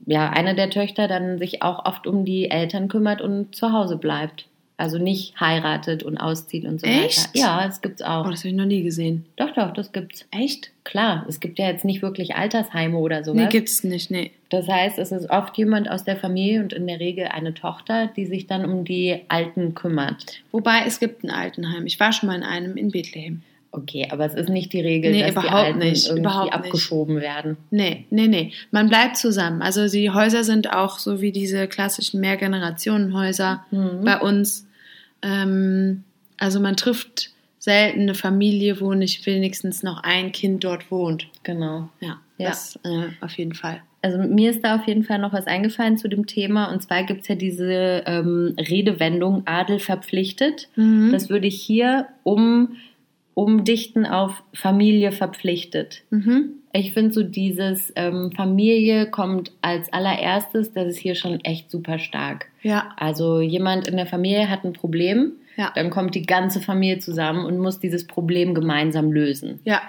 ja, 0.07 0.31
eine 0.31 0.55
der 0.55 0.71
Töchter 0.71 1.07
dann 1.07 1.37
sich 1.37 1.61
auch 1.61 1.85
oft 1.85 2.07
um 2.07 2.25
die 2.25 2.49
Eltern 2.49 2.87
kümmert 2.87 3.21
und 3.21 3.55
zu 3.55 3.71
Hause 3.71 3.97
bleibt. 3.97 4.47
Also 4.79 4.99
nicht 4.99 5.39
heiratet 5.39 6.03
und 6.03 6.19
auszieht 6.19 6.63
und 6.65 6.79
so 6.79 6.85
Echt? 6.85 7.17
weiter. 7.17 7.29
Ja, 7.33 7.65
das 7.65 7.81
gibt's 7.81 8.03
auch. 8.03 8.27
Oh, 8.27 8.29
das 8.29 8.41
habe 8.41 8.49
ich 8.49 8.53
noch 8.55 8.65
nie 8.65 8.83
gesehen. 8.83 9.25
Doch, 9.35 9.51
doch, 9.55 9.73
das 9.73 9.91
gibt's. 9.91 10.25
Echt? 10.29 10.69
Klar, 10.83 11.25
es 11.27 11.39
gibt 11.39 11.57
ja 11.57 11.65
jetzt 11.67 11.83
nicht 11.83 12.03
wirklich 12.03 12.35
Altersheime 12.35 12.95
oder 12.99 13.23
sowas. 13.23 13.41
Nee, 13.41 13.47
gibt's 13.49 13.83
nicht, 13.83 14.11
nee. 14.11 14.29
Das 14.49 14.67
heißt, 14.67 14.99
es 14.99 15.11
ist 15.11 15.31
oft 15.31 15.57
jemand 15.57 15.89
aus 15.89 16.03
der 16.03 16.15
Familie 16.15 16.61
und 16.61 16.73
in 16.73 16.85
der 16.85 16.99
Regel 16.99 17.25
eine 17.25 17.55
Tochter, 17.55 18.07
die 18.15 18.27
sich 18.27 18.45
dann 18.45 18.65
um 18.65 18.85
die 18.85 19.19
Alten 19.29 19.73
kümmert. 19.73 20.41
Wobei 20.51 20.83
es 20.85 20.99
gibt 20.99 21.23
ein 21.23 21.31
Altenheim. 21.31 21.87
Ich 21.87 21.99
war 21.99 22.13
schon 22.13 22.27
mal 22.27 22.35
in 22.35 22.43
einem 22.43 22.77
in 22.77 22.91
Bethlehem. 22.91 23.41
Okay, 23.71 24.07
aber 24.11 24.25
es 24.25 24.33
ist 24.35 24.47
nicht 24.49 24.71
die 24.73 24.79
Regel, 24.81 25.11
Nee, 25.11 25.19
dass 25.21 25.29
die 25.31 25.33
überhaupt 25.33 25.53
Alten 25.53 25.79
nicht, 25.79 26.05
irgendwie 26.05 26.21
überhaupt 26.21 26.45
nicht. 26.45 26.53
abgeschoben 26.53 27.19
werden. 27.19 27.57
Nee, 27.71 28.05
nee, 28.11 28.27
nee. 28.27 28.51
Man 28.71 28.87
bleibt 28.89 29.17
zusammen. 29.17 29.61
Also 29.61 29.87
die 29.89 30.09
Häuser 30.11 30.43
sind 30.43 30.71
auch 30.71 30.99
so 30.99 31.19
wie 31.19 31.31
diese 31.31 31.67
klassischen 31.67 32.21
Mehrgenerationenhäuser 32.21 33.65
Mhm. 33.71 34.03
bei 34.05 34.19
uns. 34.19 34.66
Ähm, 35.21 36.03
also 36.37 36.59
man 36.59 36.75
trifft 36.77 37.31
selten 37.59 38.01
eine 38.01 38.15
Familie, 38.15 38.79
wo 38.79 38.93
nicht 38.93 39.25
wenigstens 39.25 39.83
noch 39.83 40.03
ein 40.03 40.31
Kind 40.31 40.63
dort 40.63 40.89
wohnt. 40.91 41.27
Genau. 41.43 41.89
Ja, 41.99 42.19
Ja. 42.37 42.49
das 42.49 42.79
äh, 42.83 43.09
auf 43.21 43.37
jeden 43.37 43.53
Fall. 43.53 43.81
Also 44.01 44.19
mir 44.19 44.51
ist 44.51 44.63
da 44.63 44.75
auf 44.75 44.87
jeden 44.87 45.03
Fall 45.03 45.19
noch 45.19 45.33
was 45.33 45.47
eingefallen 45.47 45.97
zu 45.97 46.07
dem 46.07 46.27
Thema. 46.27 46.71
Und 46.71 46.81
zwar 46.83 47.03
gibt 47.03 47.21
es 47.23 47.27
ja 47.27 47.35
diese 47.35 48.03
ähm, 48.05 48.55
Redewendung 48.57 49.41
Adel 49.45 49.79
verpflichtet. 49.79 50.69
Mhm. 50.75 51.11
Das 51.11 51.29
würde 51.29 51.47
ich 51.47 51.59
hier 51.61 52.07
um, 52.23 52.77
umdichten 53.33 54.05
auf 54.05 54.43
Familie 54.53 55.11
verpflichtet. 55.11 56.03
Mhm. 56.11 56.56
Ich 56.73 56.93
finde 56.93 57.13
so 57.13 57.23
dieses 57.23 57.91
ähm, 57.95 58.31
Familie 58.35 59.09
kommt 59.09 59.51
als 59.61 59.91
allererstes, 59.93 60.73
das 60.73 60.87
ist 60.87 60.97
hier 60.97 61.15
schon 61.15 61.39
echt 61.43 61.71
super 61.71 61.97
stark. 61.97 62.47
Ja, 62.61 62.89
Also 62.97 63.39
jemand 63.41 63.87
in 63.87 63.95
der 63.97 64.05
Familie 64.05 64.49
hat 64.49 64.63
ein 64.63 64.73
Problem, 64.73 65.31
ja, 65.55 65.71
dann 65.73 65.89
kommt 65.89 66.13
die 66.13 66.25
ganze 66.25 66.59
Familie 66.61 66.99
zusammen 66.99 67.45
und 67.45 67.57
muss 67.57 67.79
dieses 67.79 68.05
Problem 68.05 68.53
gemeinsam 68.53 69.11
lösen. 69.11 69.59
ja, 69.63 69.81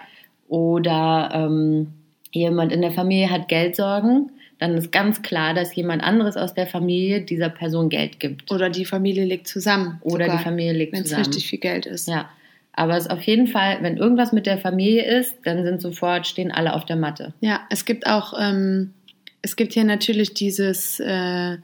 Oder 0.48 1.30
ähm, 1.34 1.88
jemand 2.32 2.72
in 2.72 2.80
der 2.80 2.92
Familie 2.92 3.30
hat 3.30 3.48
Geldsorgen, 3.48 4.30
dann 4.58 4.76
ist 4.76 4.90
ganz 4.90 5.22
klar, 5.22 5.54
dass 5.54 5.74
jemand 5.76 6.02
anderes 6.02 6.36
aus 6.36 6.54
der 6.54 6.66
Familie 6.66 7.20
dieser 7.20 7.48
Person 7.48 7.88
Geld 7.90 8.18
gibt. 8.18 8.50
Oder 8.50 8.70
die 8.70 8.84
Familie 8.84 9.24
legt 9.24 9.46
zusammen. 9.46 9.98
Oder 10.02 10.24
sogar, 10.24 10.38
die 10.38 10.44
Familie 10.44 10.72
legt 10.72 10.92
Wenn 10.92 11.00
es 11.02 11.08
zusammen. 11.08 11.26
richtig 11.26 11.46
viel 11.48 11.60
Geld 11.60 11.86
ist. 11.86 12.08
Ja. 12.08 12.28
Aber 12.78 12.96
es 12.96 13.06
ist 13.06 13.10
auf 13.10 13.22
jeden 13.22 13.48
Fall, 13.48 13.78
wenn 13.80 13.96
irgendwas 13.96 14.32
mit 14.32 14.46
der 14.46 14.56
Familie 14.56 15.04
ist, 15.04 15.34
dann 15.44 15.64
sind 15.64 15.82
sofort, 15.82 16.28
stehen 16.28 16.52
alle 16.52 16.74
auf 16.74 16.86
der 16.86 16.94
Matte. 16.94 17.34
Ja, 17.40 17.62
es 17.70 17.84
gibt 17.84 18.06
auch, 18.06 18.34
ähm, 18.38 18.94
es 19.42 19.56
gibt 19.56 19.72
hier 19.72 19.82
natürlich 19.82 20.32
dieses, 20.32 21.00
äh, 21.00 21.56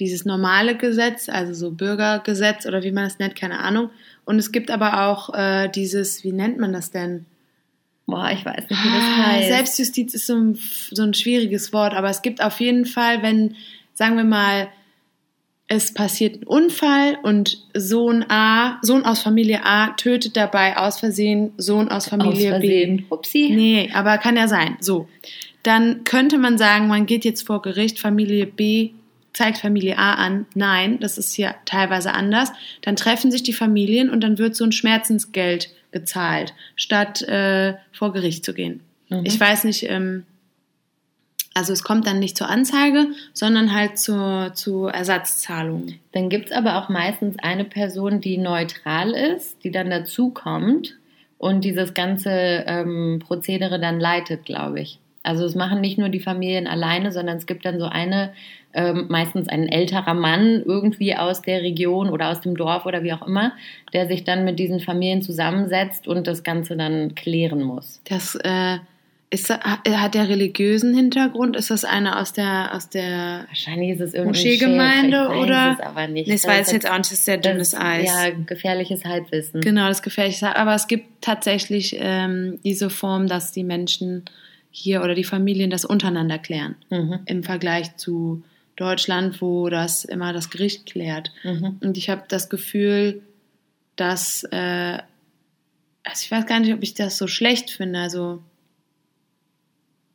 dieses 0.00 0.24
normale 0.24 0.76
Gesetz, 0.76 1.28
also 1.28 1.54
so 1.54 1.70
Bürgergesetz 1.70 2.66
oder 2.66 2.82
wie 2.82 2.90
man 2.90 3.04
das 3.04 3.20
nennt, 3.20 3.36
keine 3.36 3.60
Ahnung. 3.60 3.90
Und 4.24 4.40
es 4.40 4.50
gibt 4.50 4.72
aber 4.72 5.06
auch 5.06 5.32
äh, 5.32 5.68
dieses, 5.68 6.24
wie 6.24 6.32
nennt 6.32 6.58
man 6.58 6.72
das 6.72 6.90
denn? 6.90 7.26
Boah, 8.06 8.30
ich 8.32 8.44
weiß 8.44 8.68
nicht, 8.68 8.82
wie 8.82 8.88
das 8.88 9.04
Ah, 9.04 9.26
heißt. 9.26 9.48
Selbstjustiz 9.48 10.14
ist 10.14 10.26
so 10.26 10.34
ein, 10.34 10.58
so 10.90 11.02
ein 11.04 11.14
schwieriges 11.14 11.72
Wort, 11.72 11.94
aber 11.94 12.10
es 12.10 12.22
gibt 12.22 12.42
auf 12.42 12.58
jeden 12.58 12.84
Fall, 12.84 13.22
wenn, 13.22 13.54
sagen 13.94 14.16
wir 14.16 14.24
mal, 14.24 14.68
es 15.68 15.92
passiert 15.92 16.40
ein 16.40 16.44
Unfall 16.44 17.18
und 17.22 17.58
Sohn 17.74 18.24
A, 18.30 18.78
Sohn 18.80 19.04
aus 19.04 19.20
Familie 19.20 19.64
A 19.64 19.88
tötet 19.90 20.36
dabei 20.36 20.78
aus 20.78 20.98
Versehen 20.98 21.52
Sohn 21.58 21.88
aus 21.88 22.08
Familie 22.08 22.54
Aus 22.54 22.60
B. 22.60 22.68
Versehen. 22.68 23.06
Upsi. 23.10 23.50
Nee, 23.50 23.90
aber 23.92 24.16
kann 24.16 24.36
ja 24.36 24.48
sein. 24.48 24.78
So. 24.80 25.08
Dann 25.62 26.04
könnte 26.04 26.38
man 26.38 26.56
sagen, 26.56 26.88
man 26.88 27.04
geht 27.04 27.26
jetzt 27.26 27.46
vor 27.46 27.60
Gericht, 27.60 27.98
Familie 27.98 28.46
B 28.46 28.90
zeigt 29.34 29.58
Familie 29.58 29.98
A 29.98 30.14
an. 30.14 30.46
Nein, 30.54 30.98
das 31.00 31.18
ist 31.18 31.34
hier 31.34 31.54
teilweise 31.66 32.14
anders. 32.14 32.50
Dann 32.80 32.96
treffen 32.96 33.30
sich 33.30 33.42
die 33.42 33.52
Familien 33.52 34.08
und 34.08 34.22
dann 34.22 34.38
wird 34.38 34.56
so 34.56 34.64
ein 34.64 34.72
Schmerzensgeld 34.72 35.70
gezahlt, 35.92 36.54
statt 36.76 37.22
äh, 37.22 37.74
vor 37.92 38.12
Gericht 38.14 38.44
zu 38.44 38.54
gehen. 38.54 38.80
Mhm. 39.10 39.24
Ich 39.24 39.38
weiß 39.38 39.64
nicht, 39.64 39.84
ähm, 39.88 40.24
also 41.58 41.72
es 41.72 41.82
kommt 41.82 42.06
dann 42.06 42.20
nicht 42.20 42.36
zur 42.36 42.48
Anzeige, 42.48 43.08
sondern 43.32 43.74
halt 43.74 43.98
zur, 43.98 44.52
zu 44.54 44.86
Ersatzzahlungen. 44.86 45.98
Dann 46.12 46.28
gibt 46.28 46.46
es 46.46 46.52
aber 46.52 46.76
auch 46.76 46.88
meistens 46.88 47.36
eine 47.42 47.64
Person, 47.64 48.20
die 48.20 48.38
neutral 48.38 49.10
ist, 49.10 49.64
die 49.64 49.72
dann 49.72 49.90
dazukommt 49.90 50.96
und 51.36 51.64
dieses 51.64 51.94
ganze 51.94 52.30
ähm, 52.30 53.20
Prozedere 53.26 53.80
dann 53.80 53.98
leitet, 53.98 54.44
glaube 54.44 54.80
ich. 54.80 55.00
Also 55.24 55.44
es 55.44 55.56
machen 55.56 55.80
nicht 55.80 55.98
nur 55.98 56.10
die 56.10 56.20
Familien 56.20 56.68
alleine, 56.68 57.10
sondern 57.10 57.38
es 57.38 57.46
gibt 57.46 57.64
dann 57.64 57.80
so 57.80 57.86
eine, 57.86 58.32
ähm, 58.72 59.06
meistens 59.08 59.48
ein 59.48 59.68
älterer 59.68 60.14
Mann 60.14 60.62
irgendwie 60.64 61.16
aus 61.16 61.42
der 61.42 61.62
Region 61.62 62.08
oder 62.08 62.30
aus 62.30 62.40
dem 62.40 62.56
Dorf 62.56 62.86
oder 62.86 63.02
wie 63.02 63.12
auch 63.12 63.26
immer, 63.26 63.50
der 63.92 64.06
sich 64.06 64.22
dann 64.22 64.44
mit 64.44 64.60
diesen 64.60 64.78
Familien 64.78 65.22
zusammensetzt 65.22 66.06
und 66.06 66.28
das 66.28 66.44
Ganze 66.44 66.76
dann 66.76 67.16
klären 67.16 67.64
muss. 67.64 68.00
Das 68.08 68.36
äh, 68.36 68.78
ist, 69.30 69.50
hat 69.50 70.14
der 70.14 70.28
religiösen 70.28 70.94
Hintergrund? 70.94 71.54
Ist 71.56 71.70
das 71.70 71.84
eine 71.84 72.18
aus 72.18 72.32
der 72.32 72.70
aus 72.74 72.88
der 72.88 73.46
Moscheegemeinde 74.24 75.16
Sheriff, 75.16 75.32
ich 75.32 75.36
weiß 75.38 75.44
oder? 75.44 75.76
es 75.78 75.86
aber 75.86 76.06
nicht. 76.08 76.26
Nee, 76.28 76.32
das 76.34 76.42
Das 76.42 76.50
weiß 76.50 76.58
ich 76.60 76.66
ist- 76.68 76.72
jetzt 76.72 76.90
auch 76.90 76.96
nicht, 76.96 77.10
das 77.10 77.18
ist 77.18 77.24
sehr 77.26 77.36
das- 77.36 77.52
dünnes 77.52 77.74
Eis. 77.74 78.06
Ja, 78.06 78.30
gefährliches 78.30 79.04
Halbwissen. 79.04 79.60
Genau, 79.60 79.88
das 79.88 80.02
gefährliche. 80.02 80.56
Aber 80.56 80.74
es 80.74 80.86
gibt 80.86 81.06
tatsächlich 81.22 81.96
ähm, 81.98 82.58
diese 82.64 82.88
Form, 82.90 83.26
dass 83.26 83.52
die 83.52 83.64
Menschen 83.64 84.24
hier 84.70 85.02
oder 85.02 85.14
die 85.14 85.24
Familien 85.24 85.70
das 85.70 85.84
untereinander 85.84 86.38
klären. 86.38 86.76
Mhm. 86.90 87.20
Im 87.26 87.42
Vergleich 87.42 87.96
zu 87.96 88.42
Deutschland, 88.76 89.42
wo 89.42 89.68
das 89.70 90.04
immer 90.04 90.32
das 90.32 90.50
Gericht 90.50 90.86
klärt. 90.86 91.32
Mhm. 91.42 91.78
Und 91.82 91.96
ich 91.98 92.08
habe 92.10 92.22
das 92.28 92.48
Gefühl, 92.48 93.22
dass, 93.96 94.44
äh, 94.52 94.98
also 96.04 96.22
ich 96.22 96.30
weiß 96.30 96.46
gar 96.46 96.60
nicht, 96.60 96.72
ob 96.72 96.82
ich 96.82 96.94
das 96.94 97.18
so 97.18 97.26
schlecht 97.26 97.70
finde. 97.70 97.98
Also, 97.98 98.40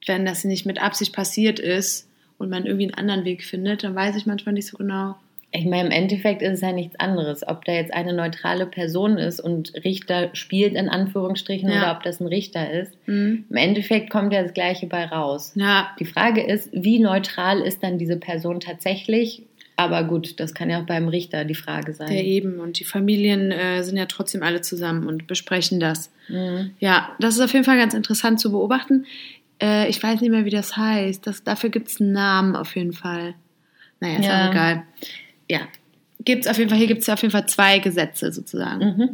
wenn 0.08 0.26
das 0.26 0.44
nicht 0.44 0.66
mit 0.66 0.82
Absicht 0.82 1.14
passiert 1.14 1.60
ist 1.60 2.08
und 2.38 2.50
man 2.50 2.66
irgendwie 2.66 2.86
einen 2.86 2.94
anderen 2.96 3.26
Weg 3.26 3.44
findet, 3.44 3.84
dann 3.84 3.96
weiß 3.96 4.16
ich 4.16 4.26
manchmal 4.26 4.54
nicht 4.54 4.68
so 4.68 4.78
genau. 4.78 5.16
Ich 5.56 5.66
meine, 5.66 5.86
im 5.86 5.92
Endeffekt 5.92 6.42
ist 6.42 6.54
es 6.54 6.62
ja 6.62 6.72
nichts 6.72 7.00
anderes, 7.00 7.48
ob 7.48 7.64
da 7.66 7.74
jetzt 7.74 7.94
eine 7.94 8.12
neutrale 8.14 8.66
Person 8.66 9.20
ist 9.20 9.40
und 9.40 9.72
Richter 9.84 10.32
spielt 10.34 10.74
in 10.74 10.90
Anführungsstrichen 10.90 11.70
Ja. 11.70 11.78
oder 11.78 11.92
ob 11.96 12.02
das 12.02 12.20
ein 12.20 12.26
Richter 12.26 12.72
ist. 12.72 12.92
Mhm. 13.06 13.46
Im 13.52 13.56
Endeffekt 13.56 14.10
kommt 14.10 14.34
ja 14.34 14.42
das 14.42 14.56
Gleiche 14.56 14.88
bei 14.88 15.06
raus. 15.06 15.52
Ja, 15.56 15.92
Die 16.00 16.06
Frage 16.06 16.42
ist, 16.42 16.70
wie 16.74 16.98
neutral 16.98 17.60
ist 17.62 17.84
dann 17.84 18.00
diese 18.00 18.18
Person 18.18 18.60
tatsächlich 18.62 19.44
Aber 19.76 20.04
gut, 20.04 20.40
das 20.40 20.54
kann 20.56 20.70
ja 20.72 20.80
auch 20.82 20.86
beim 20.86 21.08
Richter 21.08 21.46
die 21.46 21.56
Frage 21.56 21.94
sein. 21.94 22.08
Der 22.08 22.24
eben. 22.24 22.60
Und 22.60 22.80
die 22.80 22.84
Familien 22.84 23.52
äh, 23.52 23.84
sind 23.84 23.98
ja 23.98 24.06
trotzdem 24.08 24.42
alle 24.44 24.62
zusammen 24.62 25.08
und 25.08 25.28
besprechen 25.28 25.80
das. 25.80 26.12
Mhm. 26.30 26.72
Ja, 26.80 27.10
das 27.20 27.36
ist 27.36 27.42
auf 27.42 27.54
jeden 27.54 27.66
Fall 27.66 27.78
ganz 27.78 27.94
interessant 27.94 28.40
zu 28.40 28.52
beobachten. 28.52 29.06
Äh, 29.64 29.88
ich 29.90 30.02
weiß 30.04 30.20
nicht 30.22 30.30
mehr, 30.32 30.46
wie 30.46 30.50
das 30.50 30.76
heißt. 30.76 31.26
Das, 31.26 31.44
dafür 31.44 31.70
gibt 31.70 31.88
es 31.88 32.02
einen 32.02 32.12
Namen 32.12 32.56
auf 32.56 32.76
jeden 32.76 32.94
Fall. 32.94 33.34
Naja, 34.02 34.20
ist 34.20 34.26
Ja. 34.26 34.46
auch 34.48 34.52
egal. 34.52 34.84
Ja. 35.50 35.60
Gibt's 36.26 36.48
auf 36.48 36.58
jeden 36.58 36.70
Fall, 36.70 36.78
hier 36.80 36.88
gibt 36.88 37.02
es 37.02 37.10
auf 37.10 37.22
jeden 37.22 37.32
Fall 37.32 37.48
zwei 37.48 37.80
Gesetze 37.80 38.32
sozusagen. 38.32 38.86
Mhm. 38.86 39.10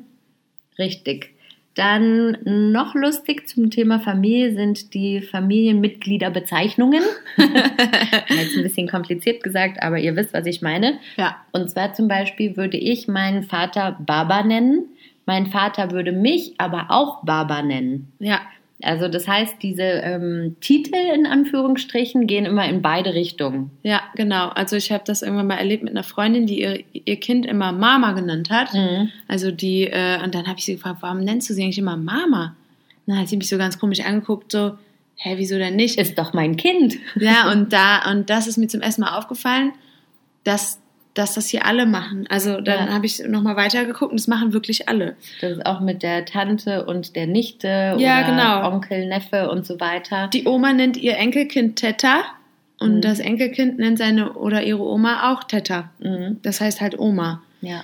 Richtig. 0.78 1.34
Dann 1.76 2.38
noch 2.72 2.93
lustig 2.95 3.47
zum 3.47 3.70
Thema 3.70 4.00
Familie 4.00 4.54
sind 4.54 4.93
die 4.93 5.22
Familienmitgliederbezeichnungen. 5.22 7.04
Jetzt 7.38 8.58
ein 8.58 8.64
bisschen 8.64 8.88
kompliziert 8.89 9.43
gesagt, 9.43 9.82
aber 9.82 9.97
ihr 10.00 10.16
wisst, 10.16 10.34
was 10.34 10.45
ich 10.45 10.62
meine. 10.62 11.00
Ja. 11.18 11.38
Und 11.52 11.70
zwar 11.70 11.93
zum 11.93 12.08
Beispiel 12.08 12.58
würde 12.58 12.78
ich 12.78 13.08
meinen 13.08 13.43
Vater 13.43 13.97
Baba 14.00 14.43
nennen. 14.43 14.86
Mein 15.26 15.47
Vater 15.47 15.91
würde 15.91 16.12
mich 16.12 16.56
aber 16.58 16.88
auch 16.89 17.24
Baba 17.24 17.62
nennen. 17.62 18.12
Ja. 18.20 18.41
Also 18.82 19.09
das 19.09 19.27
heißt, 19.27 19.55
diese 19.61 19.84
ähm, 19.84 20.55
Titel 20.61 20.95
in 20.95 21.25
Anführungsstrichen 21.25 22.27
gehen 22.27 22.45
immer 22.45 22.65
in 22.67 22.82
beide 22.82 23.13
Richtungen. 23.13 23.71
Ja, 23.84 24.01
genau. 24.15 24.49
Also 24.49 24.77
ich 24.77 24.91
habe 24.91 25.03
das 25.05 25.21
irgendwann 25.21 25.47
mal 25.47 25.57
erlebt 25.57 25.84
mit 25.84 25.91
einer 25.91 26.03
Freundin, 26.03 26.45
die 26.45 26.61
ihr, 26.61 26.84
ihr 26.93 27.19
Kind 27.19 27.45
immer 27.45 27.73
Mama 27.73 28.13
genannt 28.13 28.49
hat. 28.49 28.73
Mhm. 28.73 29.09
Also 29.27 29.51
die, 29.51 29.84
äh, 29.84 30.23
und 30.23 30.34
dann 30.34 30.47
habe 30.47 30.59
ich 30.59 30.65
sie 30.65 30.75
gefragt, 30.75 30.99
warum 31.01 31.19
nennst 31.19 31.49
du 31.49 31.53
sie 31.53 31.63
eigentlich 31.63 31.77
immer 31.77 31.97
Mama? 31.97 32.55
Und 33.05 33.13
dann 33.13 33.19
hat 33.19 33.27
sie 33.27 33.38
mich 33.38 33.49
so 33.49 33.57
ganz 33.57 33.80
komisch 33.80 33.99
angeguckt, 33.99 34.51
so, 34.51 34.77
hä, 35.15 35.34
wieso 35.36 35.57
denn 35.57 35.75
nicht? 35.75 35.99
Ist 35.99 36.17
doch 36.17 36.34
mein 36.34 36.55
Kind. 36.55 36.97
Ja, 37.15 37.51
und 37.51 37.73
da, 37.73 38.09
und 38.09 38.30
das 38.30 38.47
ist 38.47 38.57
mir 38.57 38.67
zum 38.67 38.82
ersten 38.82 39.01
Mal 39.01 39.17
aufgefallen, 39.17 39.73
dass, 40.45 40.80
dass 41.20 41.36
das 41.36 41.47
hier 41.49 41.65
alle 41.65 41.86
machen. 41.86 42.26
Also 42.30 42.61
dann 42.61 42.88
Ja. 42.88 42.93
habe 42.93 43.05
ich 43.05 43.20
nochmal 43.28 43.55
weitergeguckt 43.55 44.11
und 44.11 44.20
das 44.20 44.28
machen 44.28 44.53
wirklich 44.53 44.89
alle. 44.89 45.15
Das 45.41 45.51
ist 45.51 45.65
auch 45.65 45.82
mit 45.82 46.01
der 46.01 46.26
Tante 46.26 46.86
und 46.86 47.15
der 47.15 47.28
Nichte 47.28 47.67
Ja, 47.97 48.20
oder 48.20 48.24
genau. 48.24 48.67
Onkel, 48.74 49.07
Neffe 49.07 49.49
und 49.49 49.65
so 49.65 49.80
weiter. 49.80 50.30
Die 50.34 50.45
Oma 50.47 50.74
nennt 50.74 50.97
ihr 50.97 51.17
Enkelkind 51.17 51.76
Teta 51.76 52.22
und 52.80 52.95
Mhm. 52.97 53.01
das 53.01 53.20
Enkelkind 53.20 53.78
nennt 53.78 53.97
seine 53.97 54.34
oder 54.34 54.63
ihre 54.63 54.82
Oma 54.82 55.32
auch 55.34 55.43
Teta. 55.43 55.89
Mhm. 55.99 56.38
Das 56.41 56.61
heißt 56.61 56.82
halt 56.82 56.97
Oma. 56.97 57.41
Ja. 57.61 57.84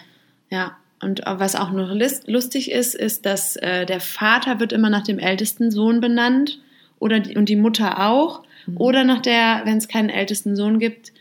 Ja, 0.50 0.78
und 1.02 1.22
was 1.26 1.56
auch 1.56 1.72
noch 1.72 1.90
lustig 2.28 2.72
ist, 2.72 2.96
ist, 2.96 3.26
dass 3.26 3.58
äh, 3.58 3.86
der 3.86 4.00
Vater 4.00 4.60
wird 4.60 4.72
immer 4.74 4.90
nach 4.90 5.04
dem 5.04 5.20
ältesten 5.20 5.70
Sohn 5.72 6.00
benannt 6.00 6.60
oder 7.00 7.20
die, 7.20 7.36
und 7.36 7.50
die 7.50 7.58
Mutter 7.58 8.08
auch. 8.10 8.44
Oder 8.78 9.04
nach 9.04 9.22
der, 9.22 9.62
wenn 9.66 9.78
es 9.78 9.88
keinen 9.88 10.10
ältesten 10.10 10.56
Sohn 10.56 10.80
gibt, 10.80 11.12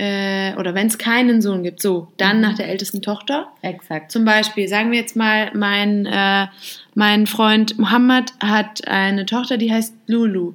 äh, 0.00 0.54
oder 0.56 0.74
wenn 0.74 0.86
es 0.86 0.96
keinen 0.96 1.42
Sohn 1.42 1.62
gibt, 1.62 1.82
so, 1.82 2.08
dann 2.16 2.40
nach 2.40 2.54
der 2.54 2.68
ältesten 2.68 3.02
Tochter. 3.02 3.48
Exakt. 3.60 4.10
Zum 4.10 4.24
Beispiel, 4.24 4.66
sagen 4.66 4.90
wir 4.92 4.98
jetzt 4.98 5.14
mal, 5.14 5.50
mein, 5.54 6.06
äh, 6.06 6.46
mein 6.94 7.26
Freund 7.26 7.78
Mohammed 7.78 8.32
hat 8.42 8.88
eine 8.88 9.26
Tochter, 9.26 9.58
die 9.58 9.70
heißt 9.70 9.94
Lulu. 10.06 10.54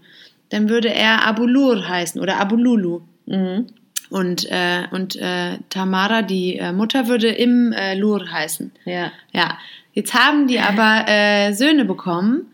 Dann 0.49 0.67
würde 0.67 0.91
er 0.91 1.27
Abulur 1.27 1.87
heißen 1.87 2.19
oder 2.19 2.39
Abululu. 2.39 3.01
Mhm. 3.27 3.67
Und, 4.09 4.49
äh, 4.49 4.85
und 4.89 5.15
äh, 5.15 5.59
Tamara, 5.69 6.23
die 6.23 6.57
äh, 6.57 6.71
Mutter, 6.71 7.07
würde 7.07 7.27
Im 7.27 7.71
äh, 7.71 7.93
Lur 7.93 8.31
heißen. 8.31 8.71
Ja. 8.85 9.11
Ja, 9.31 9.59
jetzt 9.93 10.15
haben 10.15 10.47
die 10.47 10.59
aber 10.59 11.05
äh, 11.07 11.53
Söhne 11.53 11.85
bekommen. 11.85 12.47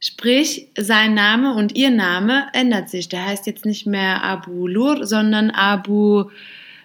Sprich, 0.00 0.68
sein 0.76 1.14
Name 1.14 1.54
und 1.54 1.74
ihr 1.74 1.90
Name 1.90 2.46
ändert 2.52 2.90
sich. 2.90 3.08
Der 3.08 3.24
heißt 3.26 3.46
jetzt 3.46 3.64
nicht 3.64 3.86
mehr 3.86 4.22
Abu 4.22 4.66
Lur, 4.66 5.06
sondern 5.06 5.50
Abu 5.50 6.24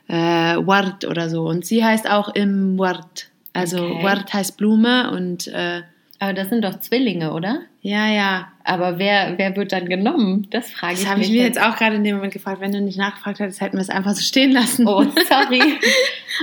äh, 0.08 0.14
Ward 0.16 1.06
oder 1.06 1.30
so. 1.30 1.44
Und 1.44 1.66
sie 1.66 1.84
heißt 1.84 2.10
auch 2.10 2.30
Im 2.36 2.78
Ward. 2.80 3.30
Also 3.54 3.84
Okay. 3.84 4.04
Ward 4.04 4.34
heißt 4.34 4.58
Blume 4.58 5.12
und 5.12 5.48
äh, 5.48 5.82
Aber 6.20 6.34
das 6.34 6.50
sind 6.50 6.64
doch 6.64 6.80
Zwillinge, 6.80 7.34
oder? 7.34 7.62
Ja, 7.82 8.08
ja. 8.08 8.48
Aber 8.64 9.00
wer, 9.00 9.38
wer 9.38 9.56
wird 9.56 9.72
dann 9.72 9.90
genommen? 9.90 10.48
Das 10.52 10.70
frage 10.70 10.94
ich 10.94 11.00
Das 11.00 11.10
habe 11.10 11.22
ich 11.22 11.30
mich 11.30 11.38
mir 11.38 11.46
jetzt 11.46 11.60
auch 11.60 11.76
gerade 11.76 11.96
in 11.96 12.04
dem 12.04 12.18
Moment 12.18 12.32
gefragt. 12.32 12.62
Wenn 12.62 12.72
du 12.72 12.80
nicht 12.80 12.98
nachgefragt 12.98 13.40
hättest, 13.40 13.60
hätten 13.60 13.78
wir 13.78 13.82
es 13.82 13.90
einfach 13.90 14.14
so 14.14 14.22
stehen 14.22 14.52
lassen. 14.52 14.88
Oh, 14.88 15.04
sorry. 15.28 15.62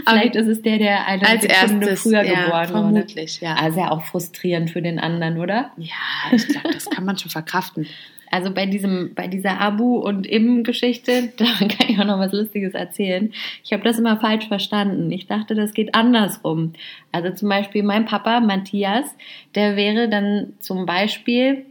Vielleicht 0.08 0.34
ist 0.34 0.48
es 0.48 0.62
der, 0.62 0.78
der 0.78 1.06
eine 1.06 1.26
Als 1.26 1.42
Sekunde 1.42 1.86
erstes, 1.86 2.02
früher 2.02 2.22
ja, 2.24 2.44
geboren 2.44 2.68
vermutlich, 2.68 3.40
wurde. 3.40 3.52
ja. 3.52 3.54
Also 3.56 3.80
ja 3.80 3.90
auch 3.92 4.02
frustrierend 4.02 4.70
für 4.70 4.82
den 4.82 4.98
anderen, 4.98 5.38
oder? 5.38 5.70
Ja, 5.76 5.94
ich 6.32 6.46
glaube, 6.48 6.70
das 6.72 6.90
kann 6.90 7.04
man 7.04 7.16
schon 7.18 7.30
verkraften. 7.30 7.86
Also 8.30 8.52
bei 8.52 8.66
diesem, 8.66 9.14
bei 9.14 9.26
dieser 9.26 9.60
Abu 9.60 9.96
und 9.98 10.26
Im-Geschichte, 10.26 11.32
da 11.36 11.44
kann 11.58 11.88
ich 11.88 11.98
auch 11.98 12.04
noch 12.04 12.18
was 12.18 12.32
Lustiges 12.32 12.74
erzählen. 12.74 13.32
Ich 13.64 13.72
habe 13.72 13.82
das 13.84 13.98
immer 13.98 14.18
falsch 14.18 14.48
verstanden. 14.48 15.10
Ich 15.10 15.26
dachte, 15.26 15.54
das 15.54 15.72
geht 15.72 15.94
andersrum. 15.94 16.72
Also 17.12 17.30
zum 17.30 17.48
Beispiel 17.48 17.82
mein 17.82 18.04
Papa 18.06 18.40
Matthias, 18.40 19.06
der 19.54 19.76
wäre 19.76 20.08
dann 20.08 20.54
zum 20.60 20.86
Beispiel, 20.86 21.64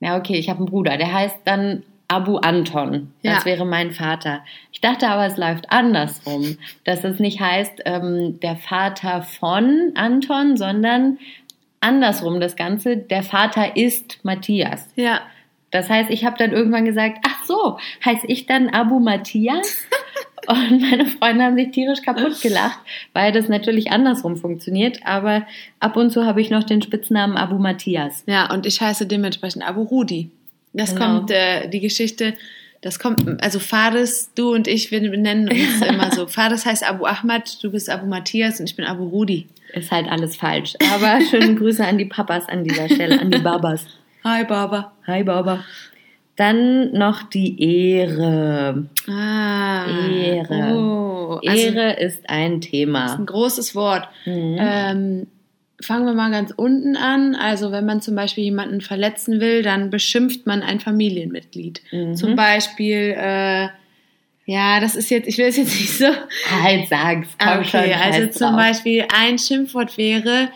ja 0.00 0.16
okay, 0.18 0.34
ich 0.36 0.48
habe 0.48 0.58
einen 0.60 0.66
Bruder, 0.68 0.96
der 0.96 1.12
heißt 1.12 1.38
dann 1.44 1.82
Abu 2.08 2.36
Anton. 2.36 3.12
Das 3.22 3.40
Ja. 3.40 3.44
wäre 3.44 3.64
mein 3.64 3.90
Vater. 3.90 4.44
Ich 4.72 4.80
dachte 4.80 5.08
aber, 5.08 5.26
es 5.26 5.36
läuft 5.36 5.72
andersrum, 5.72 6.56
dass 6.84 7.02
es 7.02 7.18
nicht 7.18 7.40
heißt 7.40 7.82
ähm, 7.84 8.38
der 8.40 8.56
Vater 8.56 9.22
von 9.22 9.90
Anton, 9.96 10.56
sondern 10.56 11.18
andersrum 11.80 12.40
das 12.40 12.54
Ganze. 12.54 12.96
Der 12.96 13.22
Vater 13.24 13.76
ist 13.76 14.20
Matthias. 14.24 14.88
Ja. 14.94 15.20
Das 15.76 15.90
heißt, 15.90 16.08
ich 16.10 16.24
habe 16.24 16.38
dann 16.38 16.52
irgendwann 16.52 16.86
gesagt, 16.86 17.18
ach 17.26 17.44
so, 17.44 17.78
heiße 18.02 18.26
ich 18.28 18.46
dann 18.46 18.70
Abu 18.70 18.98
Matthias? 18.98 19.84
Und 20.48 20.80
meine 20.80 21.04
Freunde 21.06 21.44
haben 21.44 21.56
sich 21.56 21.70
tierisch 21.72 22.00
kaputt 22.02 22.40
gelacht, 22.40 22.78
weil 23.12 23.32
das 23.32 23.48
natürlich 23.48 23.90
andersrum 23.90 24.36
funktioniert. 24.36 25.00
Aber 25.04 25.44
ab 25.80 25.96
und 25.96 26.10
zu 26.10 26.24
habe 26.24 26.40
ich 26.40 26.50
noch 26.50 26.62
den 26.62 26.80
Spitznamen 26.82 27.36
Abu 27.36 27.58
Matthias. 27.58 28.22
Ja, 28.26 28.52
und 28.52 28.64
ich 28.64 28.80
heiße 28.80 29.06
dementsprechend 29.06 29.68
Abu 29.68 29.82
Rudi. 29.82 30.30
Das 30.72 30.94
Genau. 30.94 31.16
kommt, 31.18 31.30
äh, 31.32 31.68
die 31.68 31.80
Geschichte, 31.80 32.34
das 32.80 33.00
kommt, 33.00 33.42
also 33.42 33.58
Fares, 33.58 34.30
du 34.36 34.54
und 34.54 34.68
ich, 34.68 34.90
wir 34.92 35.00
nennen 35.00 35.48
uns 35.48 35.82
immer 35.88 36.12
so. 36.14 36.28
Fares 36.28 36.64
heißt 36.64 36.88
Abu 36.88 37.06
Ahmad, 37.06 37.58
du 37.62 37.72
bist 37.72 37.90
Abu 37.90 38.06
Matthias 38.06 38.60
und 38.60 38.70
ich 38.70 38.76
bin 38.76 38.84
Abu 38.84 39.04
Rudi. 39.04 39.48
Ist 39.72 39.90
halt 39.90 40.06
alles 40.08 40.36
falsch. 40.36 40.74
Aber 40.94 41.20
schöne 41.28 41.56
Grüße 41.56 41.84
an 41.84 41.98
die 41.98 42.04
Papas 42.04 42.48
an 42.48 42.62
dieser 42.62 42.88
Stelle, 42.88 43.20
an 43.20 43.30
die 43.32 43.38
Babas. 43.40 43.84
Hi, 44.26 44.42
Baba. 44.42 44.92
Hi 45.06 45.22
Baba. 45.22 45.64
Dann 46.34 46.90
noch 46.92 47.22
die 47.22 47.62
Ehre. 47.94 48.86
Ah. 49.08 49.86
Ehre. 49.86 50.74
Oh, 50.74 51.40
also, 51.46 51.62
Ehre 51.62 51.92
ist 51.92 52.28
ein 52.28 52.56
Das 52.60 52.64
ist 52.66 52.70
Thema. 52.72 53.14
ein 53.14 53.24
großes 53.24 53.76
Wort. 53.76 54.08
Mhm. 54.24 54.56
Ähm, 54.58 55.26
fangen 55.80 56.06
wir 56.06 56.12
mal 56.14 56.32
ganz 56.32 56.50
unten 56.56 56.96
an. 56.96 57.36
Also 57.36 57.70
wenn 57.70 57.86
man 57.86 58.00
zum 58.00 58.16
Beispiel 58.16 58.42
jemanden 58.42 58.80
verletzen 58.80 59.38
will, 59.40 59.62
dann 59.62 59.90
beschimpft 59.90 60.44
man 60.44 60.62
ein 60.62 60.80
Familienmitglied. 60.80 61.80
Mhm. 61.92 62.16
Zum 62.16 62.34
Beispiel, 62.34 63.14
äh, 63.16 63.68
ja, 64.44 64.80
das 64.80 64.96
ist 64.96 65.08
jetzt, 65.10 65.28
ich 65.28 65.38
will 65.38 65.46
es 65.46 65.56
jetzt 65.56 65.78
nicht 65.78 65.98
so. 65.98 66.06
Halt, 66.64 66.88
sag's. 66.88 67.28
Komm 67.38 67.62
schon, 67.62 67.78
Okay, 67.80 67.94
also 67.94 68.22
scheiß 68.22 68.32
zum 68.38 68.48
drauf. 68.48 68.56
Beispiel 68.56 69.04
ein 69.16 69.38
Schimpfwort 69.38 69.96
wäre 69.96 70.48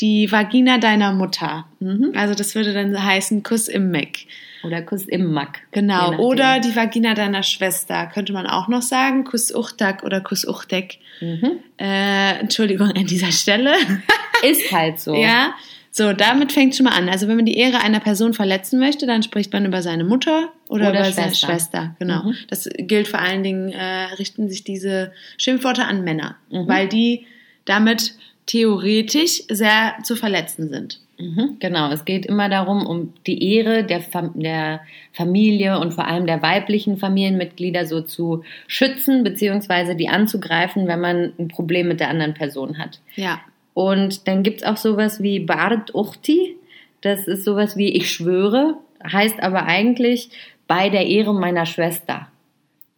die 0.00 0.30
Vagina 0.32 0.78
deiner 0.78 1.12
Mutter. 1.12 1.66
Mhm. 1.80 2.12
Also 2.16 2.34
das 2.34 2.54
würde 2.54 2.72
dann 2.72 3.02
heißen 3.04 3.42
Kuss 3.42 3.68
im 3.68 3.90
Meck. 3.90 4.26
Oder 4.64 4.80
Kuss 4.82 5.04
im 5.06 5.32
Mack. 5.32 5.60
Genau. 5.72 6.16
Oder 6.16 6.58
die 6.58 6.74
Vagina 6.74 7.12
deiner 7.14 7.42
Schwester, 7.42 8.06
könnte 8.06 8.32
man 8.32 8.46
auch 8.46 8.66
noch 8.68 8.80
sagen. 8.82 9.24
Kuss 9.24 9.54
Uchtak 9.54 10.02
oder 10.04 10.20
Kuss 10.22 10.46
Uchtek. 10.48 10.98
Mhm. 11.20 11.58
Äh, 11.78 12.38
Entschuldigung 12.40 12.90
an 12.90 13.06
dieser 13.06 13.30
Stelle. 13.30 13.74
Ist 14.42 14.72
halt 14.72 15.00
so. 15.00 15.14
Ja. 15.14 15.54
So, 15.90 16.12
damit 16.12 16.50
fängt 16.50 16.74
schon 16.74 16.84
mal 16.84 16.94
an. 16.98 17.08
Also 17.08 17.28
wenn 17.28 17.36
man 17.36 17.44
die 17.44 17.56
Ehre 17.56 17.80
einer 17.80 18.00
Person 18.00 18.32
verletzen 18.34 18.80
möchte, 18.80 19.06
dann 19.06 19.22
spricht 19.22 19.52
man 19.52 19.64
über 19.64 19.80
seine 19.80 20.02
Mutter 20.02 20.48
oder, 20.68 20.88
Oder 20.90 21.00
über 21.00 21.12
seine 21.12 21.28
Schwester. 21.34 21.46
Schwester. 21.46 21.96
Genau. 22.00 22.22
Mhm. 22.24 22.34
Das 22.48 22.68
gilt 22.78 23.06
vor 23.06 23.20
allen 23.20 23.42
Dingen, 23.44 23.68
äh, 23.68 24.04
richten 24.18 24.48
sich 24.48 24.64
diese 24.64 25.12
Schimpfworte 25.36 25.84
an 25.84 26.02
Männer, 26.02 26.36
Mhm. 26.50 26.66
weil 26.66 26.88
die 26.88 27.26
damit 27.66 28.14
theoretisch 28.46 29.42
sehr 29.48 29.94
zu 30.02 30.16
verletzen 30.16 30.68
sind. 30.68 31.00
Mhm, 31.18 31.56
genau, 31.60 31.92
es 31.92 32.04
geht 32.04 32.26
immer 32.26 32.48
darum, 32.48 32.86
um 32.86 33.12
die 33.26 33.54
Ehre 33.54 33.84
der, 33.84 34.00
Fam 34.00 34.32
der 34.34 34.80
Familie 35.12 35.78
und 35.78 35.94
vor 35.94 36.06
allem 36.06 36.26
der 36.26 36.42
weiblichen 36.42 36.96
Familienmitglieder 36.96 37.86
so 37.86 38.00
zu 38.00 38.42
schützen, 38.66 39.22
beziehungsweise 39.22 39.94
die 39.94 40.08
anzugreifen, 40.08 40.88
wenn 40.88 41.00
man 41.00 41.32
ein 41.38 41.48
Problem 41.48 41.88
mit 41.88 42.00
der 42.00 42.08
anderen 42.08 42.34
Person 42.34 42.78
hat. 42.78 43.00
Ja. 43.14 43.40
Und 43.74 44.26
dann 44.26 44.42
gibt's 44.42 44.64
auch 44.64 44.76
sowas 44.76 45.22
wie 45.22 45.40
Bard 45.40 45.94
Uchti. 45.94 46.56
Das 47.00 47.26
ist 47.28 47.44
sowas 47.44 47.76
wie 47.76 47.90
ich 47.90 48.10
schwöre, 48.10 48.74
heißt 49.04 49.40
aber 49.42 49.66
eigentlich 49.66 50.30
bei 50.66 50.88
der 50.88 51.06
Ehre 51.06 51.34
meiner 51.34 51.66
Schwester. 51.66 52.28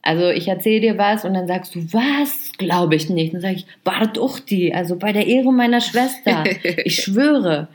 Also 0.06 0.30
ich 0.30 0.46
erzähle 0.46 0.80
dir 0.80 0.98
was 0.98 1.24
und 1.24 1.34
dann 1.34 1.46
sagst 1.46 1.74
du, 1.74 1.92
was? 1.92 2.52
Glaube 2.58 2.94
ich 2.94 3.10
nicht. 3.10 3.34
Dann 3.34 3.40
sage 3.40 3.56
ich, 3.56 3.66
Bard 3.82 4.18
Uchti, 4.18 4.72
also 4.72 4.96
bei 4.96 5.12
der 5.12 5.26
Ehre 5.26 5.52
meiner 5.52 5.80
Schwester. 5.80 6.44
Ich 6.84 7.02
schwöre. 7.02 7.68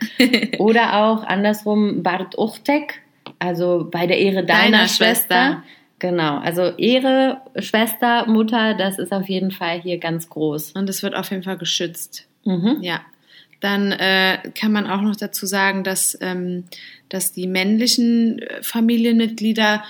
Oder 0.58 1.04
auch 1.04 1.24
andersrum 1.24 2.02
Bard 2.02 2.38
Uchtek, 2.38 3.02
also 3.38 3.88
bei 3.90 4.06
der 4.06 4.18
Ehre 4.18 4.44
deiner, 4.44 4.62
Deiner 4.62 4.88
Schwester. 4.88 5.14
Schwester. 5.14 5.62
Genau, 5.98 6.38
also 6.38 6.62
Ehre, 6.78 7.42
Schwester, 7.58 8.26
Mutter, 8.26 8.74
das 8.74 8.98
ist 8.98 9.12
auf 9.12 9.28
jeden 9.28 9.52
Fall 9.52 9.80
hier 9.80 9.98
ganz 9.98 10.28
groß. 10.28 10.72
Und 10.72 10.88
es 10.88 11.02
wird 11.02 11.14
auf 11.14 11.30
jeden 11.30 11.42
Fall 11.42 11.58
geschützt. 11.58 12.26
Mhm. 12.44 12.78
Ja. 12.80 13.02
Dann 13.60 13.92
äh, 13.92 14.38
kann 14.58 14.72
man 14.72 14.88
auch 14.88 15.00
noch 15.00 15.14
dazu 15.14 15.46
sagen, 15.46 15.84
dass, 15.84 16.18
ähm, 16.20 16.64
dass 17.08 17.32
die 17.32 17.46
männlichen 17.46 18.40
äh, 18.40 18.62
Familienmitglieder 18.62 19.84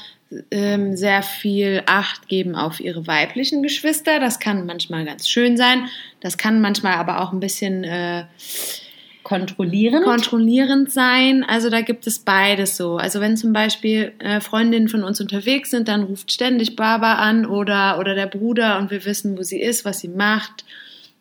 ähm, 0.51 0.97
sehr 0.97 1.23
viel 1.23 1.83
Acht 1.87 2.29
geben 2.29 2.55
auf 2.55 2.81
ihre 2.81 3.07
weiblichen 3.07 3.63
Geschwister. 3.63 4.21
Das 4.21 4.39
kann 4.39 4.67
manchmal 4.67 5.05
ganz 5.05 5.29
schön 5.29 5.57
sein. 5.57 5.89
Das 6.21 6.39
kann 6.39 6.61
manchmal 6.61 6.95
aber 6.95 7.21
auch 7.21 7.33
ein 7.33 7.41
bisschen 7.41 7.85
äh, 7.85 8.25
Kontrollierend. 9.23 10.05
kontrollierend 10.05 10.91
sein. 10.93 11.45
Also 11.45 11.71
da 11.71 11.81
gibt 11.81 12.07
es 12.07 12.19
beides 12.19 12.77
so. 12.77 12.97
Also 12.97 13.21
wenn 13.21 13.37
zum 13.37 13.53
Beispiel 13.53 14.13
äh, 14.19 14.41
Freundinnen 14.41 14.89
von 14.89 15.05
uns 15.05 15.21
unterwegs 15.21 15.71
sind, 15.71 15.89
dann 15.89 16.03
ruft 16.03 16.33
ständig 16.33 16.77
Baba 16.77 17.15
an 17.15 17.47
oder, 17.47 17.99
oder 17.99 18.15
der 18.15 18.27
Bruder 18.27 18.79
und 18.79 18.91
wir 18.91 19.05
wissen, 19.05 19.39
wo 19.39 19.43
sie 19.43 19.61
ist, 19.61 19.85
was 19.85 20.01
sie 20.01 20.09
macht. 20.09 20.65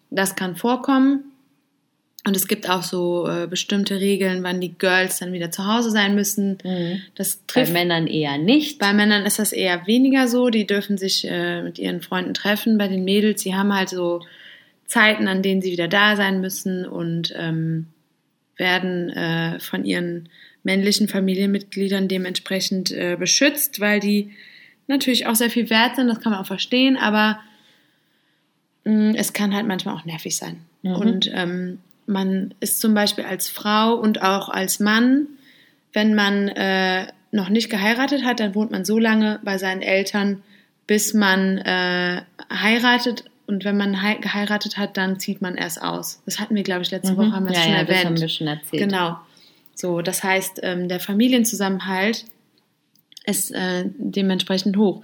Das 0.09 0.36
kann 0.36 0.55
vorkommen. 0.55 1.31
Und 2.24 2.36
es 2.36 2.47
gibt 2.47 2.69
auch 2.69 2.84
so 2.84 3.28
äh, 3.28 3.47
bestimmte 3.47 3.99
Regeln, 3.99 4.43
wann 4.43 4.61
die 4.61 4.78
Girls 4.78 5.17
dann 5.17 5.34
wieder 5.34 5.49
zu 5.49 5.65
Hause 5.65 5.89
sein 5.89 6.13
müssen. 6.13 6.59
Mhm. 6.63 7.01
Das 7.15 7.38
Bei 7.38 7.43
trifft 7.47 7.74
Männern 7.74 8.05
eher 8.05 8.38
nicht. 8.38 8.78
bei 8.78 8.93
Männern 8.93 9.26
ist 9.26 9.39
das 9.39 9.51
eher 9.53 9.88
weniger 9.88 10.28
so. 10.28 10.49
Die 10.49 10.67
dürfen 10.67 10.97
sich 10.99 11.26
äh, 11.28 11.63
mit 11.63 11.80
ihren 11.80 12.01
Freunden 12.01 12.36
treffen. 12.36 12.78
Bei 12.78 12.88
den 12.88 13.03
Mädels, 13.03 13.41
die 13.41 13.55
haben 13.55 13.74
halt 13.74 13.89
so 13.89 14.22
Zeiten, 14.86 15.28
an 15.28 15.41
denen 15.41 15.61
sie 15.63 15.72
wieder 15.72 15.88
da 15.88 16.15
sein 16.15 16.41
müssen 16.41 16.86
und 16.86 17.34
ähm, 17.36 17.88
werden 18.55 19.09
äh, 19.09 19.59
von 19.59 19.84
ihren 19.84 20.30
männlichen 20.63 21.07
Familienmitgliedern 21.07 22.07
dementsprechend 22.07 22.91
äh, 22.91 23.15
beschützt, 23.17 23.80
weil 23.80 23.99
die 23.99 24.30
natürlich 24.86 25.26
auch 25.26 25.34
sehr 25.36 25.49
viel 25.49 25.72
wert 25.72 25.95
sind. 25.95 26.07
Das 26.07 26.19
kann 26.19 26.34
man 26.34 26.41
auch 26.41 26.45
verstehen, 26.47 26.97
aber 26.97 27.39
mh, 28.84 29.13
es 29.15 29.34
kann 29.34 29.55
halt 29.55 29.65
manchmal 29.65 29.95
auch 29.95 30.05
nervig 30.05 30.36
sein. 30.36 30.57
Mhm. 30.84 30.91
Und 30.95 31.32
ähm, 31.34 31.80
man 32.12 32.53
ist 32.59 32.80
zum 32.82 32.93
Beispiel 32.93 33.24
als 33.26 33.49
Frau 33.49 33.95
und 33.95 34.22
auch 34.22 34.49
als 34.49 34.80
Mann, 34.80 35.28
wenn 35.93 36.14
man 36.14 36.47
äh, 36.49 37.07
noch 37.32 37.49
nicht 37.49 37.70
geheiratet 37.70 38.24
hat, 38.24 38.39
dann 38.39 38.53
wohnt 38.55 38.72
man 38.72 38.86
so 38.86 38.99
lange 38.99 39.39
bei 39.43 39.57
seinen 39.57 39.82
Eltern, 39.82 40.43
bis 40.88 41.14
man 41.14 41.57
äh, 41.59 42.22
heiratet. 42.53 43.24
Und 43.47 43.66
wenn 43.66 43.76
man 43.76 44.01
hei- 44.01 44.16
geheiratet 44.16 44.78
hat, 44.78 44.95
dann 44.95 45.20
zieht 45.20 45.41
man 45.41 45.55
erst 45.55 45.82
aus. 45.82 46.22
Das 46.26 46.39
hatten 46.39 46.55
wir, 46.55 46.64
glaube 46.64 46.84
ich, 46.84 46.91
letzte 46.91 47.18
Woche 47.18 47.32
haben 47.34 47.47
wir 47.49 47.51
Mhm. 47.51 47.53
ja, 47.53 47.59
das 47.59 47.64
schon 47.66 47.74
ja, 47.74 47.80
das 47.84 47.89
erwähnt. 47.89 48.05
haben 48.05 48.22
wir 48.22 48.30
schon 48.30 48.47
erzählt. 48.47 48.84
Genau. 48.84 49.18
So, 49.76 50.01
das 50.01 50.24
heißt, 50.24 50.59
ähm, 50.64 50.88
der 50.88 50.99
Familienzusammenhalt 50.99 52.26
ist 53.26 53.51
äh, 53.51 53.86
dementsprechend 53.97 54.78
hoch. 54.78 55.01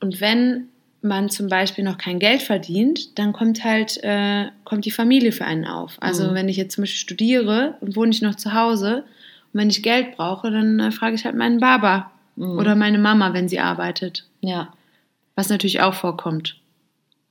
Und 0.00 0.20
wenn 0.20 0.68
man 1.04 1.28
zum 1.30 1.48
Beispiel 1.48 1.84
noch 1.84 1.98
kein 1.98 2.18
Geld 2.18 2.42
verdient, 2.42 3.18
dann 3.18 3.32
kommt 3.32 3.62
halt 3.64 4.02
äh, 4.02 4.46
kommt 4.64 4.84
die 4.86 4.90
Familie 4.90 5.32
für 5.32 5.44
einen 5.44 5.66
auf. 5.66 5.96
Also 6.00 6.30
Mhm. 6.30 6.34
wenn 6.34 6.48
ich 6.48 6.56
jetzt 6.56 6.74
zum 6.74 6.82
Beispiel 6.82 6.98
studiere 6.98 7.74
und 7.80 7.94
wohne 7.96 8.10
ich 8.12 8.22
noch 8.22 8.34
zu 8.34 8.54
Hause 8.54 9.04
und 9.52 9.60
wenn 9.60 9.70
ich 9.70 9.82
Geld 9.82 10.16
brauche, 10.16 10.50
dann 10.50 10.80
äh, 10.80 10.90
frage 10.90 11.14
ich 11.14 11.24
halt 11.24 11.36
meinen 11.36 11.60
Baba 11.60 12.10
Mhm. 12.36 12.58
oder 12.58 12.74
meine 12.74 12.98
Mama, 12.98 13.32
wenn 13.32 13.48
sie 13.48 13.60
arbeitet. 13.60 14.26
Ja, 14.40 14.72
Was 15.36 15.48
natürlich 15.50 15.80
auch 15.82 15.94
vorkommt. 15.94 16.56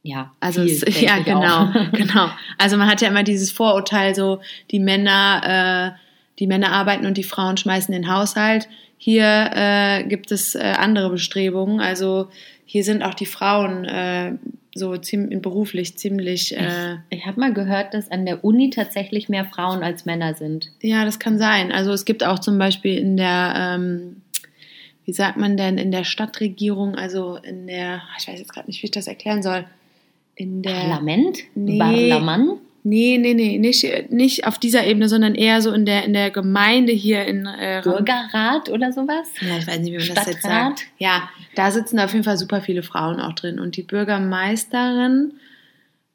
ja. 0.03 0.31
Also 0.39 0.61
viel, 0.63 0.71
es, 0.85 1.01
ja, 1.01 1.19
genau, 1.19 1.67
genau. 1.93 2.29
Also 2.57 2.77
man 2.77 2.87
hat 2.89 3.01
ja 3.01 3.07
immer 3.09 3.23
dieses 3.23 3.51
Vorurteil, 3.51 4.15
so 4.15 4.39
die 4.71 4.79
Männer, 4.79 5.93
äh, 5.95 5.99
die 6.39 6.47
Männer 6.47 6.71
arbeiten 6.71 7.05
und 7.05 7.17
die 7.17 7.23
Frauen 7.23 7.57
schmeißen 7.57 7.91
den 7.93 8.09
Haushalt. 8.13 8.67
Hier 8.97 9.49
äh, 9.53 10.03
gibt 10.05 10.31
es 10.31 10.55
äh, 10.55 10.73
andere 10.77 11.09
Bestrebungen. 11.09 11.79
Also 11.81 12.29
hier 12.73 12.83
sind 12.83 13.03
auch 13.03 13.13
die 13.13 13.27
Frauen 13.27 13.85
äh, 13.85 14.33
so 14.73 14.97
ziemlich 14.97 15.39
beruflich 15.43 15.95
ziemlich. 15.95 16.57
Äh, 16.57 16.95
Ich 17.11 17.23
habe 17.27 17.39
mal 17.39 17.53
gehört, 17.53 17.93
dass 17.93 18.09
an 18.09 18.25
der 18.25 18.43
Uni 18.43 18.71
tatsächlich 18.71 19.29
mehr 19.29 19.45
Frauen 19.45 19.83
als 19.83 20.05
Männer 20.05 20.33
sind. 20.33 20.71
ja, 20.81 21.05
das 21.05 21.19
kann 21.19 21.37
sein. 21.37 21.71
Also 21.71 21.91
es 21.93 22.03
gibt 22.03 22.23
auch 22.23 22.39
zum 22.39 22.57
Beispiel 22.57 22.97
in 22.97 23.15
der 23.15 23.53
ähm, 23.55 24.23
wie 25.05 25.13
sagt 25.13 25.37
man 25.37 25.55
denn, 25.55 25.77
in 25.77 25.91
der 25.91 26.03
Stadtregierung, 26.03 26.95
also 26.95 27.35
in 27.35 27.67
der, 27.67 28.01
ich 28.17 28.27
weiß 28.27 28.39
jetzt 28.39 28.51
gerade 28.51 28.65
nicht, 28.65 28.81
wie 28.81 28.87
ich 28.87 28.91
das 28.91 29.05
erklären 29.05 29.43
soll, 29.43 29.65
in 30.33 30.63
der 30.63 30.71
Parlament? 30.71 31.37
Nee. 31.53 31.77
Parlament? 31.77 32.59
Nee, 32.85 33.17
nee, 33.17 33.33
nee, 33.33 33.57
nicht, 33.57 34.11
nicht 34.11 34.45
auf 34.45 34.57
dieser 34.57 34.85
Ebene, 34.85 35.07
sondern 35.07 35.35
eher 35.35 35.61
so 35.61 35.71
in 35.71 35.85
der, 35.85 36.03
in 36.03 36.11
der 36.11 36.31
Gemeinde 36.31 36.91
hier 36.91 37.25
in 37.25 37.45
äh, 37.45 37.81
Bürgerrat 37.81 38.69
oder 38.69 38.91
sowas? 38.91 39.29
Ja, 39.39 39.57
ich 39.57 39.67
weiß 39.67 39.79
nicht, 39.79 39.93
wie 39.93 40.05
man 40.05 40.15
das 40.15 40.25
jetzt 40.27 40.39
Stadtrat? 40.39 40.79
sagt. 40.79 40.87
Ja, 40.97 41.29
da 41.55 41.71
sitzen 41.71 41.97
auf 41.99 42.11
jeden 42.11 42.25
Fall 42.25 42.37
super 42.37 42.61
viele 42.61 42.83
Frauen 42.83 43.21
auch 43.21 43.33
drin. 43.33 43.59
Und 43.59 43.77
die 43.77 43.83
Bürgermeisterin 43.83 45.33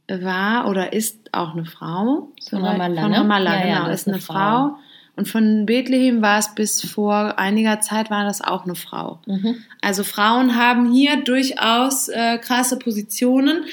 war 0.09 0.69
oder 0.69 0.93
ist 0.93 1.31
auch 1.33 1.55
eine 1.55 1.65
Frau. 1.65 2.29
Von 2.49 2.65
Ramallah, 2.65 3.03
Von 3.03 3.11
ne? 3.13 3.19
Ramallah, 3.19 3.61
Ja, 3.61 3.67
ja, 3.67 3.79
genau, 3.79 3.89
das 3.89 4.03
ist 4.03 4.09
eine 4.09 4.21
Frau. 4.21 4.77
Und 5.17 5.27
von 5.27 5.67
Bethlehem 5.67 6.23
war 6.23 6.39
es 6.39 6.55
bis 6.55 6.81
vor 6.81 7.39
einiger 7.39 7.81
Zeit 7.81 8.09
war 8.09 8.25
das 8.25 8.41
auch 8.41 8.65
eine 8.65 8.77
Frau. 8.77 9.19
Mhm. 9.27 9.57
Also 9.81 10.05
Frauen 10.05 10.55
haben 10.55 10.93
hier 10.93 11.25
durchaus 11.25 12.09
äh, 12.09 12.39
krasse 12.39 12.79
Positionen. 12.79 13.65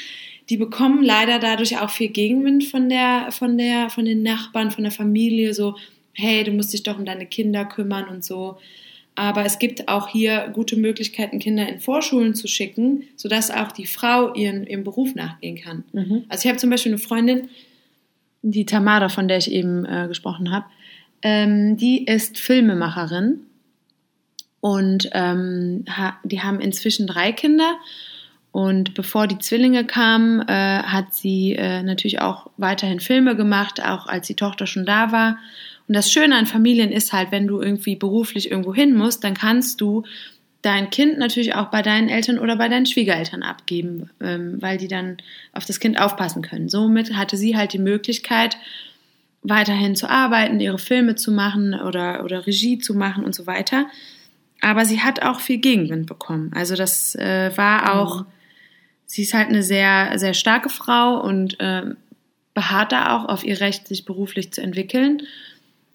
Die 0.50 0.58
bekommen 0.58 1.04
leider 1.04 1.39
dadurch 1.39 1.80
auch 1.80 1.89
viel 1.89 2.10
Gegenwind 2.10 2.66
von 2.66 2.89
der, 2.89 3.32
von 3.32 3.58
der, 3.58 3.89
von 3.89 4.06
den 4.06 4.22
Nachbarn, 4.24 4.72
von 4.72 4.84
der 4.84 4.91
Familie. 4.91 5.54
So, 5.54 5.76
hey, 6.14 6.43
du 6.43 6.52
musst 6.52 6.74
dich 6.74 6.84
doch 6.84 6.98
um 6.98 7.06
deine 7.06 7.26
Kinder 7.26 7.66
kümmern 7.66 8.08
und 8.08 8.24
so. 8.24 8.58
Aber 9.16 9.46
es 9.46 9.60
gibt 9.60 9.88
auch 9.88 10.10
hier 10.10 10.50
gute 10.54 10.76
Möglichkeiten, 10.76 11.39
Kinder 11.39 11.68
in 11.68 11.80
Vorschulen 11.80 12.36
zu 12.36 12.48
schicken, 12.48 13.04
sodass 13.16 13.50
auch 13.50 13.72
die 13.72 13.86
Frau 13.86 14.34
ihren, 14.34 14.68
ihrem 14.68 14.84
Beruf 14.84 15.16
nachgehen 15.16 15.56
kann. 15.56 15.84
Mhm. 15.93 16.26
Also 16.28 16.43
ich 16.43 16.50
habe 16.50 16.60
zum 16.60 16.70
Beispiel 16.70 16.91
eine 16.91 17.00
Freundin, 17.00 17.50
die 18.41 18.66
Tamara, 18.66 19.10
von 19.10 19.28
der 19.28 19.38
ich 19.38 19.52
eben 19.52 19.86
äh, 19.86 20.08
gesprochen 20.08 20.52
habe, 20.52 20.66
ähm, 21.22 21.78
die 21.78 22.06
ist 22.06 22.38
Filmemacherin 22.38 23.39
und 24.60 25.10
ähm, 25.14 25.86
ha, 25.89 26.18
die 26.24 26.41
haben 26.41 26.60
inzwischen 26.60 27.08
drei 27.08 27.32
Kinder. 27.32 27.78
Und 28.56 28.93
bevor 28.93 29.28
die 29.28 29.38
Zwillinge 29.38 29.84
kamen, 29.84 30.39
äh, 30.47 30.82
hat 30.84 31.14
sie 31.14 31.56
äh, 31.56 31.84
natürlich 31.84 32.22
auch 32.22 32.49
weiterhin 32.56 33.01
Filme 33.01 33.36
gemacht, 33.36 33.84
auch 33.84 34.08
als 34.08 34.28
die 34.28 34.36
Tochter 34.36 34.66
schon 34.66 34.86
da 34.86 35.12
war. 35.12 35.39
Und 35.89 35.93
das 35.93 36.10
Schöne 36.10 36.38
an 36.38 36.45
Familien 36.45 36.89
ist 36.89 37.12
halt, 37.12 37.34
wenn 37.34 37.47
du 37.47 37.60
irgendwie 37.60 37.97
beruflich 37.97 38.49
irgendwo 38.49 38.74
hin 38.74 38.95
musst, 38.95 39.26
dann 39.26 39.34
kannst 39.34 39.82
du 39.82 40.03
dein 40.62 40.89
Kind 40.89 41.18
natürlich 41.18 41.53
auch 41.53 41.66
bei 41.66 41.82
deinen 41.82 42.08
Eltern 42.08 42.39
oder 42.39 42.56
bei 42.56 42.70
deinen 42.70 42.86
Schwiegereltern 42.86 43.43
abgeben, 43.43 44.10
ähm, 44.22 44.62
weil 44.62 44.78
die 44.78 44.88
dann 44.88 45.18
auf 45.51 45.66
das 45.66 45.82
Kind 45.82 45.99
aufpassen 45.99 46.41
können. 46.41 46.70
Somit 46.70 47.14
hatte 47.14 47.36
sie 47.36 47.58
halt 47.58 47.74
die 47.74 47.80
Möglichkeit, 47.80 48.56
weiterhin 49.43 49.97
zu 49.97 50.10
arbeiten, 50.10 50.62
ihre 50.62 50.80
Filme 50.80 51.16
zu 51.16 51.34
machen 51.34 51.74
oder, 51.74 52.24
oder 52.24 52.47
Regie 52.47 52.78
zu 52.78 52.93
machen 52.93 53.26
und 53.26 53.36
so 53.36 53.47
weiter. 53.47 53.88
Aber 54.62 54.86
sie 54.86 55.01
hat 55.01 55.24
auch 55.24 55.41
viel 55.41 55.58
Gegenwind 55.58 56.08
bekommen. 56.08 56.51
Also 56.56 56.78
das 56.78 57.16
äh, 57.16 57.51
war 57.58 57.99
auch, 57.99 58.24
sie 59.06 59.22
ist 59.24 59.34
halt 59.34 59.49
eine 59.49 59.64
sehr, 59.64 60.18
sehr 60.18 60.34
starke 60.34 60.70
Frau 60.70 61.20
und 61.22 61.58
ähm, 61.60 61.97
beharrt 62.53 62.91
da 62.91 63.16
auch 63.18 63.26
auf 63.30 63.43
ihr 63.43 63.60
Recht, 63.60 63.88
sich 63.88 64.06
beruflich 64.06 64.51
zu 64.53 64.62
entwickeln. 64.62 65.22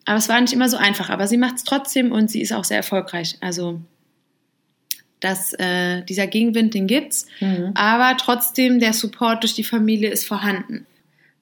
Aber 0.04 0.18
es 0.18 0.28
war 0.28 0.40
nicht 0.40 0.52
immer 0.52 0.68
so 0.68 0.76
einfach. 0.76 1.11
Aber 1.11 1.26
sie 1.26 1.36
macht 1.36 1.56
es 1.56 1.64
trotzdem 1.64 2.12
und 2.12 2.30
sie 2.30 2.40
ist 2.40 2.52
auch 2.52 2.64
sehr 2.64 2.78
erfolgreich. 2.78 3.36
Also 3.40 3.80
dass 5.20 5.52
äh, 5.54 6.02
dieser 6.04 6.26
Gegenwind, 6.26 6.72
den 6.72 6.86
gibt's, 6.86 7.26
Mhm. 7.40 7.72
aber 7.74 8.16
trotzdem 8.16 8.80
der 8.80 8.94
Support 8.94 9.42
durch 9.42 9.54
die 9.54 9.64
Familie 9.64 10.08
ist 10.11 10.26
vorhanden. 10.26 10.86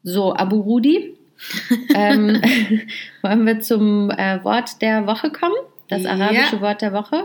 So, 0.03 0.35
Abu 0.35 0.57
Rudi, 0.61 1.15
ähm, 1.95 2.43
wollen 3.23 3.47
wir 3.47 3.61
zum 3.61 4.11
äh, 4.11 4.43
Wort 4.43 4.83
der 4.83 5.07
Woche 5.07 5.31
kommen? 5.31 5.55
Das 5.89 6.03
Ja. 6.03 6.11
arabische 6.11 6.61
Wort 6.61 6.83
der 6.83 6.93
Woche? 6.93 7.25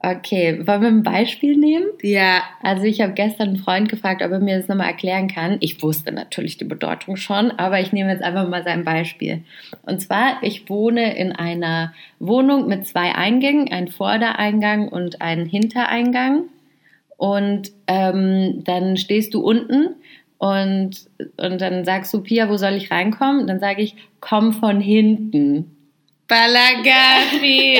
Okay, 0.00 0.64
wollen 0.64 0.80
wir 0.80 0.88
ein 0.88 1.02
Beispiel 1.02 1.56
nehmen? 1.56 1.86
Ja, 2.02 2.42
Also 2.62 2.84
ich 2.84 3.00
habe 3.00 3.14
gestern 3.14 3.48
einen 3.48 3.56
Freund 3.56 3.88
gefragt, 3.88 4.22
ob 4.22 4.30
er 4.30 4.38
mir 4.38 4.56
das 4.56 4.68
nochmal 4.68 4.86
erklären 4.86 5.26
kann. 5.26 5.56
Ich 5.58 5.82
wusste 5.82 6.12
natürlich 6.12 6.56
die 6.56 6.64
Bedeutung 6.64 7.16
schon, 7.16 7.50
aber 7.50 7.80
ich 7.80 7.92
nehme 7.92 8.12
jetzt 8.12 8.22
einfach 8.22 8.48
mal 8.48 8.62
sein 8.62 8.84
Beispiel. 8.84 9.42
Und 9.82 10.00
zwar, 10.00 10.40
ich 10.42 10.68
wohne 10.70 11.16
in 11.16 11.32
einer 11.32 11.92
Wohnung 12.20 12.68
mit 12.68 12.86
zwei 12.86 13.12
Eingängen, 13.12 13.72
ein 13.72 13.88
Vordereingang 13.88 14.86
und 14.88 15.20
einen 15.20 15.46
Hintereingang. 15.46 16.44
Und 17.16 17.72
ähm, 17.88 18.62
dann 18.62 18.96
stehst 18.96 19.34
du 19.34 19.40
unten 19.40 19.96
und, 20.38 20.92
und 21.36 21.60
dann 21.60 21.84
sagst 21.84 22.14
du, 22.14 22.20
Pia, 22.20 22.48
wo 22.48 22.56
soll 22.56 22.74
ich 22.74 22.92
reinkommen? 22.92 23.48
Dann 23.48 23.58
sage 23.58 23.82
ich, 23.82 23.96
komm 24.20 24.52
von 24.52 24.80
hinten. 24.80 25.76
Balagari. 26.28 27.78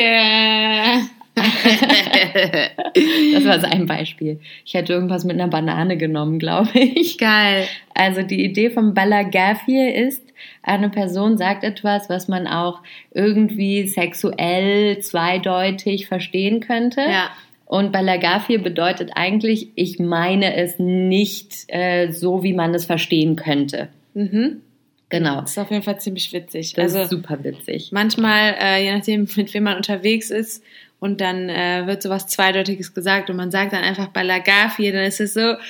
Das 3.34 3.44
war 3.44 3.60
sein 3.60 3.86
Beispiel. 3.86 4.40
Ich 4.64 4.74
hätte 4.74 4.92
irgendwas 4.92 5.24
mit 5.24 5.34
einer 5.34 5.48
Banane 5.48 5.96
genommen, 5.96 6.38
glaube 6.38 6.78
ich. 6.78 7.18
Geil. 7.18 7.66
Also 7.94 8.22
die 8.22 8.44
Idee 8.44 8.70
vom 8.70 8.94
Balagafir 8.94 9.94
ist, 9.94 10.22
eine 10.62 10.88
Person 10.88 11.38
sagt 11.38 11.64
etwas, 11.64 12.08
was 12.08 12.28
man 12.28 12.46
auch 12.46 12.80
irgendwie 13.12 13.86
sexuell 13.86 14.98
zweideutig 15.00 16.06
verstehen 16.06 16.60
könnte. 16.60 17.00
Ja. 17.00 17.30
Und 17.66 17.92
Balagafir 17.92 18.62
bedeutet 18.62 19.10
eigentlich, 19.14 19.68
ich 19.74 19.98
meine 19.98 20.54
es 20.56 20.78
nicht 20.78 21.66
äh, 21.68 22.10
so, 22.12 22.42
wie 22.42 22.54
man 22.54 22.74
es 22.74 22.86
verstehen 22.86 23.36
könnte. 23.36 23.88
Mhm. 24.14 24.62
Genau. 25.10 25.40
Das 25.40 25.52
ist 25.52 25.58
auf 25.58 25.70
jeden 25.70 25.82
Fall 25.82 26.00
ziemlich 26.00 26.32
witzig. 26.32 26.74
Das 26.74 26.94
also 26.94 27.00
ist 27.00 27.10
super 27.10 27.42
witzig. 27.42 27.90
manchmal, 27.92 28.54
äh, 28.60 28.84
je 28.84 28.92
nachdem, 28.92 29.28
mit 29.36 29.52
wem 29.54 29.64
man 29.64 29.76
unterwegs 29.76 30.30
ist, 30.30 30.62
und 31.00 31.20
dann 31.20 31.48
äh, 31.48 31.86
wird 31.86 32.02
sowas 32.02 32.26
Zweideutiges 32.26 32.94
gesagt 32.94 33.30
und 33.30 33.36
man 33.36 33.50
sagt 33.50 33.72
dann 33.72 33.84
einfach 33.84 34.08
Balagafi, 34.08 34.90
dann 34.90 35.04
ist 35.04 35.20
es 35.20 35.34
so. 35.34 35.54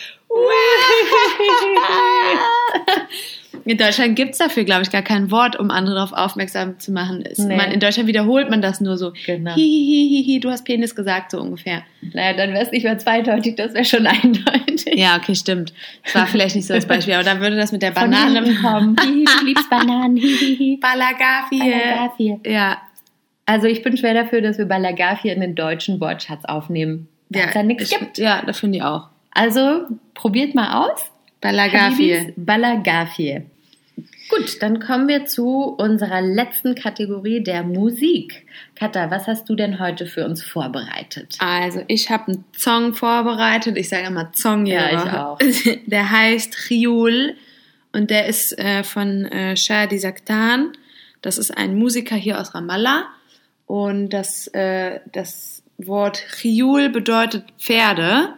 In 3.65 3.77
Deutschland 3.77 4.17
gibt 4.17 4.33
es 4.33 4.39
dafür, 4.39 4.65
glaube 4.65 4.83
ich, 4.83 4.91
gar 4.91 5.03
kein 5.03 5.31
Wort, 5.31 5.59
um 5.59 5.71
andere 5.71 5.97
darauf 5.97 6.15
aufmerksam 6.15 6.79
zu 6.79 6.91
machen. 6.91 7.23
Nee. 7.37 7.55
man, 7.55 7.71
in 7.71 7.81
Deutschland 7.81 8.09
wiederholt 8.09 8.49
man 8.49 8.63
das 8.63 8.81
nur 8.81 8.97
so. 8.97 9.13
Genau. 9.27 9.55
Hihihihi, 9.55 10.41
du 10.41 10.51
hast 10.51 10.65
Penis 10.65 10.95
gesagt, 10.95 11.33
so 11.33 11.41
ungefähr. 11.41 11.83
Naja, 12.15 12.35
dann 12.35 12.55
wäre 12.55 12.65
es 12.65 12.71
nicht 12.71 12.85
mehr 12.85 12.97
zweideutig, 12.97 13.57
das 13.57 13.75
wäre 13.75 13.85
schon 13.85 14.07
eindeutig. 14.07 14.95
Ja, 14.95 15.17
okay, 15.17 15.35
stimmt. 15.35 15.75
Das 16.03 16.15
war 16.15 16.27
vielleicht 16.27 16.57
nicht 16.57 16.67
so 16.67 16.73
das 16.73 16.87
Beispiel, 16.87 17.13
aber 17.13 17.25
dann 17.25 17.41
würde 17.41 17.57
das 17.57 17.71
mit 17.71 17.83
der 17.83 17.91
Banane 17.91 18.55
kommen. 18.55 18.97
Hihi, 19.03 19.25
du 19.25 19.45
liebst 19.45 19.69
Bananen. 19.69 20.17
Balagafi. 20.81 21.59
Balagafir. 21.59 22.41
Ja, 22.47 22.79
Also 23.49 23.67
ich 23.67 23.83
bin 23.83 23.97
schwer 23.97 24.13
dafür, 24.13 24.43
dass 24.43 24.59
wir 24.59 24.67
Balagafir 24.67 25.33
in 25.33 25.41
den 25.41 25.55
deutschen 25.55 26.01
Wortschatz 26.01 26.45
aufnehmen. 26.45 27.09
Es 27.33 27.55
da 27.55 27.63
nichts 27.63 27.91
ich- 27.91 27.99
gibt. 27.99 28.19
Ja, 28.19 28.43
das 28.45 28.61
finde 28.61 28.77
ich 28.79 28.85
auch. 28.85 29.09
Also 29.31 29.87
probiert 30.13 30.55
mal 30.55 30.85
aus. 30.87 31.01
Balagafi. 31.41 32.13
Habibis, 32.15 32.35
Balagafir. 32.37 33.43
Gut, 34.29 34.61
dann 34.63 34.81
kommen 34.81 35.09
wir 35.09 35.25
zu 35.25 35.63
unserer 35.79 36.21
letzten 36.21 36.75
Kategorie 36.75 37.43
der 37.43 37.63
Musik. 37.63 38.45
Katha, 38.75 39.11
was 39.11 39.27
hast 39.27 39.49
du 39.49 39.55
denn 39.55 39.79
heute 39.79 40.05
für 40.05 40.27
uns 40.27 40.43
vorbereitet? 40.45 41.37
Also, 41.39 41.83
ich 41.87 42.11
habe 42.11 42.33
einen 42.33 42.45
Song 42.55 42.93
vorbereitet. 42.93 43.79
Ich 43.79 43.89
sage 43.89 44.09
immer 44.09 44.29
Song 44.35 44.67
Ja, 44.67 44.91
ja. 44.93 45.05
ich 45.05 45.13
auch. 45.13 45.39
Der 45.87 46.11
heißt 46.11 46.69
Riul 46.69 47.37
und 47.93 48.11
der 48.11 48.27
ist 48.27 48.59
äh, 48.59 48.85
von 48.85 49.25
äh, 49.25 49.57
Shadi 49.57 49.99
Saktan. 49.99 50.73
Das 51.23 51.39
ist 51.39 51.57
ein 51.57 51.75
Musiker 51.77 52.17
hier 52.17 52.39
aus 52.39 52.55
Ramallah. 52.55 53.05
Und 53.69 54.09
das, 54.09 54.47
äh, 54.49 55.01
das 55.13 55.63
Wort 55.77 56.25
Riul 56.43 56.89
bedeutet 56.89 57.45
Pferde. 57.59 58.33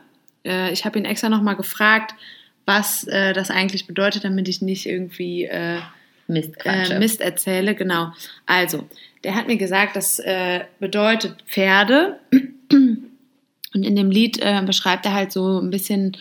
Äh, 0.44 0.72
ich 0.72 0.84
habe 0.84 0.98
ihn 0.98 1.04
extra 1.04 1.28
nochmal 1.28 1.54
gefragt, 1.54 2.16
was 2.66 3.04
äh, 3.04 3.32
das 3.32 3.48
eigentlich 3.48 3.86
bedeutet, 3.86 4.24
damit 4.24 4.48
ich 4.48 4.60
nicht 4.60 4.86
irgendwie 4.86 5.44
äh, 5.44 5.78
Mist, 6.26 6.54
äh, 6.64 6.98
Mist 6.98 7.20
erzähle, 7.20 7.76
genau. 7.76 8.12
Also, 8.44 8.88
der 9.22 9.36
hat 9.36 9.46
mir 9.46 9.56
gesagt, 9.56 9.94
das 9.94 10.18
äh, 10.18 10.64
bedeutet 10.80 11.42
Pferde. 11.46 12.18
Und 12.72 13.84
in 13.86 13.94
dem 13.94 14.10
Lied 14.10 14.40
äh, 14.42 14.60
beschreibt 14.66 15.06
er 15.06 15.14
halt 15.14 15.30
so 15.30 15.60
ein 15.60 15.70
bisschen, 15.70 16.16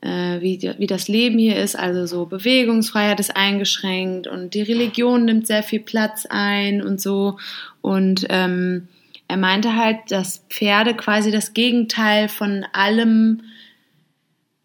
äh, 0.00 0.40
wie, 0.40 0.58
die- 0.58 0.78
wie 0.78 0.86
das 0.86 1.08
Leben 1.08 1.38
hier 1.38 1.56
ist. 1.56 1.76
Also 1.76 2.06
so 2.06 2.26
Bewegungsfreiheit 2.26 3.20
ist 3.20 3.36
eingeschränkt 3.36 4.26
und 4.26 4.54
die 4.54 4.62
Religion 4.62 5.24
nimmt 5.24 5.46
sehr 5.46 5.62
viel 5.62 5.80
Platz 5.80 6.26
ein 6.28 6.82
und 6.82 7.00
so. 7.00 7.38
Und 7.80 8.26
ähm, 8.28 8.88
er 9.28 9.36
meinte 9.36 9.76
halt, 9.76 9.98
dass 10.08 10.44
Pferde 10.48 10.94
quasi 10.94 11.30
das 11.30 11.52
Gegenteil 11.54 12.28
von 12.28 12.64
allem 12.72 13.42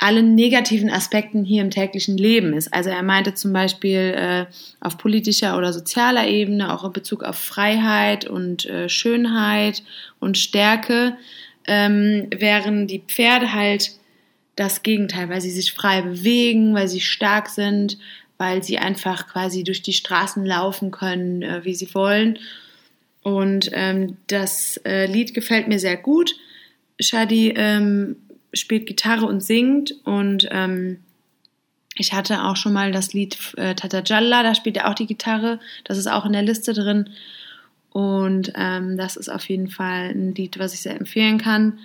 allen 0.03 0.33
negativen 0.33 0.89
Aspekten 0.89 1.45
hier 1.45 1.61
im 1.61 1.69
täglichen 1.69 2.17
Leben 2.17 2.53
ist. 2.53 2.73
Also 2.73 2.89
er 2.89 3.03
meinte 3.03 3.35
zum 3.35 3.53
Beispiel 3.53 4.15
äh, 4.17 4.45
auf 4.79 4.97
politischer 4.97 5.55
oder 5.59 5.71
sozialer 5.73 6.25
Ebene, 6.27 6.73
auch 6.73 6.83
in 6.83 6.91
Bezug 6.91 7.23
auf 7.23 7.37
Freiheit 7.37 8.25
und 8.25 8.65
äh, 8.65 8.89
Schönheit 8.89 9.83
und 10.19 10.39
Stärke, 10.39 11.17
ähm, 11.67 12.27
wären 12.35 12.87
die 12.87 13.03
Pferde 13.05 13.53
halt 13.53 13.91
das 14.61 14.83
Gegenteil, 14.83 15.27
weil 15.27 15.41
sie 15.41 15.49
sich 15.49 15.73
frei 15.73 16.03
bewegen, 16.03 16.75
weil 16.75 16.87
sie 16.87 17.01
stark 17.01 17.49
sind, 17.49 17.97
weil 18.37 18.63
sie 18.63 18.77
einfach 18.77 19.27
quasi 19.27 19.63
durch 19.63 19.81
die 19.81 19.93
Straßen 19.93 20.45
laufen 20.45 20.91
können, 20.91 21.41
äh, 21.41 21.65
wie 21.65 21.73
sie 21.73 21.91
wollen. 21.95 22.37
Und 23.23 23.71
ähm, 23.73 24.17
das 24.27 24.77
äh, 24.85 25.07
Lied 25.07 25.33
gefällt 25.33 25.67
mir 25.67 25.79
sehr 25.79 25.97
gut. 25.97 26.35
Shadi 26.99 27.53
ähm, 27.55 28.17
spielt 28.53 28.85
Gitarre 28.85 29.25
und 29.25 29.41
singt 29.41 29.95
und 30.03 30.47
ähm, 30.51 30.99
ich 31.95 32.13
hatte 32.13 32.43
auch 32.43 32.55
schon 32.55 32.73
mal 32.73 32.91
das 32.91 33.13
Lied 33.13 33.37
äh, 33.57 33.73
Tata 33.73 34.03
Jalla, 34.05 34.43
da 34.43 34.53
spielt 34.53 34.77
er 34.77 34.89
auch 34.89 34.95
die 34.95 35.07
Gitarre. 35.07 35.59
Das 35.83 35.97
ist 35.97 36.07
auch 36.07 36.25
in 36.25 36.33
der 36.33 36.43
Liste 36.43 36.73
drin. 36.73 37.09
Und 37.91 38.53
ähm, 38.55 38.95
das 38.95 39.17
ist 39.17 39.29
auf 39.29 39.49
jeden 39.49 39.69
Fall 39.69 40.11
ein 40.11 40.35
Lied, 40.35 40.57
was 40.59 40.73
ich 40.73 40.81
sehr 40.81 40.97
empfehlen 40.97 41.39
kann. 41.39 41.79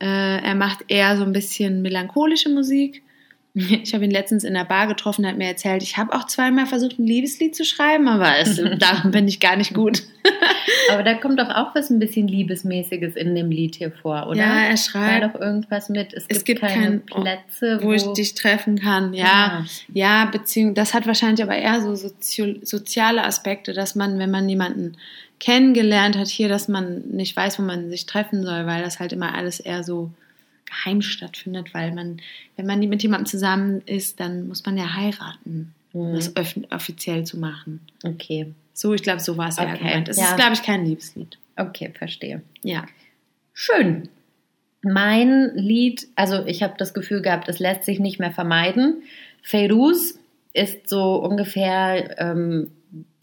Äh, 0.00 0.42
er 0.42 0.54
macht 0.54 0.84
eher 0.88 1.16
so 1.16 1.24
ein 1.24 1.32
bisschen 1.32 1.82
melancholische 1.82 2.48
Musik. 2.48 3.02
Ich 3.82 3.94
habe 3.94 4.04
ihn 4.04 4.12
letztens 4.12 4.44
in 4.44 4.54
der 4.54 4.64
Bar 4.64 4.86
getroffen, 4.86 5.26
hat 5.26 5.36
mir 5.36 5.48
erzählt, 5.48 5.82
ich 5.82 5.96
habe 5.96 6.12
auch 6.14 6.26
zweimal 6.26 6.66
versucht, 6.66 7.00
ein 7.00 7.06
Liebeslied 7.06 7.56
zu 7.56 7.64
schreiben, 7.64 8.06
aber 8.06 8.38
es, 8.38 8.56
darin 8.78 9.10
bin 9.10 9.26
ich 9.26 9.40
gar 9.40 9.56
nicht 9.56 9.74
gut. 9.74 10.02
Aber 10.92 11.02
da 11.02 11.14
kommt 11.14 11.38
doch 11.38 11.48
auch 11.48 11.74
was 11.74 11.90
ein 11.90 11.98
bisschen 11.98 12.28
Liebesmäßiges 12.28 13.16
in 13.16 13.34
dem 13.34 13.50
Lied 13.50 13.76
hier 13.76 13.90
vor, 13.90 14.26
oder? 14.28 14.38
Ja, 14.38 14.62
er 14.64 14.70
War 14.70 14.76
schreibt, 14.76 15.34
doch 15.34 15.40
irgendwas 15.40 15.88
mit, 15.88 16.12
es, 16.12 16.24
Es 16.28 16.44
gibt, 16.44 16.60
gibt 16.60 16.72
keine 16.72 17.02
Ort, 17.10 17.22
Plätze, 17.22 17.78
wo 17.82 17.92
ich 17.92 18.04
dich 18.12 18.34
treffen 18.34 18.78
kann. 18.78 19.14
Ja, 19.14 19.64
ja, 19.92 20.26
beziehungsweise 20.26 20.74
das 20.74 20.94
hat 20.94 21.06
wahrscheinlich 21.06 21.42
aber 21.42 21.56
eher 21.56 21.80
so 21.80 21.94
soziale 21.94 23.24
Aspekte, 23.24 23.72
dass 23.72 23.94
man, 23.94 24.18
wenn 24.18 24.30
man 24.30 24.48
jemanden 24.48 24.96
kennengelernt 25.40 26.16
hat 26.16 26.28
hier, 26.28 26.48
dass 26.48 26.68
man 26.68 27.00
nicht 27.08 27.34
weiß, 27.36 27.58
wo 27.58 27.62
man 27.62 27.90
sich 27.90 28.06
treffen 28.06 28.42
soll, 28.44 28.66
weil 28.66 28.82
das 28.82 29.00
halt 29.00 29.12
immer 29.12 29.34
alles 29.34 29.58
eher 29.60 29.82
so 29.82 30.10
geheim 30.66 31.02
stattfindet, 31.02 31.74
weil 31.74 31.92
man, 31.92 32.20
wenn 32.56 32.66
man 32.66 32.78
mit 32.80 33.02
jemandem 33.02 33.26
zusammen 33.26 33.82
ist, 33.86 34.20
dann 34.20 34.46
muss 34.46 34.64
man 34.64 34.76
ja 34.76 34.94
heiraten, 34.94 35.74
um 35.92 36.10
Mhm. 36.12 36.14
das 36.14 36.32
offiziell 36.70 37.24
zu 37.24 37.38
machen. 37.38 37.80
Okay, 38.04 38.52
So, 38.72 38.94
ich 38.94 39.02
glaube, 39.02 39.20
so 39.20 39.36
war 39.36 39.48
es 39.48 39.56
ja 39.56 39.64
Okay, 39.64 39.78
gemeint. 39.78 40.08
Es 40.08 40.16
ja. 40.18 40.26
ist, 40.30 40.36
glaube 40.36 40.52
ich, 40.54 40.62
kein 40.62 40.84
Liebeslied. 40.86 41.38
okay, 41.56 41.90
verstehe. 41.98 42.42
Ja. 42.62 42.86
Schön. 43.52 44.08
Mein 44.82 45.50
Lied, 45.56 46.06
also 46.14 46.46
ich 46.46 46.62
habe 46.62 46.74
das 46.78 46.94
Gefühl 46.94 47.20
gehabt, 47.20 47.48
es 47.48 47.58
lässt 47.58 47.84
sich 47.84 47.98
nicht 47.98 48.18
mehr 48.18 48.30
vermeiden. 48.30 49.02
Feiruz 49.42 50.18
ist 50.54 50.88
so 50.88 51.16
ungefähr 51.16 52.18
ähm, 52.18 52.70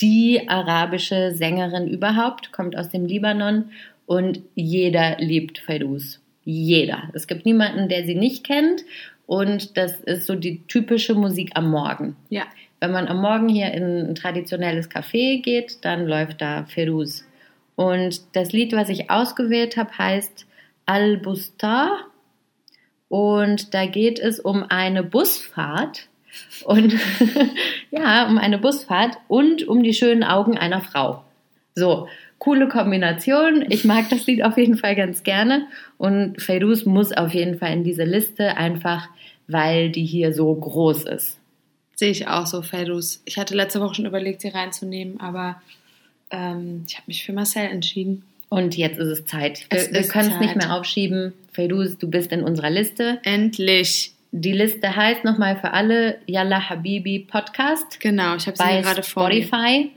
die 0.01 0.47
arabische 0.47 1.34
Sängerin 1.34 1.88
überhaupt, 1.88 2.51
kommt 2.51 2.78
aus 2.78 2.89
dem 2.89 3.05
Libanon 3.05 3.72
und 4.05 4.41
jeder 4.55 5.18
liebt 5.20 5.59
Feiruz. 5.59 6.22
Jeder. 6.45 7.09
Es 7.13 7.28
gibt 7.28 7.45
niemanden, 7.45 7.89
der 7.89 8.05
sie 8.05 8.15
nicht 8.15 8.45
kennt 8.45 8.84
und 9.26 9.78
das 9.78 9.99
ist 9.99 10.26
so 10.26 10.36
die 10.36 10.63
typische 10.68 11.13
Musik 11.13 11.51
am 11.55 11.70
Morgen. 11.70 12.15
Ja. 12.30 12.43
Wenn 12.80 12.91
man 12.91 13.07
am 13.07 13.22
Morgen 13.22 13.49
hier 13.49 13.72
in 13.72 14.09
ein 14.09 14.15
traditionelles 14.15 14.89
Café 14.89 15.41
geht, 15.41 15.84
dann 15.84 16.07
läuft 16.07 16.41
da 16.41 16.65
Feruz. 16.65 17.26
Und 17.76 18.36
das 18.36 18.53
Lied, 18.53 18.74
was 18.74 18.89
ich 18.89 19.09
ausgewählt 19.09 19.78
habe, 19.78 19.97
heißt 19.97 20.45
Al-Bustar. 20.86 22.05
Und 23.09 23.74
da 23.74 23.86
geht 23.86 24.20
es 24.20 24.39
um 24.39 24.63
eine 24.70 25.03
Busfahrt. 25.03 26.07
Und 26.66 26.94
ja, 27.92 28.28
um 28.28 28.38
eine 28.38 28.58
Busfahrt 28.58 29.18
und 29.28 29.68
um 29.68 29.84
die 29.84 29.94
schönen 29.94 30.24
Augen 30.24 30.58
einer 30.58 30.82
Frau. 30.82 31.24
So, 31.76 32.08
coole 32.40 32.68
Kombination. 32.68 33.66
Ich 33.70 33.86
mag 33.86 34.10
das 34.10 34.26
Lied 34.28 34.44
auf 34.44 34.58
jeden 34.58 34.78
Fall 34.78 34.96
ganz 34.96 35.24
gerne. 35.24 35.68
Und 35.98 36.42
Feiruz 36.42 36.86
muss 36.86 37.12
auf 37.12 37.34
jeden 37.34 37.58
Fall 37.60 37.74
in 37.74 37.84
diese 37.84 38.04
Liste, 38.04 38.58
einfach 38.58 39.08
weil 39.48 39.90
die 39.92 40.06
hier 40.06 40.34
so 40.34 40.54
groß 40.54 41.06
ist. 41.06 41.38
Sehe 41.96 42.12
ich 42.12 42.28
auch 42.28 42.46
so, 42.46 42.62
Fedus. 42.62 43.22
Ich 43.26 43.38
hatte 43.38 43.56
letzte 43.56 43.82
Woche 43.82 43.96
schon 43.96 44.06
überlegt, 44.06 44.42
sie 44.42 44.50
reinzunehmen, 44.50 45.20
aber 45.20 45.62
ähm, 46.30 46.84
ich 46.88 46.96
habe 46.96 47.06
mich 47.08 47.26
für 47.26 47.34
Marcel 47.34 47.66
entschieden. 47.66 48.24
Und 48.50 48.78
jetzt 48.78 49.00
ist 49.00 49.08
es 49.08 49.26
Zeit. 49.26 49.66
Wir, 49.72 49.92
wir 49.92 50.08
können 50.08 50.32
es 50.32 50.40
nicht 50.40 50.56
mehr 50.56 50.74
aufschieben. 50.74 51.34
Feiruz, 51.54 51.98
du 51.98 52.10
bist 52.10 52.32
in 52.32 52.44
unserer 52.44 52.70
Liste. 52.70 53.20
Endlich. 53.24 54.14
Die 54.32 54.52
Liste 54.52 54.96
heißt 54.96 55.24
nochmal 55.24 55.58
für 55.58 55.72
alle 55.72 56.20
Yalla 56.26 56.70
Habibi 56.70 57.20
Podcast 57.20 58.00
Genau, 58.00 58.36
ich 58.36 58.46
habe 58.48 58.58
sie 58.58 58.82
gerade 58.82 59.04
vor. 59.04 59.32
Spotify. 59.32 59.92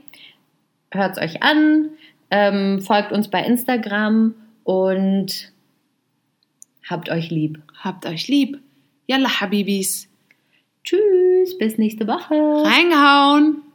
Hört 0.91 1.17
es 1.17 1.23
euch 1.23 1.43
an, 1.43 1.89
ähm, 2.29 2.81
folgt 2.81 3.11
uns 3.11 3.29
bei 3.29 3.43
Instagram 3.43 4.33
und 4.63 5.51
habt 6.89 7.09
euch 7.09 7.29
lieb. 7.29 7.61
Habt 7.79 8.05
euch 8.05 8.27
lieb. 8.27 8.59
Yalla, 9.07 9.41
Habibis. 9.41 10.09
Tschüss, 10.83 11.57
bis 11.57 11.77
nächste 11.77 12.07
Woche. 12.07 12.33
Reingehauen. 12.33 13.61